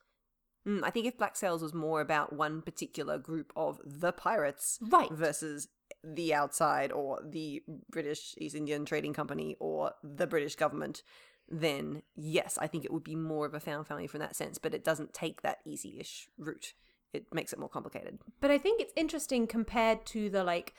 Mm, 0.66 0.82
I 0.84 0.90
think 0.90 1.06
if 1.06 1.16
Black 1.16 1.36
Sails 1.36 1.62
was 1.62 1.72
more 1.72 2.00
about 2.00 2.32
one 2.34 2.60
particular 2.60 3.16
group 3.18 3.52
of 3.56 3.80
the 3.84 4.12
pirates 4.12 4.78
Right. 4.82 5.10
versus 5.10 5.68
the 6.04 6.34
outside 6.34 6.92
or 6.92 7.20
the 7.24 7.62
British 7.90 8.34
East 8.38 8.54
Indian 8.54 8.84
Trading 8.84 9.14
Company 9.14 9.56
or 9.58 9.92
the 10.02 10.26
British 10.26 10.56
government, 10.56 11.02
then 11.50 12.02
yes, 12.14 12.58
I 12.60 12.66
think 12.66 12.84
it 12.84 12.92
would 12.92 13.04
be 13.04 13.16
more 13.16 13.46
of 13.46 13.54
a 13.54 13.60
found 13.60 13.86
family 13.86 14.06
from 14.06 14.20
that 14.20 14.36
sense, 14.36 14.58
but 14.58 14.74
it 14.74 14.84
doesn't 14.84 15.12
take 15.12 15.42
that 15.42 15.58
easy 15.64 15.98
ish 15.98 16.28
route. 16.38 16.74
It 17.12 17.26
makes 17.32 17.52
it 17.52 17.58
more 17.58 17.68
complicated. 17.68 18.18
But 18.40 18.52
I 18.52 18.58
think 18.58 18.80
it's 18.80 18.92
interesting 18.94 19.46
compared 19.46 20.06
to 20.06 20.30
the 20.30 20.44
like 20.44 20.74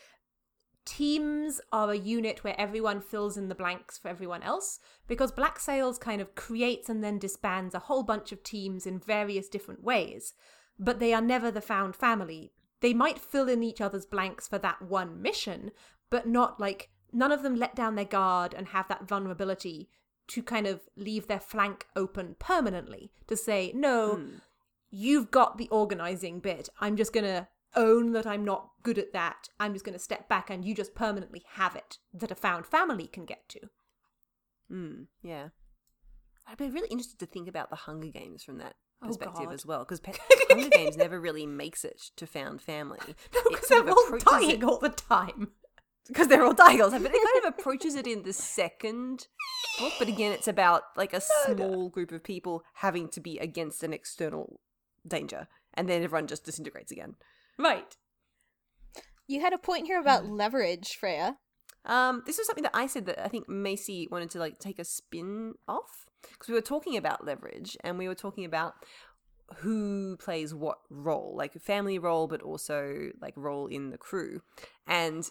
teams 0.86 1.62
are 1.72 1.92
a 1.92 1.98
unit 1.98 2.44
where 2.44 2.60
everyone 2.60 3.02
fills 3.02 3.38
in 3.38 3.50
the 3.50 3.56
blanks 3.56 3.98
for 3.98 4.08
everyone 4.08 4.42
else 4.42 4.80
because 5.08 5.32
Black 5.32 5.60
Sails 5.60 5.98
kind 5.98 6.22
of 6.22 6.36
creates 6.36 6.90
and 6.90 7.04
then 7.04 7.20
disbands 7.20 7.76
a 7.76 7.80
whole 7.80 8.04
bunch 8.04 8.32
of 8.32 8.44
teams 8.44 8.88
in 8.88 8.98
various 8.98 9.48
different 9.48 9.84
ways, 9.84 10.34
but 10.80 11.00
they 11.00 11.14
are 11.14 11.22
never 11.22 11.52
the 11.52 11.62
found 11.62 11.96
family. 11.96 12.54
They 12.80 12.94
might 12.94 13.20
fill 13.20 13.48
in 13.48 13.62
each 13.62 13.82
other's 13.82 14.06
blanks 14.06 14.48
for 14.48 14.58
that 14.60 14.82
one 14.82 15.22
mission, 15.22 15.72
but 16.10 16.28
not 16.28 16.60
like 16.60 16.90
none 17.14 17.32
of 17.32 17.44
them 17.44 17.56
let 17.56 17.76
down 17.76 17.96
their 17.96 18.06
guard 18.06 18.54
and 18.54 18.70
have 18.70 18.88
that 18.88 19.08
vulnerability 19.08 19.90
to 20.32 20.44
kind 20.44 20.68
of 20.68 20.82
leave 20.96 21.28
their 21.28 21.40
flank 21.40 21.88
open 21.96 22.36
permanently 22.40 23.12
to 23.28 23.36
say, 23.38 23.72
no, 23.76 24.22
you've 24.90 25.32
got 25.32 25.58
the 25.58 25.68
organizing 25.70 26.40
bit. 26.40 26.70
I'm 26.80 26.96
just 26.98 27.14
going 27.14 27.26
to 27.26 27.48
own 27.76 28.12
that 28.14 28.28
I'm 28.28 28.44
not 28.44 28.70
good 28.84 28.98
at 28.98 29.14
that. 29.14 29.48
I'm 29.60 29.74
just 29.74 29.86
going 29.86 29.94
to 29.94 30.00
step 30.04 30.28
back 30.28 30.50
and 30.50 30.66
you 30.66 30.76
just 30.76 30.94
permanently 30.96 31.44
have 31.54 31.76
it 31.76 31.98
that 32.14 32.32
a 32.32 32.36
found 32.36 32.66
family 32.66 33.08
can 33.08 33.26
get 33.26 33.48
to. 33.50 33.60
Mm, 34.72 35.06
yeah. 35.24 35.50
I'd 36.48 36.58
be 36.58 36.70
really 36.70 36.90
interested 36.90 37.20
to 37.20 37.26
think 37.26 37.48
about 37.48 37.70
the 37.70 37.76
Hunger 37.78 38.08
Games 38.10 38.44
from 38.44 38.58
that 38.58 38.76
Oh, 39.04 39.08
perspective 39.08 39.46
God. 39.46 39.54
as 39.54 39.66
well, 39.66 39.80
because 39.80 40.00
Hunger 40.50 40.70
Games 40.70 40.96
never 40.96 41.20
really 41.20 41.46
makes 41.48 41.84
it 41.84 42.00
to 42.18 42.28
found 42.28 42.62
family. 42.62 43.00
No, 43.34 43.42
because 43.50 43.68
they're 43.70 43.90
all 43.90 44.18
dying 44.20 44.50
it- 44.52 44.64
all 44.64 44.78
the 44.78 44.90
time. 44.90 45.52
because 46.08 46.28
they're 46.28 46.44
all 46.44 46.54
dying 46.54 46.82
all 46.82 46.90
the 46.90 46.98
time. 46.98 47.04
But 47.04 47.14
it 47.16 47.34
kind 47.34 47.46
of 47.46 47.60
approaches 47.60 47.96
it 47.96 48.06
in 48.06 48.24
the 48.24 48.34
second 48.34 49.28
book. 49.82 49.94
But 50.00 50.08
again, 50.08 50.32
it's 50.32 50.48
about 50.48 50.84
like 50.96 51.14
a 51.14 51.22
small 51.22 51.90
group 51.90 52.12
of 52.12 52.24
people 52.24 52.64
having 52.76 53.10
to 53.10 53.20
be 53.20 53.38
against 53.38 53.84
an 53.84 53.94
external 53.94 54.60
danger, 55.08 55.48
and 55.74 55.90
then 55.90 56.04
everyone 56.04 56.28
just 56.28 56.46
disintegrates 56.46 56.92
again. 56.92 57.16
Right. 57.58 57.96
You 59.28 59.42
had 59.42 59.54
a 59.54 59.58
point 59.58 59.88
here 59.88 60.00
about 60.00 60.26
leverage, 60.26 60.98
Freya. 61.00 61.38
Um, 61.86 62.24
this 62.26 62.38
was 62.38 62.48
something 62.48 62.64
that 62.64 62.76
I 62.76 62.88
said 62.88 63.06
that 63.08 63.24
I 63.24 63.28
think 63.28 63.50
Macy 63.50 64.08
wanted 64.12 64.30
to 64.32 64.40
like 64.40 64.60
take 64.60 64.78
a 64.78 64.84
spin 64.84 65.54
off 65.68 66.06
because 66.22 66.48
we 66.48 66.54
were 66.54 66.62
talking 66.62 66.96
about 66.96 67.26
leverage 67.26 67.76
and 67.84 67.98
we 67.98 68.08
were 68.08 68.16
talking 68.16 68.46
about 68.46 68.74
who 69.58 70.16
plays 70.18 70.54
what 70.54 70.78
role, 70.90 71.34
like 71.36 71.54
family 71.62 71.98
role, 71.98 72.28
but 72.28 72.42
also 72.42 73.10
like 73.22 73.34
role 73.36 73.68
in 73.68 73.90
the 73.90 73.98
crew, 73.98 74.42
and 74.88 75.30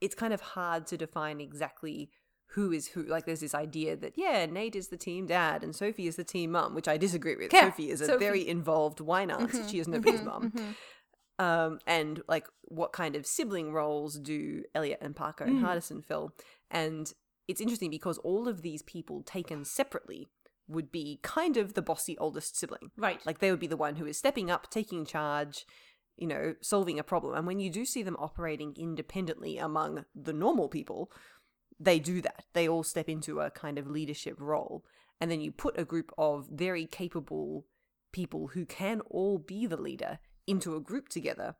it's 0.00 0.14
kind 0.14 0.32
of 0.32 0.40
hard 0.40 0.86
to 0.88 0.96
define 0.96 1.40
exactly 1.40 2.10
who 2.54 2.72
is 2.72 2.88
who. 2.88 3.02
Like, 3.02 3.26
there's 3.26 3.40
this 3.40 3.54
idea 3.54 3.96
that 3.96 4.14
yeah, 4.16 4.46
Nate 4.46 4.76
is 4.76 4.88
the 4.88 4.96
team 4.96 5.26
dad 5.26 5.62
and 5.62 5.74
Sophie 5.74 6.06
is 6.06 6.16
the 6.16 6.24
team 6.24 6.52
mum, 6.52 6.74
which 6.74 6.88
I 6.88 6.96
disagree 6.96 7.36
with. 7.36 7.52
Yeah, 7.52 7.70
Sophie 7.70 7.90
is 7.90 8.00
a 8.00 8.06
Sophie- 8.06 8.24
very 8.24 8.48
involved 8.48 9.00
wine 9.00 9.30
aunt. 9.30 9.50
Mm-hmm, 9.50 9.68
she 9.68 9.78
is 9.78 9.88
nobody's 9.88 10.20
mm-hmm, 10.20 10.28
mum 10.28 10.52
mm-hmm. 10.52 11.44
um, 11.44 11.78
and 11.86 12.22
like 12.28 12.46
what 12.62 12.92
kind 12.92 13.16
of 13.16 13.26
sibling 13.26 13.72
roles 13.72 14.18
do 14.18 14.62
Eliot 14.74 14.98
and 15.00 15.14
Parker 15.14 15.44
and 15.44 15.60
mm. 15.60 15.64
Hardison 15.64 16.04
fill? 16.04 16.32
And 16.70 17.12
it's 17.48 17.60
interesting 17.60 17.90
because 17.90 18.18
all 18.18 18.48
of 18.48 18.62
these 18.62 18.82
people 18.82 19.22
taken 19.22 19.64
separately 19.64 20.28
would 20.66 20.90
be 20.90 21.20
kind 21.22 21.56
of 21.56 21.74
the 21.74 21.82
bossy 21.82 22.16
oldest 22.18 22.56
sibling. 22.56 22.90
Right. 22.96 23.24
Like 23.26 23.38
they 23.38 23.50
would 23.50 23.60
be 23.60 23.66
the 23.66 23.76
one 23.76 23.96
who 23.96 24.06
is 24.06 24.16
stepping 24.16 24.50
up, 24.50 24.70
taking 24.70 25.04
charge, 25.04 25.66
you 26.16 26.26
know, 26.26 26.54
solving 26.60 26.98
a 26.98 27.04
problem. 27.04 27.34
And 27.34 27.46
when 27.46 27.60
you 27.60 27.70
do 27.70 27.84
see 27.84 28.02
them 28.02 28.16
operating 28.18 28.74
independently 28.76 29.58
among 29.58 30.04
the 30.14 30.32
normal 30.32 30.68
people, 30.68 31.10
they 31.80 31.98
do 31.98 32.20
that. 32.22 32.44
They 32.52 32.68
all 32.68 32.82
step 32.82 33.08
into 33.08 33.40
a 33.40 33.50
kind 33.50 33.78
of 33.78 33.88
leadership 33.90 34.36
role. 34.38 34.84
And 35.20 35.30
then 35.30 35.40
you 35.40 35.52
put 35.52 35.78
a 35.78 35.84
group 35.84 36.12
of 36.18 36.48
very 36.50 36.86
capable 36.86 37.66
people 38.12 38.48
who 38.48 38.64
can 38.66 39.00
all 39.02 39.38
be 39.38 39.66
the 39.66 39.76
leader 39.76 40.18
into 40.46 40.76
a 40.76 40.80
group 40.80 41.08
together. 41.08 41.56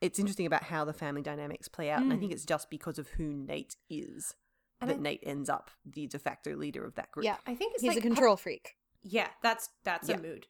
It's 0.00 0.18
interesting 0.18 0.46
about 0.46 0.64
how 0.64 0.84
the 0.84 0.92
family 0.94 1.20
dynamics 1.22 1.68
play 1.68 1.90
out. 1.90 2.00
And 2.02 2.12
I 2.12 2.16
Mm. 2.16 2.20
think 2.20 2.32
it's 2.32 2.44
just 2.46 2.70
because 2.70 2.98
of 2.98 3.08
who 3.10 3.24
Nate 3.34 3.76
is 3.90 4.34
And 4.80 4.88
that 4.88 4.96
I- 4.96 5.00
Nate 5.00 5.20
ends 5.24 5.50
up 5.50 5.70
the 5.84 6.06
de 6.06 6.18
facto 6.18 6.56
leader 6.56 6.84
of 6.86 6.94
that 6.94 7.12
group. 7.12 7.24
Yeah. 7.24 7.36
I 7.46 7.54
think 7.54 7.74
it's 7.74 7.82
He's 7.82 7.88
like 7.90 7.98
a 7.98 8.00
control 8.00 8.36
freak. 8.38 8.76
Yeah, 9.02 9.28
that's 9.42 9.68
that's 9.84 10.08
Yeah. 10.08 10.16
a 10.16 10.20
mood. 10.22 10.46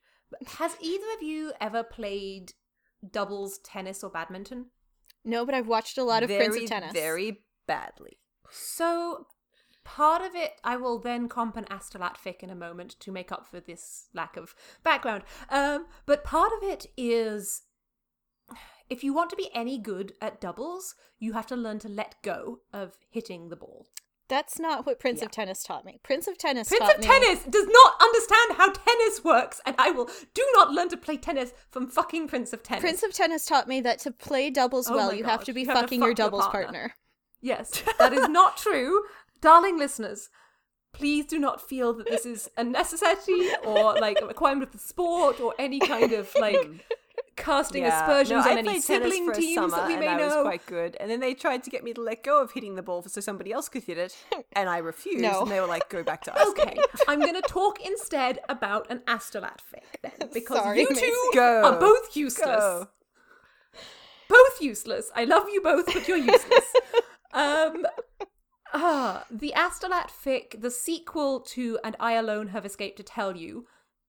Has 0.47 0.77
either 0.79 1.11
of 1.15 1.21
you 1.21 1.51
ever 1.59 1.83
played 1.83 2.53
doubles 3.09 3.59
tennis 3.59 4.03
or 4.05 4.09
badminton? 4.09 4.71
No, 5.25 5.45
but 5.45 5.53
I've 5.53 5.67
watched 5.67 5.97
a 5.97 6.03
lot 6.05 6.23
of 6.23 6.29
Prince 6.29 6.55
of 6.55 6.65
Tennis. 6.67 6.93
Very 6.93 7.43
badly. 7.67 8.20
So 8.51 9.27
part 9.83 10.21
of 10.21 10.35
it 10.35 10.53
I 10.63 10.77
will 10.77 10.99
then 10.99 11.27
comp 11.27 11.57
an 11.57 11.65
Astolat 11.65 12.15
fic 12.17 12.43
in 12.43 12.49
a 12.49 12.55
moment 12.55 12.95
to 12.99 13.11
make 13.11 13.31
up 13.31 13.47
for 13.47 13.59
this 13.59 14.07
lack 14.13 14.37
of 14.37 14.53
background. 14.83 15.23
Um, 15.49 15.87
but 16.05 16.23
part 16.23 16.51
of 16.55 16.67
it 16.67 16.85
is 16.95 17.63
if 18.89 19.03
you 19.03 19.13
want 19.13 19.29
to 19.29 19.35
be 19.35 19.49
any 19.55 19.77
good 19.79 20.13
at 20.21 20.41
doubles, 20.41 20.95
you 21.17 21.33
have 21.33 21.47
to 21.47 21.55
learn 21.55 21.79
to 21.79 21.87
let 21.87 22.21
go 22.21 22.59
of 22.73 22.97
hitting 23.09 23.47
the 23.49 23.55
ball. 23.55 23.87
That's 24.27 24.59
not 24.59 24.85
what 24.85 24.97
Prince 24.99 25.19
Yeah. 25.19 25.25
of 25.25 25.31
Tennis 25.31 25.61
taught 25.63 25.83
me. 25.83 25.99
Prince 26.03 26.25
of 26.27 26.37
Tennis 26.37 26.69
Prince 26.69 26.89
of 26.89 26.99
me 26.99 27.05
Tennis 27.05 27.43
does 27.43 27.67
not 27.67 27.95
understand 28.01 28.53
how 28.57 28.71
tennis 28.71 29.23
works, 29.25 29.59
and 29.65 29.75
I 29.77 29.91
will 29.91 30.09
do 30.33 30.45
not 30.53 30.71
learn 30.71 30.87
to 30.89 30.97
play 30.97 31.17
tennis 31.17 31.51
from 31.69 31.87
fucking 31.89 32.27
Prince 32.29 32.53
of 32.53 32.63
Tennis. 32.63 32.81
Prince 32.81 33.03
of 33.03 33.13
Tennis 33.13 33.45
taught 33.45 33.67
me 33.67 33.81
that 33.81 33.99
to 33.99 34.11
play 34.11 34.49
doubles 34.49 34.89
Oh 34.89 34.95
well, 34.95 35.13
you 35.13 35.25
have 35.25 35.43
to 35.45 35.53
be 35.53 35.61
You 35.61 35.67
to 35.67 35.73
fucking 35.73 35.99
your 35.99 36.11
fuck 36.11 36.17
your 36.17 36.25
doubles 36.29 36.47
partner. 36.47 36.61
partner. 36.79 36.95
Yes, 37.41 37.83
that 37.99 38.13
is 38.13 38.29
not 38.29 38.57
true. 38.57 39.03
Darling 39.41 39.77
listeners, 39.77 40.29
please 40.93 41.25
do 41.25 41.39
not 41.39 41.61
feel 41.61 41.93
that 41.93 42.07
this 42.07 42.25
is 42.25 42.49
a 42.57 42.63
necessity 42.63 43.47
or 43.65 43.95
like 43.95 44.19
a 44.21 44.27
requirement 44.27 44.63
of 44.63 44.71
the 44.71 44.77
sport 44.77 45.39
or 45.39 45.53
any 45.57 45.79
kind 45.79 46.11
of 46.13 46.33
like 46.39 46.85
casting 47.35 47.85
aspersions 47.85 48.45
no, 48.45 48.51
on 48.51 48.57
I 48.57 48.59
any 48.59 48.81
sibling 48.81 49.31
teams 49.33 49.55
summer 49.55 49.69
that 49.77 49.87
we 49.87 49.95
may 49.95 50.07
and 50.07 50.21
I 50.21 50.25
was 50.25 50.43
quite 50.43 50.65
good. 50.65 50.95
And 50.99 51.09
then 51.09 51.19
they 51.19 51.33
tried 51.33 51.63
to 51.63 51.69
get 51.69 51.83
me 51.83 51.93
to 51.93 52.01
let 52.01 52.23
go 52.23 52.41
of 52.41 52.51
hitting 52.51 52.75
the 52.75 52.83
ball 52.83 53.01
so 53.01 53.21
somebody 53.21 53.51
else 53.51 53.69
could 53.69 53.83
hit 53.83 53.97
it, 53.97 54.15
and 54.53 54.69
I 54.69 54.77
refused. 54.77 55.21
No. 55.21 55.41
And 55.41 55.51
they 55.51 55.59
were 55.59 55.67
like, 55.67 55.89
"Go 55.89 56.03
back 56.03 56.23
to 56.23 56.35
us." 56.35 56.47
Okay, 56.49 56.77
I'm 57.07 57.19
going 57.19 57.35
to 57.35 57.41
talk 57.41 57.83
instead 57.85 58.39
about 58.49 58.89
an 58.91 58.99
Astolat 59.07 59.57
fic 59.57 59.83
then, 60.01 60.29
because 60.33 60.57
Sorry, 60.57 60.81
you 60.81 60.87
two 60.87 61.31
Go. 61.33 61.63
are 61.63 61.79
both 61.79 62.15
useless. 62.15 62.47
Go. 62.47 62.87
both 64.29 64.61
useless. 64.61 65.11
I 65.15 65.25
love 65.25 65.47
you 65.51 65.61
both, 65.61 65.85
but 65.87 66.07
you're 66.07 66.17
useless. 66.17 66.73
Um, 67.33 67.85
ah, 68.73 69.25
the 69.29 69.53
Astolat 69.55 70.09
fic, 70.09 70.61
the 70.61 70.71
sequel 70.71 71.39
to 71.41 71.79
"And 71.83 71.95
I 71.99 72.13
Alone 72.13 72.49
Have 72.49 72.65
Escaped 72.65 72.97
to 72.97 73.03
Tell 73.03 73.35
You," 73.35 73.65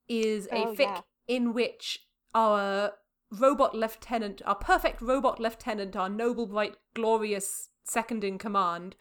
is 0.09 0.47
a 0.53 0.67
Oh, 0.67 0.75
fic 0.75 0.81
yeah. 0.81 1.01
in 1.27 1.53
which 1.53 2.07
our 2.35 2.93
robot 3.31 3.75
lieutenant, 3.75 4.43
our 4.45 4.55
perfect 4.55 5.01
robot 5.01 5.41
lieutenant, 5.41 5.97
our 5.97 6.09
noble, 6.09 6.47
bright, 6.47 6.77
glorious 6.95 7.71
second 7.85 8.23
in 8.25 8.39
command, 8.39 8.95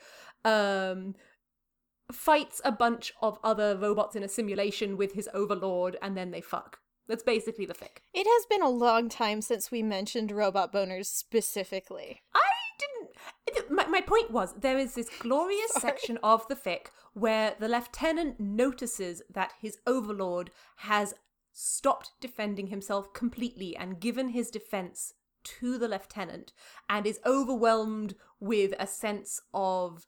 um, 0.46 1.16
fights 2.12 2.62
a 2.64 2.72
bunch 2.72 3.14
of 3.22 3.38
other 3.44 3.78
robots 3.78 4.16
in 4.16 4.24
a 4.24 4.28
simulation 4.28 4.98
with 4.98 5.14
his 5.14 5.30
overlord, 5.34 5.98
and 6.02 6.16
then 6.18 6.32
they 6.32 6.42
fuck. 6.42 6.80
That's 7.08 7.24
basically 7.24 7.66
the 7.66 7.74
fic. 7.74 7.98
It 8.14 8.26
has 8.26 8.46
been 8.50 8.62
a 8.62 8.70
long 8.70 9.10
time 9.10 9.42
since 9.42 9.70
we 9.70 9.84
mentioned 9.84 10.32
robot 10.32 10.72
boners 10.72 11.08
specifically. 11.08 12.22
I 12.34 12.40
didn't. 12.82 13.72
My, 13.72 13.86
my 13.88 14.02
point 14.02 14.32
was 14.32 14.54
there 14.54 14.78
is 14.78 14.96
this 14.96 15.10
glorious 15.20 15.72
section 15.74 16.18
of 16.24 16.48
the 16.48 16.56
fic 16.56 16.88
where 17.14 17.56
the 17.60 17.68
lieutenant 17.68 18.40
notices 18.40 19.22
that 19.30 19.54
his 19.62 19.78
overlord 19.86 20.52
has 20.78 21.14
stopped 21.54 22.12
defending 22.20 22.68
himself 22.68 23.14
completely 23.14 23.76
and 23.76 24.00
given 24.00 24.30
his 24.30 24.50
defense 24.50 25.14
to 25.44 25.78
the 25.78 25.88
lieutenant 25.88 26.54
and 26.90 27.06
is 27.06 27.20
overwhelmed 27.26 28.16
with 28.40 28.74
a 28.80 28.88
sense 28.88 29.42
of 29.54 30.08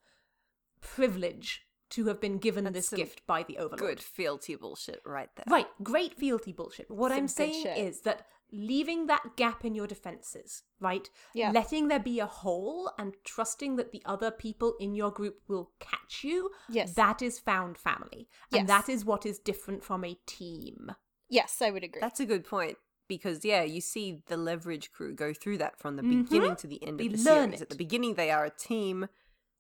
privilege 0.82 1.66
to 1.94 2.06
have 2.08 2.20
been 2.22 2.38
given 2.38 2.64
That's 2.66 2.90
this 2.90 2.98
gift 2.98 3.26
by 3.28 3.44
the 3.44 3.58
overlord. 3.58 3.80
Good 3.80 4.00
fealty 4.02 4.56
bullshit 4.56 5.02
right 5.06 5.30
there. 5.36 5.46
Right, 5.48 5.68
great 5.82 6.16
fealty 6.16 6.52
bullshit. 6.52 6.90
What 6.90 7.10
Some 7.10 7.18
I'm 7.20 7.28
saying 7.28 7.64
shit. 7.64 7.78
is 7.78 8.02
that 8.02 8.26
leaving 8.52 9.08
that 9.08 9.36
gap 9.36 9.66
in 9.66 9.74
your 9.74 9.88
defenses, 9.88 10.64
right? 10.80 11.10
Yeah. 11.34 11.52
Letting 11.52 11.88
there 11.88 12.00
be 12.00 12.20
a 12.20 12.26
hole 12.28 12.92
and 13.00 13.16
trusting 13.24 13.78
that 13.78 13.92
the 13.92 14.02
other 14.06 14.30
people 14.30 14.76
in 14.80 14.94
your 14.94 15.12
group 15.12 15.42
will 15.48 15.72
catch 15.80 16.24
you. 16.24 16.52
Yes. 16.70 16.94
That 16.94 17.22
is 17.22 17.40
found 17.40 17.78
family. 17.78 18.28
And 18.52 18.68
Yes. 18.68 18.86
that 18.86 18.90
is 18.92 19.06
what 19.06 19.26
is 19.26 19.40
different 19.40 19.84
from 19.84 20.04
a 20.04 20.20
team. 20.28 20.92
Yes, 21.30 21.62
I 21.62 21.72
would 21.72 21.84
agree. 21.84 22.00
That's 22.02 22.20
a 22.20 22.26
good 22.28 22.46
point 22.46 22.78
because 23.08 23.44
yeah, 23.44 23.64
you 23.64 23.82
see 23.82 24.22
the 24.28 24.38
leverage 24.38 24.92
crew 24.92 25.14
go 25.16 25.34
through 25.34 25.58
that 25.58 25.80
from 25.80 25.96
the 25.96 26.04
Mhm. 26.04 26.24
beginning 26.30 26.56
to 26.58 26.68
the 26.68 26.84
end 26.86 27.00
They 27.00 27.08
of 27.08 27.14
the 27.14 27.18
series. 27.18 27.54
it. 27.56 27.62
At 27.64 27.70
the 27.70 27.76
beginning, 27.76 28.14
they 28.16 28.30
are 28.30 28.46
a 28.46 28.52
team, 28.52 29.08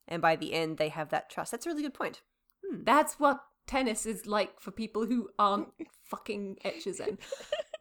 and 0.07 0.21
by 0.21 0.35
the 0.35 0.53
end, 0.53 0.77
they 0.77 0.89
have 0.89 1.09
that 1.09 1.29
trust. 1.29 1.51
That's 1.51 1.65
a 1.65 1.69
really 1.69 1.83
good 1.83 1.93
point. 1.93 2.21
Hmm. 2.65 2.83
That's 2.83 3.19
what 3.19 3.41
tennis 3.65 4.05
is 4.05 4.25
like 4.25 4.59
for 4.59 4.71
people 4.71 5.05
who 5.05 5.29
aren't 5.39 5.69
fucking 6.03 6.57
Echizen. 6.65 7.17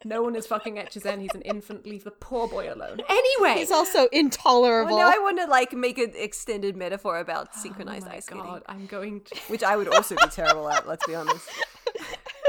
No 0.04 0.22
one 0.22 0.34
is 0.34 0.46
fucking 0.46 0.76
Echizen. 0.76 1.20
He's 1.20 1.34
an 1.34 1.42
infant. 1.42 1.86
Leave 1.86 2.04
the 2.04 2.10
poor 2.10 2.48
boy 2.48 2.72
alone. 2.72 3.00
Anyway. 3.08 3.58
He's 3.58 3.70
oh, 3.72 3.76
also 3.76 4.06
intolerable. 4.12 4.96
Well, 4.96 5.08
now 5.08 5.16
I 5.16 5.20
want 5.20 5.38
to 5.38 5.46
like 5.46 5.72
make 5.72 5.98
an 5.98 6.12
extended 6.14 6.76
metaphor 6.76 7.18
about 7.18 7.48
Oh 7.54 7.60
synchronized 7.60 8.06
my 8.06 8.16
ice 8.16 8.26
skating, 8.26 8.44
God, 8.44 8.62
I'm 8.66 8.86
going 8.86 9.20
to. 9.22 9.36
which 9.48 9.62
I 9.62 9.76
would 9.76 9.88
also 9.88 10.16
be 10.16 10.28
terrible 10.30 10.68
at. 10.68 10.88
Let's 10.88 11.06
be 11.06 11.14
honest. 11.14 11.48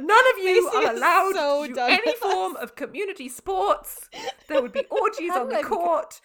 None 0.00 0.26
of 0.32 0.38
you 0.38 0.64
Macy 0.64 0.86
are 0.86 0.92
allowed 0.94 1.32
so 1.34 1.66
to 1.66 1.74
do 1.74 1.80
any 1.80 2.02
with 2.04 2.16
form 2.16 2.56
of 2.56 2.74
community 2.74 3.28
sports. 3.28 4.08
There 4.48 4.60
would 4.60 4.72
be 4.72 4.84
orgies 4.90 5.32
on 5.32 5.48
the 5.48 5.62
court. 5.62 6.20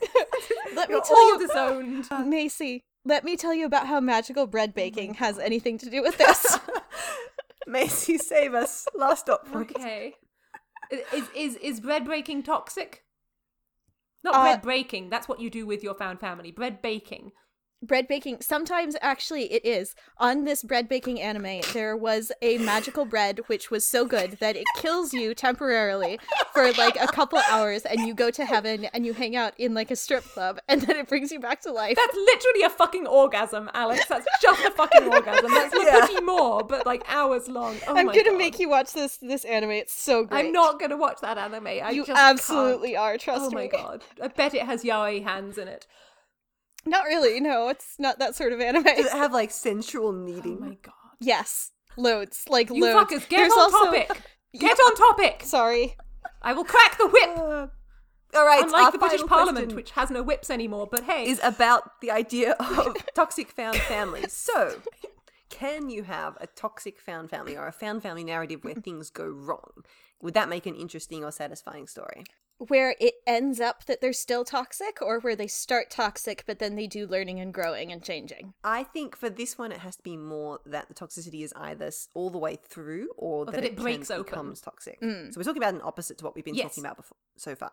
Let 0.74 0.88
me 0.88 0.94
You're 0.94 1.02
tell 1.04 1.16
all 1.16 1.40
you, 1.40 1.46
disowned. 1.46 2.30
Macy. 2.30 2.82
Let 3.04 3.24
me 3.24 3.36
tell 3.36 3.52
you 3.52 3.66
about 3.66 3.86
how 3.86 4.00
magical 4.00 4.46
bread 4.46 4.74
baking 4.74 5.14
has 5.14 5.38
anything 5.38 5.76
to 5.78 5.90
do 5.90 6.02
with 6.02 6.16
this. 6.16 6.58
Macy, 7.66 8.18
save 8.18 8.54
us. 8.54 8.86
Last 8.94 9.20
stop 9.20 9.46
point. 9.46 9.70
Okay. 9.72 10.14
Is 10.90 11.28
is 11.34 11.56
is 11.56 11.80
bread 11.80 12.04
breaking 12.04 12.42
toxic? 12.42 13.04
Not 14.22 14.34
Uh, 14.34 14.42
bread 14.42 14.62
breaking. 14.62 15.10
That's 15.10 15.28
what 15.28 15.40
you 15.40 15.50
do 15.50 15.66
with 15.66 15.82
your 15.82 15.94
found 15.94 16.20
family. 16.20 16.50
Bread 16.50 16.80
baking. 16.80 17.32
Bread 17.86 18.08
baking 18.08 18.38
sometimes 18.40 18.96
actually 19.02 19.52
it 19.52 19.64
is 19.64 19.94
on 20.18 20.44
this 20.44 20.62
bread 20.62 20.88
baking 20.88 21.20
anime 21.20 21.60
there 21.74 21.94
was 21.96 22.32
a 22.40 22.56
magical 22.58 23.04
bread 23.04 23.40
which 23.46 23.70
was 23.70 23.84
so 23.84 24.06
good 24.06 24.32
that 24.40 24.56
it 24.56 24.64
kills 24.76 25.12
you 25.12 25.34
temporarily 25.34 26.18
for 26.54 26.72
like 26.72 26.96
a 27.00 27.06
couple 27.08 27.38
hours 27.50 27.82
and 27.82 28.00
you 28.06 28.14
go 28.14 28.30
to 28.30 28.44
heaven 28.46 28.86
and 28.94 29.04
you 29.04 29.12
hang 29.12 29.36
out 29.36 29.52
in 29.58 29.74
like 29.74 29.90
a 29.90 29.96
strip 29.96 30.24
club 30.24 30.58
and 30.68 30.80
then 30.82 30.96
it 30.96 31.08
brings 31.08 31.30
you 31.30 31.38
back 31.38 31.60
to 31.60 31.70
life 31.72 31.96
That's 31.96 32.16
literally 32.16 32.62
a 32.62 32.70
fucking 32.70 33.06
orgasm, 33.06 33.68
Alex. 33.74 34.06
That's 34.08 34.26
just 34.40 34.64
a 34.64 34.70
fucking 34.70 35.06
orgasm. 35.08 35.50
That's 35.52 35.74
Yeah. 35.84 35.96
la 35.98 36.06
petite 36.06 36.24
mort, 36.24 36.68
but 36.68 36.86
like 36.86 37.02
hours 37.08 37.48
long. 37.48 37.76
Oh 37.86 37.96
i'm 37.96 38.06
gonna 38.06 38.24
God. 38.24 38.38
make 38.38 38.58
you 38.58 38.68
watch 38.70 38.92
this 38.92 39.18
this 39.18 39.44
anime 39.44 39.70
it's 39.72 39.92
so 39.92 40.24
great 40.24 40.46
I'm 40.46 40.52
not 40.52 40.80
gonna 40.80 40.96
watch 40.96 41.20
that 41.20 41.36
anime. 41.36 41.66
I 41.66 41.90
you 41.90 42.06
absolutely 42.08 42.92
can't. 42.92 43.02
are 43.02 43.18
trust 43.18 43.42
Oh 43.46 43.50
my 43.50 43.66
god! 43.66 44.02
I 44.22 44.28
bet 44.28 44.54
it 44.54 44.62
has 44.62 44.84
yaoi 44.84 45.22
hands 45.22 45.58
in 45.58 45.68
it. 45.68 45.86
Not 46.86 47.04
really 47.04 47.40
no 47.40 47.68
it's 47.68 47.96
not 47.98 48.18
that 48.18 48.34
sort 48.34 48.52
of 48.52 48.60
anime 48.60 48.82
Does 48.84 49.06
it 49.06 49.12
have 49.12 49.32
like 49.32 49.50
sensual 49.50 50.12
kneading 50.12 50.58
Oh 50.60 50.66
my 50.66 50.76
god! 50.82 50.94
yes 51.20 51.70
loads 51.96 52.44
like 52.48 52.70
You 52.70 52.82
loads 52.82 53.10
fuckers, 53.12 53.28
get 53.28 53.38
There's 53.38 53.52
on 53.52 53.58
also- 53.60 53.84
topic. 53.86 54.20
Get 54.58 54.78
on 54.78 54.94
topic. 54.94 55.42
sorry 55.44 55.96
I 56.42 56.52
will 56.52 56.64
crack 56.64 56.96
the 56.98 57.08
whip. 57.08 57.30
Uh, 57.36 57.66
all 58.36 58.46
right. 58.46 58.62
Unlike 58.62 58.84
our 58.84 58.92
the 58.92 58.98
British 58.98 59.22
Parliament, 59.26 59.74
which 59.74 59.92
has 59.92 60.10
no 60.10 60.22
whips 60.22 60.50
anymore. 60.50 60.86
But 60.90 61.04
hey, 61.04 61.26
is 61.26 61.40
about 61.42 62.00
the 62.00 62.10
idea 62.10 62.52
of 62.52 62.96
toxic 63.14 63.50
found 63.50 63.76
families. 63.76 64.32
So, 64.32 64.76
can 65.50 65.88
you 65.88 66.02
have 66.04 66.36
a 66.40 66.46
toxic 66.46 67.00
found 67.00 67.30
family 67.30 67.56
or 67.56 67.66
a 67.66 67.72
found 67.72 68.02
family 68.02 68.24
narrative 68.24 68.62
where 68.62 68.74
things 68.84 69.08
go 69.10 69.24
wrong? 69.26 69.84
Would 70.24 70.34
that 70.34 70.48
make 70.48 70.66
an 70.66 70.74
interesting 70.74 71.22
or 71.22 71.30
satisfying 71.30 71.86
story? 71.86 72.24
where 72.68 72.94
it 73.00 73.14
ends 73.26 73.60
up 73.60 73.84
that 73.86 74.00
they're 74.00 74.12
still 74.12 74.44
toxic 74.44 75.02
or 75.02 75.18
where 75.18 75.34
they 75.34 75.48
start 75.48 75.90
toxic 75.90 76.44
but 76.46 76.60
then 76.60 76.76
they 76.76 76.86
do 76.86 77.04
learning 77.04 77.40
and 77.40 77.52
growing 77.52 77.90
and 77.90 78.02
changing 78.02 78.54
I 78.62 78.84
think 78.84 79.16
for 79.16 79.28
this 79.28 79.58
one, 79.58 79.72
it 79.72 79.78
has 79.78 79.96
to 79.96 80.02
be 80.04 80.16
more 80.16 80.60
that 80.64 80.86
the 80.86 80.94
toxicity 80.94 81.42
is 81.42 81.52
either 81.56 81.90
all 82.14 82.30
the 82.30 82.38
way 82.38 82.56
through 82.56 83.08
or, 83.18 83.44
that, 83.46 83.56
that 83.56 83.64
it, 83.64 83.72
it 83.72 83.76
breaks 83.76 84.08
open. 84.08 84.24
becomes 84.24 84.60
toxic. 84.60 85.00
Mm. 85.00 85.34
So 85.34 85.38
we're 85.40 85.44
talking 85.44 85.62
about 85.62 85.74
an 85.74 85.80
opposite 85.82 86.16
to 86.18 86.24
what 86.24 86.36
we've 86.36 86.44
been 86.44 86.54
Yes. 86.54 86.68
talking 86.70 86.84
about 86.84 86.96
before 86.96 87.18
so 87.36 87.56
far. 87.56 87.72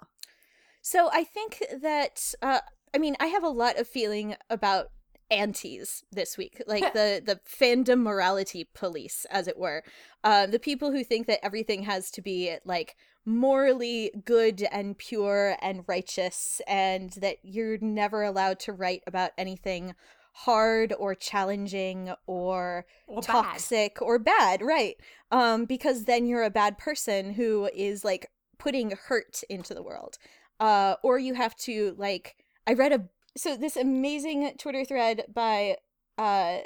so 0.81 1.09
i 1.13 1.23
think 1.23 1.63
that 1.81 2.33
uh 2.41 2.61
i 2.93 2.97
mean 2.97 3.15
i 3.19 3.27
have 3.27 3.43
a 3.43 3.49
lot 3.49 3.77
of 3.79 3.87
feeling 3.87 4.35
about 4.49 4.87
antis 5.32 6.03
this 6.11 6.38
week 6.38 6.61
like 6.67 6.93
the 6.99 7.21
the 7.25 7.39
fandom 7.49 8.01
morality 8.01 8.67
police 8.73 9.25
as 9.32 9.47
it 9.47 9.57
were 9.57 9.84
uh, 10.23 10.45
the 10.45 10.59
people 10.59 10.91
who 10.91 11.03
think 11.03 11.25
that 11.27 11.43
everything 11.43 11.84
has 11.84 12.11
to 12.11 12.21
be 12.21 12.55
like 12.65 12.95
morally 13.25 14.11
good 14.25 14.67
and 14.71 14.97
pure 14.97 15.55
and 15.61 15.84
righteous 15.88 16.61
and 16.67 17.11
that 17.13 17.38
you're 17.43 17.77
never 17.79 18.23
allowed 18.23 18.59
to 18.59 18.73
write 18.73 19.01
about 19.07 19.32
anything 19.38 19.93
hard 20.34 20.93
or 20.97 21.13
challenging 21.13 22.13
or, 22.25 22.86
Or 23.07 23.21
bad. 23.21 23.27
toxic 23.27 24.01
or 24.01 24.17
bad, 24.17 24.61
right? 24.61 24.95
Um, 25.32 25.65
because 25.65 26.05
then 26.05 26.25
you're 26.25 26.43
a 26.43 26.49
bad 26.49 26.77
person 26.77 27.34
who 27.34 27.69
is 27.75 28.03
like 28.05 28.27
putting 28.57 28.91
hurt 29.07 29.41
into 29.49 29.73
the 29.73 29.84
world. 29.84 30.17
Uh, 30.59 30.95
or 31.03 31.17
you 31.19 31.34
have 31.34 31.55
to 31.55 31.95
like 31.97 32.36
I 32.67 32.73
read 32.73 32.93
a 32.93 33.09
so 33.38 33.55
this 33.55 33.77
amazing 33.77 34.53
Twitter 34.57 34.86
thread 34.86 35.25
by 35.34 35.77
uh 36.17 36.59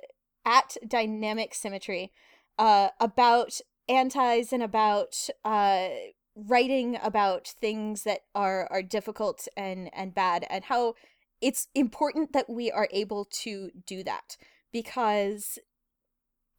at 0.46 0.78
Dynamic 0.88 1.54
Symmetry 1.54 2.12
uh 2.58 2.90
about 3.00 3.60
antis 3.88 4.52
and 4.52 4.64
about 4.64 5.30
uh 5.44 5.88
writing 6.36 6.98
about 7.02 7.48
things 7.48 8.04
that 8.04 8.22
are 8.34 8.68
are 8.72 8.84
difficult 8.84 9.48
and 9.56 9.90
and 9.94 10.14
bad 10.14 10.46
and 10.50 10.66
how 10.66 10.96
it's 11.42 11.68
important 11.76 12.34
that 12.34 12.50
we 12.50 12.72
are 12.72 12.88
able 12.92 13.26
to 13.26 13.70
do 13.86 14.04
that. 14.04 14.38
Because 14.72 15.60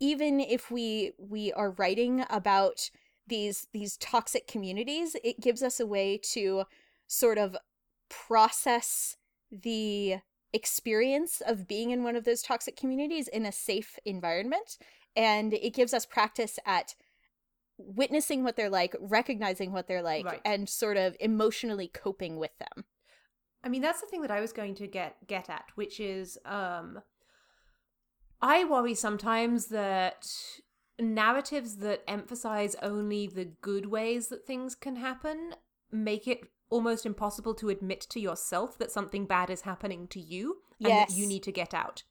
even 0.00 0.40
if 0.40 0.70
we 0.70 1.12
we 1.18 1.52
are 1.52 1.70
writing 1.70 2.24
about 2.30 2.90
these 3.26 3.66
these 3.72 3.96
toxic 3.96 4.46
communities 4.46 5.16
it 5.24 5.40
gives 5.40 5.62
us 5.62 5.80
a 5.80 5.86
way 5.86 6.16
to 6.16 6.64
sort 7.09 7.38
of 7.38 7.57
process 8.09 9.16
the 9.62 10.16
experience 10.52 11.42
of 11.46 11.66
being 11.66 11.90
in 11.90 12.02
one 12.02 12.16
of 12.16 12.24
those 12.24 12.42
toxic 12.42 12.76
communities 12.76 13.28
in 13.28 13.44
a 13.44 13.52
safe 13.52 13.98
environment 14.04 14.78
and 15.14 15.52
it 15.54 15.74
gives 15.74 15.92
us 15.92 16.07
practice 16.07 16.59
at 16.64 16.94
witnessing 17.78 18.42
what 18.42 18.57
they're 18.57 18.70
like 18.70 18.94
recognizing 19.00 19.72
what 19.72 19.86
they're 19.86 20.02
like 20.02 20.24
Right. 20.24 20.40
and 20.44 20.68
sort 20.68 20.96
of 20.96 21.16
emotionally 21.20 21.88
coping 21.88 22.36
with 22.38 22.57
them 22.59 22.84
I 23.64 23.68
mean, 23.68 23.82
that's 23.82 24.00
the 24.00 24.07
thing 24.07 24.22
that 24.22 24.30
I 24.30 24.40
was 24.40 24.52
going 24.52 24.76
to 24.76 24.86
get 24.86 25.16
get 25.26 25.50
at, 25.50 25.64
which 25.74 25.98
is 25.98 26.38
um 26.44 27.00
I 28.40 28.64
worry 28.64 28.94
sometimes 28.94 29.66
that 29.66 30.26
narratives 31.00 31.78
that 31.78 32.02
emphasize 32.07 32.76
only 32.80 33.26
the 33.26 33.46
good 33.61 33.86
ways 33.86 34.28
that 34.28 34.46
things 34.46 34.74
can 34.74 34.96
happen 34.96 35.54
make 35.90 36.28
it 36.28 36.44
almost 36.70 37.06
impossible 37.06 37.54
to 37.54 37.68
admit 37.68 38.00
to 38.10 38.20
yourself 38.20 38.76
that 38.78 38.90
something 38.90 39.24
bad 39.26 39.50
is 39.50 39.62
happening 39.62 40.06
to 40.08 40.20
you 40.20 40.58
and 40.80 40.90
that 40.90 41.10
you 41.10 41.26
need 41.26 41.42
to 41.44 41.52
get 41.52 41.72
out. 41.74 42.02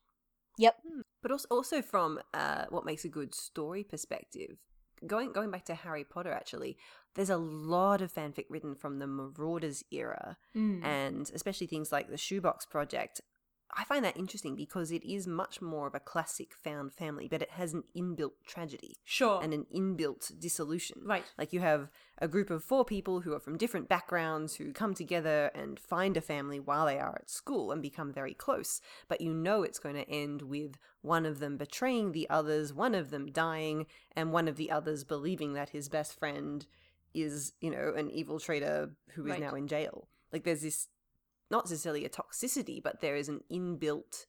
yep 0.57 0.75
But 1.21 1.31
also, 1.31 1.47
also 1.51 1.81
from 1.81 2.19
uh, 2.33 2.65
what 2.69 2.85
makes 2.85 3.03
a 3.05 3.09
good 3.09 3.35
story 3.35 3.83
perspective, 3.83 4.57
going 5.05 5.31
going 5.33 5.51
back 5.51 5.65
to 5.65 5.75
Harry 5.75 6.03
Potter, 6.03 6.31
actually, 6.31 6.77
there's 7.15 7.29
a 7.29 7.37
lot 7.37 8.01
of 8.01 8.13
fanfic 8.13 8.45
written 8.49 8.75
from 8.75 8.99
the 8.99 9.07
Marauders 9.07 9.83
era, 9.91 10.37
Mm. 10.55 10.83
and 10.83 11.31
especially 11.33 11.67
things 11.67 11.91
like 11.91 12.09
the 12.09 12.17
Shoebox 12.17 12.65
Project. 12.65 13.21
I 13.77 13.83
find 13.83 14.05
that 14.05 14.15
interesting 14.17 14.55
because 14.55 14.91
it 14.91 15.03
is 15.03 15.27
much 15.27 15.61
more 15.61 15.85
of 15.87 15.95
a 15.95 15.99
classic 15.99 16.53
found 16.53 16.93
family, 16.93 17.27
but 17.27 17.41
it 17.41 17.51
has 17.51 17.73
an 17.73 17.83
inbuilt 17.95 18.31
tragedy 18.45 18.95
Sure. 19.03 19.41
and 19.43 19.53
an 19.53 19.65
inbuilt 19.73 20.39
dissolution. 20.39 21.01
Right. 21.03 21.25
Like 21.37 21.51
you 21.51 21.59
have 21.59 21.89
a 22.17 22.27
group 22.27 22.49
of 22.49 22.63
four 22.63 22.85
people 22.85 23.21
who 23.21 23.33
are 23.33 23.39
from 23.39 23.57
different 23.57 23.89
backgrounds 23.89 24.55
who 24.55 24.71
come 24.71 24.93
together 24.93 25.51
and 25.53 25.77
find 25.79 26.15
a 26.15 26.21
family 26.21 26.59
while 26.59 26.85
they 26.85 26.97
are 26.99 27.15
at 27.21 27.29
school 27.29 27.71
and 27.71 27.81
become 27.81 28.13
very 28.13 28.33
close. 28.33 28.79
But 29.09 29.19
you 29.21 29.33
know 29.33 29.63
it's 29.63 29.79
going 29.79 29.95
to 29.95 30.09
end 30.09 30.41
with 30.43 30.77
one 31.01 31.25
of 31.25 31.39
them 31.39 31.57
betraying 31.57 32.13
the 32.13 32.29
others, 32.29 32.73
one 32.73 32.95
of 32.95 33.09
them 33.09 33.31
dying, 33.31 33.87
and 34.15 34.31
one 34.31 34.47
of 34.47 34.55
the 34.55 34.71
others 34.71 35.03
believing 35.03 35.53
that 35.53 35.69
his 35.69 35.89
best 35.89 36.17
friend 36.17 36.65
is, 37.13 37.53
you 37.61 37.69
know, 37.71 37.93
an 37.95 38.09
evil 38.09 38.39
traitor 38.39 38.91
who 39.11 39.25
is 39.25 39.31
Right. 39.31 39.39
now 39.41 39.53
in 39.55 39.67
jail. 39.67 40.07
Like 40.31 40.43
there's 40.43 40.61
this 40.61 40.87
not 41.49 41.65
necessarily 41.65 42.05
a 42.05 42.09
toxicity, 42.09 42.81
but 42.81 43.01
there 43.01 43.15
is 43.15 43.29
an 43.29 43.41
inbuilt 43.51 44.25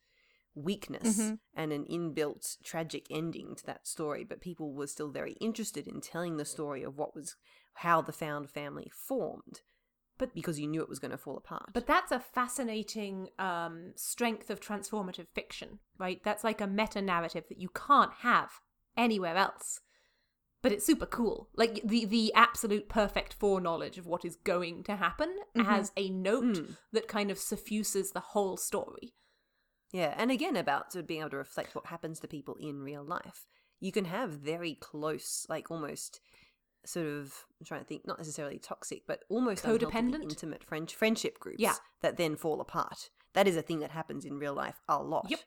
weakness 0.55 1.19
Mhm. 1.21 1.39
and 1.55 1.73
an 1.73 1.85
inbuilt 1.85 2.57
tragic 2.65 3.07
ending 3.11 3.55
to 3.57 3.67
that 3.67 3.87
story 3.87 4.25
but 4.25 4.41
people 4.41 4.73
were 4.73 4.87
still 4.87 5.11
very 5.11 5.33
interested 5.35 5.87
in 5.87 6.01
telling 6.01 6.39
the 6.39 6.47
story 6.47 6.83
of 6.83 6.97
what 6.97 7.15
was 7.15 7.37
how 7.75 8.01
the 8.01 8.13
found 8.13 8.49
family 8.49 8.91
formed 8.95 9.61
But- 10.17 10.33
because 10.33 10.59
you 10.59 10.67
knew 10.67 10.81
it 10.81 10.89
was 10.89 10.99
going 10.99 11.11
to 11.11 11.19
fall 11.19 11.37
apart 11.37 11.75
But 11.75 11.87
that's 11.87 12.11
a 12.11 12.19
fascinating 12.19 13.29
um, 13.39 13.93
strength 13.97 14.49
of 14.49 14.61
transformative 14.61 15.29
fiction, 15.35 15.81
right? 15.99 16.23
That's 16.25 16.43
like 16.43 16.63
a 16.63 16.67
meta 16.67 17.03
narrative 17.03 17.45
that 17.51 17.59
you 17.61 17.69
can't 17.69 18.15
have 18.15 18.61
anywhere 18.97 19.37
else. 19.37 19.83
But 20.67 20.73
it's 20.73 20.85
super 20.87 21.07
cool. 21.07 21.49
Like 21.55 21.81
the 21.85 22.05
the 22.05 22.33
absolute 22.35 22.89
perfect 22.89 23.35
foreknowledge 23.35 23.99
of 23.99 24.07
what 24.07 24.25
is 24.25 24.37
going 24.37 24.83
to 24.85 24.97
happen 24.97 25.37
Mhm. 25.55 25.67
as 25.79 25.93
a 25.97 26.11
note 26.11 26.45
Mm. 26.45 26.77
that 26.93 27.09
kind 27.09 27.31
of 27.31 27.39
suffuses 27.39 28.11
the 28.13 28.21
whole 28.21 28.57
story. 28.57 29.15
yeah 29.93 30.13
and 30.19 30.33
again 30.33 30.57
about 30.57 30.93
sort 30.93 31.01
of 31.03 31.07
being 31.07 31.21
able 31.21 31.31
to 31.31 31.37
reflect 31.37 31.75
what 31.77 31.87
happens 31.87 32.19
to 32.19 32.27
people 32.27 32.57
in 32.57 32.83
real 32.83 33.05
life 33.05 33.47
you 33.79 33.93
can 33.93 34.05
have 34.07 34.31
very 34.33 34.75
close 34.75 35.47
like 35.49 35.71
almost 35.71 36.21
sort 36.85 37.07
of 37.07 37.47
i'm 37.61 37.65
trying 37.65 37.81
to 37.81 37.87
think 37.87 38.05
not 38.05 38.19
necessarily 38.19 38.59
toxic 38.59 39.07
but 39.07 39.21
almost 39.29 39.63
Codependent? 39.65 40.23
intimate 40.23 40.65
friend, 40.65 40.91
friendship 40.91 41.39
groups 41.39 41.61
Yeah. 41.61 41.77
that 42.01 42.17
then 42.17 42.35
fall 42.37 42.61
apart 42.61 43.11
that 43.35 43.47
is 43.47 43.57
a 43.57 43.63
thing 43.63 43.79
that 43.79 43.93
happens 43.93 44.25
in 44.25 44.39
real 44.41 44.55
life 44.55 44.81
a 44.89 45.01
lot 45.01 45.27
Yep. 45.31 45.41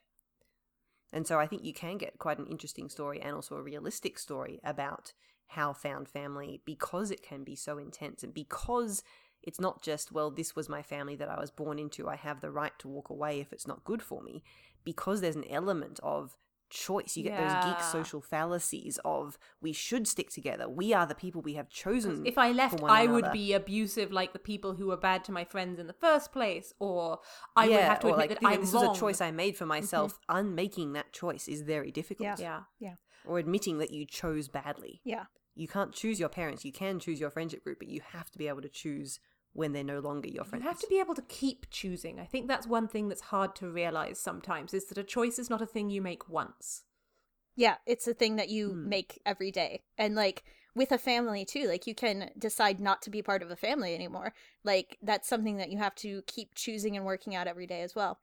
And 1.12 1.26
so 1.26 1.38
I 1.38 1.46
think 1.46 1.64
you 1.64 1.72
can 1.72 1.98
get 1.98 2.18
quite 2.18 2.38
an 2.38 2.46
interesting 2.46 2.88
story 2.88 3.20
and 3.20 3.34
also 3.34 3.56
a 3.56 3.62
realistic 3.62 4.18
story 4.18 4.60
about 4.64 5.12
how 5.48 5.72
found 5.72 6.08
family, 6.08 6.60
because 6.64 7.10
it 7.10 7.22
can 7.22 7.42
be 7.42 7.56
so 7.56 7.78
intense 7.78 8.22
and 8.22 8.32
because 8.32 9.02
it's 9.42 9.58
not 9.58 9.82
just, 9.82 10.12
well, 10.12 10.30
this 10.30 10.54
was 10.54 10.68
my 10.68 10.82
family 10.82 11.16
that 11.16 11.28
I 11.28 11.40
was 11.40 11.50
born 11.50 11.78
into, 11.78 12.08
I 12.08 12.16
have 12.16 12.40
the 12.40 12.50
right 12.50 12.78
to 12.78 12.88
walk 12.88 13.10
away 13.10 13.40
if 13.40 13.52
it's 13.52 13.66
not 13.66 13.84
good 13.84 14.02
for 14.02 14.22
me, 14.22 14.44
because 14.84 15.20
there's 15.20 15.36
an 15.36 15.50
element 15.50 15.98
of 16.02 16.36
choice. 16.70 17.16
You 17.16 17.24
get 17.24 17.38
those 17.38 17.64
geek 17.64 17.82
social 17.82 18.20
fallacies 18.20 18.98
of 19.04 19.38
we 19.60 19.72
should 19.72 20.08
stick 20.08 20.30
together. 20.30 20.68
We 20.68 20.94
are 20.94 21.06
the 21.06 21.14
people 21.14 21.42
we 21.42 21.54
have 21.54 21.68
chosen. 21.68 22.24
If 22.24 22.38
I 22.38 22.50
for 22.50 22.56
left, 22.56 22.80
one 22.80 22.90
I 22.90 23.06
would 23.06 23.32
be 23.32 23.52
abusive 23.52 24.12
like 24.12 24.32
the 24.32 24.38
people 24.38 24.74
who 24.74 24.86
were 24.86 24.96
bad 24.96 25.24
to 25.24 25.32
my 25.32 25.44
friends 25.44 25.78
in 25.78 25.86
the 25.86 25.92
first 25.92 26.32
place, 26.32 26.72
or 26.78 27.18
I 27.56 27.68
would 27.68 27.80
have 27.80 28.00
to 28.00 28.08
admit 28.08 28.18
like, 28.18 28.28
that 28.30 28.42
you 28.42 28.48
know, 28.48 28.54
I'm 28.54 28.60
this 28.60 28.72
wrong. 28.72 28.88
was 28.88 28.96
a 28.96 29.00
choice 29.00 29.20
I 29.20 29.30
made 29.30 29.56
for 29.56 29.64
mm-hmm. 29.64 29.68
myself. 29.68 30.18
Unmaking 30.28 30.94
that 30.94 31.12
choice 31.12 31.48
is 31.48 31.62
very 31.62 31.90
difficult. 31.90 32.38
Yeah. 32.38 32.60
yeah. 32.78 32.94
Or 33.26 33.38
admitting 33.38 33.78
that 33.78 33.90
you 33.90 34.06
chose 34.06 34.48
badly. 34.48 35.00
yeah 35.04 35.24
you 35.60 35.68
can't 35.68 35.92
choose 35.92 36.18
your 36.18 36.28
parents. 36.28 36.64
You 36.64 36.72
can 36.72 36.98
choose 36.98 37.20
your 37.20 37.28
friendship 37.28 37.62
group, 37.62 37.78
but 37.80 37.88
you 37.88 38.00
have 38.12 38.30
to 38.30 38.38
be 38.38 38.48
able 38.48 38.62
to 38.62 38.68
choose 38.68 39.20
when 39.52 39.72
they're 39.72 39.82
no 39.84 40.00
longer 40.00 40.28
your 40.28 40.44
friends. 40.44 40.62
You 40.62 40.68
have 40.68 40.80
to 40.80 40.86
be 40.86 41.00
able 41.00 41.14
to 41.14 41.22
keep 41.22 41.66
choosing. 41.70 42.20
I 42.20 42.24
think 42.24 42.46
that's 42.46 42.66
one 42.66 42.88
thing 42.88 43.08
that's 43.08 43.20
hard 43.20 43.56
to 43.56 43.70
realize 43.70 44.18
sometimes 44.20 44.72
is 44.74 44.86
that 44.86 44.98
a 44.98 45.04
choice 45.04 45.38
is 45.38 45.50
not 45.50 45.60
a 45.62 45.66
thing 45.66 45.90
you 45.90 46.00
make 46.02 46.28
once. 46.28 46.82
Yeah, 47.56 47.76
it's 47.84 48.06
a 48.06 48.14
thing 48.14 48.36
that 48.36 48.48
you 48.48 48.70
Hmm. 48.70 48.88
make 48.88 49.20
every 49.26 49.50
day. 49.50 49.82
And 49.98 50.14
like 50.14 50.44
with 50.74 50.92
a 50.92 50.98
family 50.98 51.44
too, 51.44 51.66
like 51.66 51.86
you 51.86 51.94
can 51.94 52.30
decide 52.38 52.78
not 52.80 53.02
to 53.02 53.10
be 53.10 53.22
part 53.22 53.42
of 53.42 53.50
a 53.50 53.56
family 53.56 53.94
anymore. 53.94 54.32
Like 54.62 54.96
that's 55.02 55.28
something 55.28 55.56
that 55.56 55.70
you 55.70 55.78
have 55.78 55.96
to 55.96 56.22
keep 56.26 56.54
choosing 56.54 56.96
and 56.96 57.04
working 57.04 57.34
out 57.34 57.48
every 57.48 57.66
day 57.66 57.82
as 57.82 57.94
well. 57.94 58.20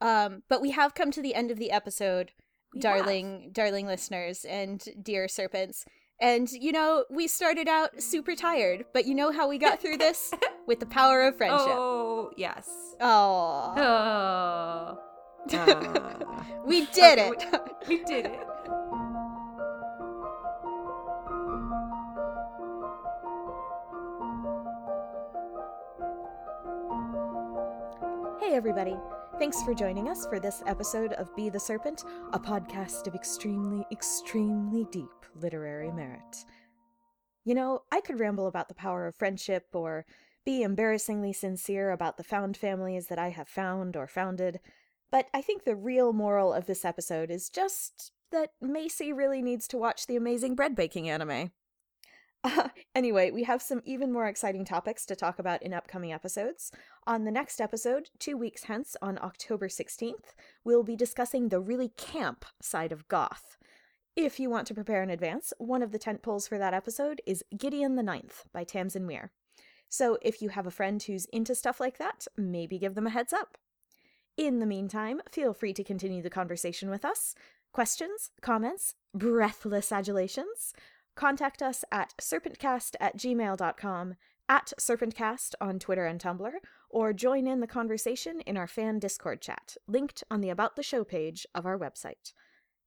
Um 0.00 0.42
but 0.48 0.60
we 0.60 0.72
have 0.72 0.94
come 0.94 1.10
to 1.12 1.22
the 1.22 1.34
end 1.34 1.50
of 1.50 1.58
the 1.58 1.70
episode, 1.70 2.32
We 2.74 2.80
darling 2.80 3.50
darling 3.52 3.86
listeners 3.86 4.44
and 4.44 4.86
dear 5.02 5.26
serpents. 5.26 5.86
And 6.20 6.50
you 6.50 6.72
know, 6.72 7.04
we 7.10 7.26
started 7.26 7.68
out 7.68 8.00
super 8.02 8.34
tired, 8.34 8.86
but 8.92 9.06
you 9.06 9.14
know 9.14 9.32
how 9.32 9.48
we 9.48 9.58
got 9.58 9.80
through 9.80 9.98
this 9.98 10.32
with 10.66 10.80
the 10.80 10.86
power 10.86 11.22
of 11.26 11.36
friendship. 11.36 11.66
Oh, 11.68 12.30
yes. 12.36 12.68
Oh. 13.00 13.74
Oh. 13.76 15.00
Ah. 15.52 16.46
we 16.64 16.86
did 16.86 17.18
Okay, 17.18 17.46
it. 17.52 17.60
We 17.86 18.02
did 18.04 18.24
it. 18.24 18.40
Hey, 28.40 28.54
everybody. 28.54 28.96
Thanks 29.38 29.64
for 29.64 29.74
joining 29.74 30.08
us 30.08 30.26
for 30.26 30.38
this 30.38 30.62
episode 30.64 31.12
of 31.14 31.34
Be 31.34 31.48
the 31.48 31.58
Serpent, 31.58 32.04
a 32.32 32.38
podcast 32.38 33.08
of 33.08 33.16
extremely, 33.16 33.84
extremely 33.90 34.86
deep 34.92 35.10
literary 35.34 35.90
merit. 35.90 36.44
You 37.44 37.54
know, 37.54 37.82
I 37.90 38.00
could 38.00 38.20
ramble 38.20 38.46
about 38.46 38.68
the 38.68 38.74
power 38.74 39.08
of 39.08 39.16
friendship 39.16 39.66
or 39.72 40.06
be 40.46 40.62
embarrassingly 40.62 41.32
sincere 41.32 41.90
about 41.90 42.16
the 42.16 42.22
found 42.22 42.56
families 42.56 43.08
that 43.08 43.18
I 43.18 43.30
have 43.30 43.48
found 43.48 43.96
or 43.96 44.06
founded, 44.06 44.60
but 45.10 45.26
I 45.34 45.42
think 45.42 45.64
the 45.64 45.76
real 45.76 46.12
moral 46.12 46.52
of 46.52 46.66
this 46.66 46.84
episode 46.84 47.30
is 47.30 47.50
just 47.50 48.12
that 48.30 48.52
Macy 48.62 49.12
really 49.12 49.42
needs 49.42 49.66
to 49.68 49.78
watch 49.78 50.06
the 50.06 50.16
amazing 50.16 50.54
bread 50.54 50.76
baking 50.76 51.10
anime. 51.10 51.50
Uh, 52.44 52.68
anyway, 52.94 53.30
we 53.30 53.42
have 53.44 53.62
some 53.62 53.80
even 53.84 54.12
more 54.12 54.26
exciting 54.26 54.64
topics 54.64 55.04
to 55.06 55.16
talk 55.16 55.38
about 55.38 55.62
in 55.62 55.72
upcoming 55.72 56.12
episodes. 56.12 56.70
On 57.06 57.24
the 57.24 57.32
next 57.32 57.60
episode, 57.60 58.10
two 58.18 58.36
weeks 58.36 58.64
hence, 58.64 58.96
on 59.02 59.18
October 59.22 59.68
16th, 59.68 60.34
we'll 60.62 60.84
be 60.84 60.94
discussing 60.94 61.48
the 61.48 61.60
really 61.60 61.88
camp 61.96 62.44
side 62.60 62.92
of 62.92 63.08
goth. 63.08 63.56
If 64.14 64.38
you 64.38 64.48
want 64.48 64.68
to 64.68 64.74
prepare 64.74 65.02
in 65.02 65.10
advance, 65.10 65.52
one 65.58 65.82
of 65.82 65.90
the 65.90 65.98
tent 65.98 66.22
poles 66.22 66.46
for 66.46 66.58
that 66.58 66.74
episode 66.74 67.20
is 67.26 67.42
Gideon 67.56 67.96
the 67.96 68.02
Ninth 68.02 68.44
by 68.52 68.62
Tamsin 68.62 69.06
Muir. 69.06 69.32
So 69.88 70.18
if 70.22 70.40
you 70.40 70.50
have 70.50 70.66
a 70.66 70.72
friend 70.72 71.02
who's 71.02 71.24
into 71.26 71.54
stuff 71.54 71.80
like 71.80 71.98
that, 71.98 72.26
maybe 72.36 72.78
give 72.78 72.94
them 72.94 73.08
a 73.08 73.10
heads 73.10 73.32
up. 73.32 73.58
In 74.36 74.58
the 74.58 74.66
meantime, 74.66 75.20
feel 75.30 75.52
free 75.52 75.72
to 75.74 75.84
continue 75.84 76.22
the 76.22 76.30
conversation 76.30 76.90
with 76.90 77.04
us. 77.04 77.34
Questions, 77.72 78.30
comments, 78.40 78.94
breathless 79.12 79.90
adulations? 79.90 80.74
Contact 81.16 81.62
us 81.62 81.84
at 81.92 82.12
serpentcast 82.20 82.96
at 83.00 83.16
gmail.com, 83.16 84.14
at 84.48 84.72
serpentcast 84.78 85.54
on 85.60 85.78
Twitter 85.78 86.06
and 86.06 86.20
Tumblr, 86.20 86.52
or 86.90 87.12
join 87.12 87.46
in 87.46 87.60
the 87.60 87.66
conversation 87.66 88.40
in 88.40 88.56
our 88.56 88.66
fan 88.66 88.98
Discord 88.98 89.40
chat, 89.40 89.76
linked 89.86 90.24
on 90.30 90.40
the 90.40 90.50
About 90.50 90.76
the 90.76 90.82
Show 90.82 91.04
page 91.04 91.46
of 91.54 91.66
our 91.66 91.78
website. 91.78 92.32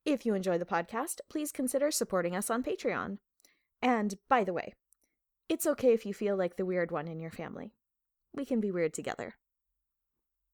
If 0.05 0.25
you 0.25 0.33
enjoy 0.33 0.57
the 0.57 0.65
podcast, 0.65 1.19
please 1.29 1.51
consider 1.51 1.89
supporting 1.89 2.35
us 2.35 2.49
on 2.49 2.63
Patreon. 2.63 3.17
And 3.81 4.15
by 4.29 4.43
the 4.43 4.53
way, 4.53 4.73
it's 5.49 5.67
okay 5.67 5.93
if 5.93 6.05
you 6.05 6.13
feel 6.13 6.35
like 6.35 6.57
the 6.57 6.65
weird 6.65 6.91
one 6.91 7.07
in 7.07 7.19
your 7.19 7.31
family. 7.31 7.73
We 8.33 8.45
can 8.45 8.59
be 8.59 8.71
weird 8.71 8.93
together. 8.93 9.35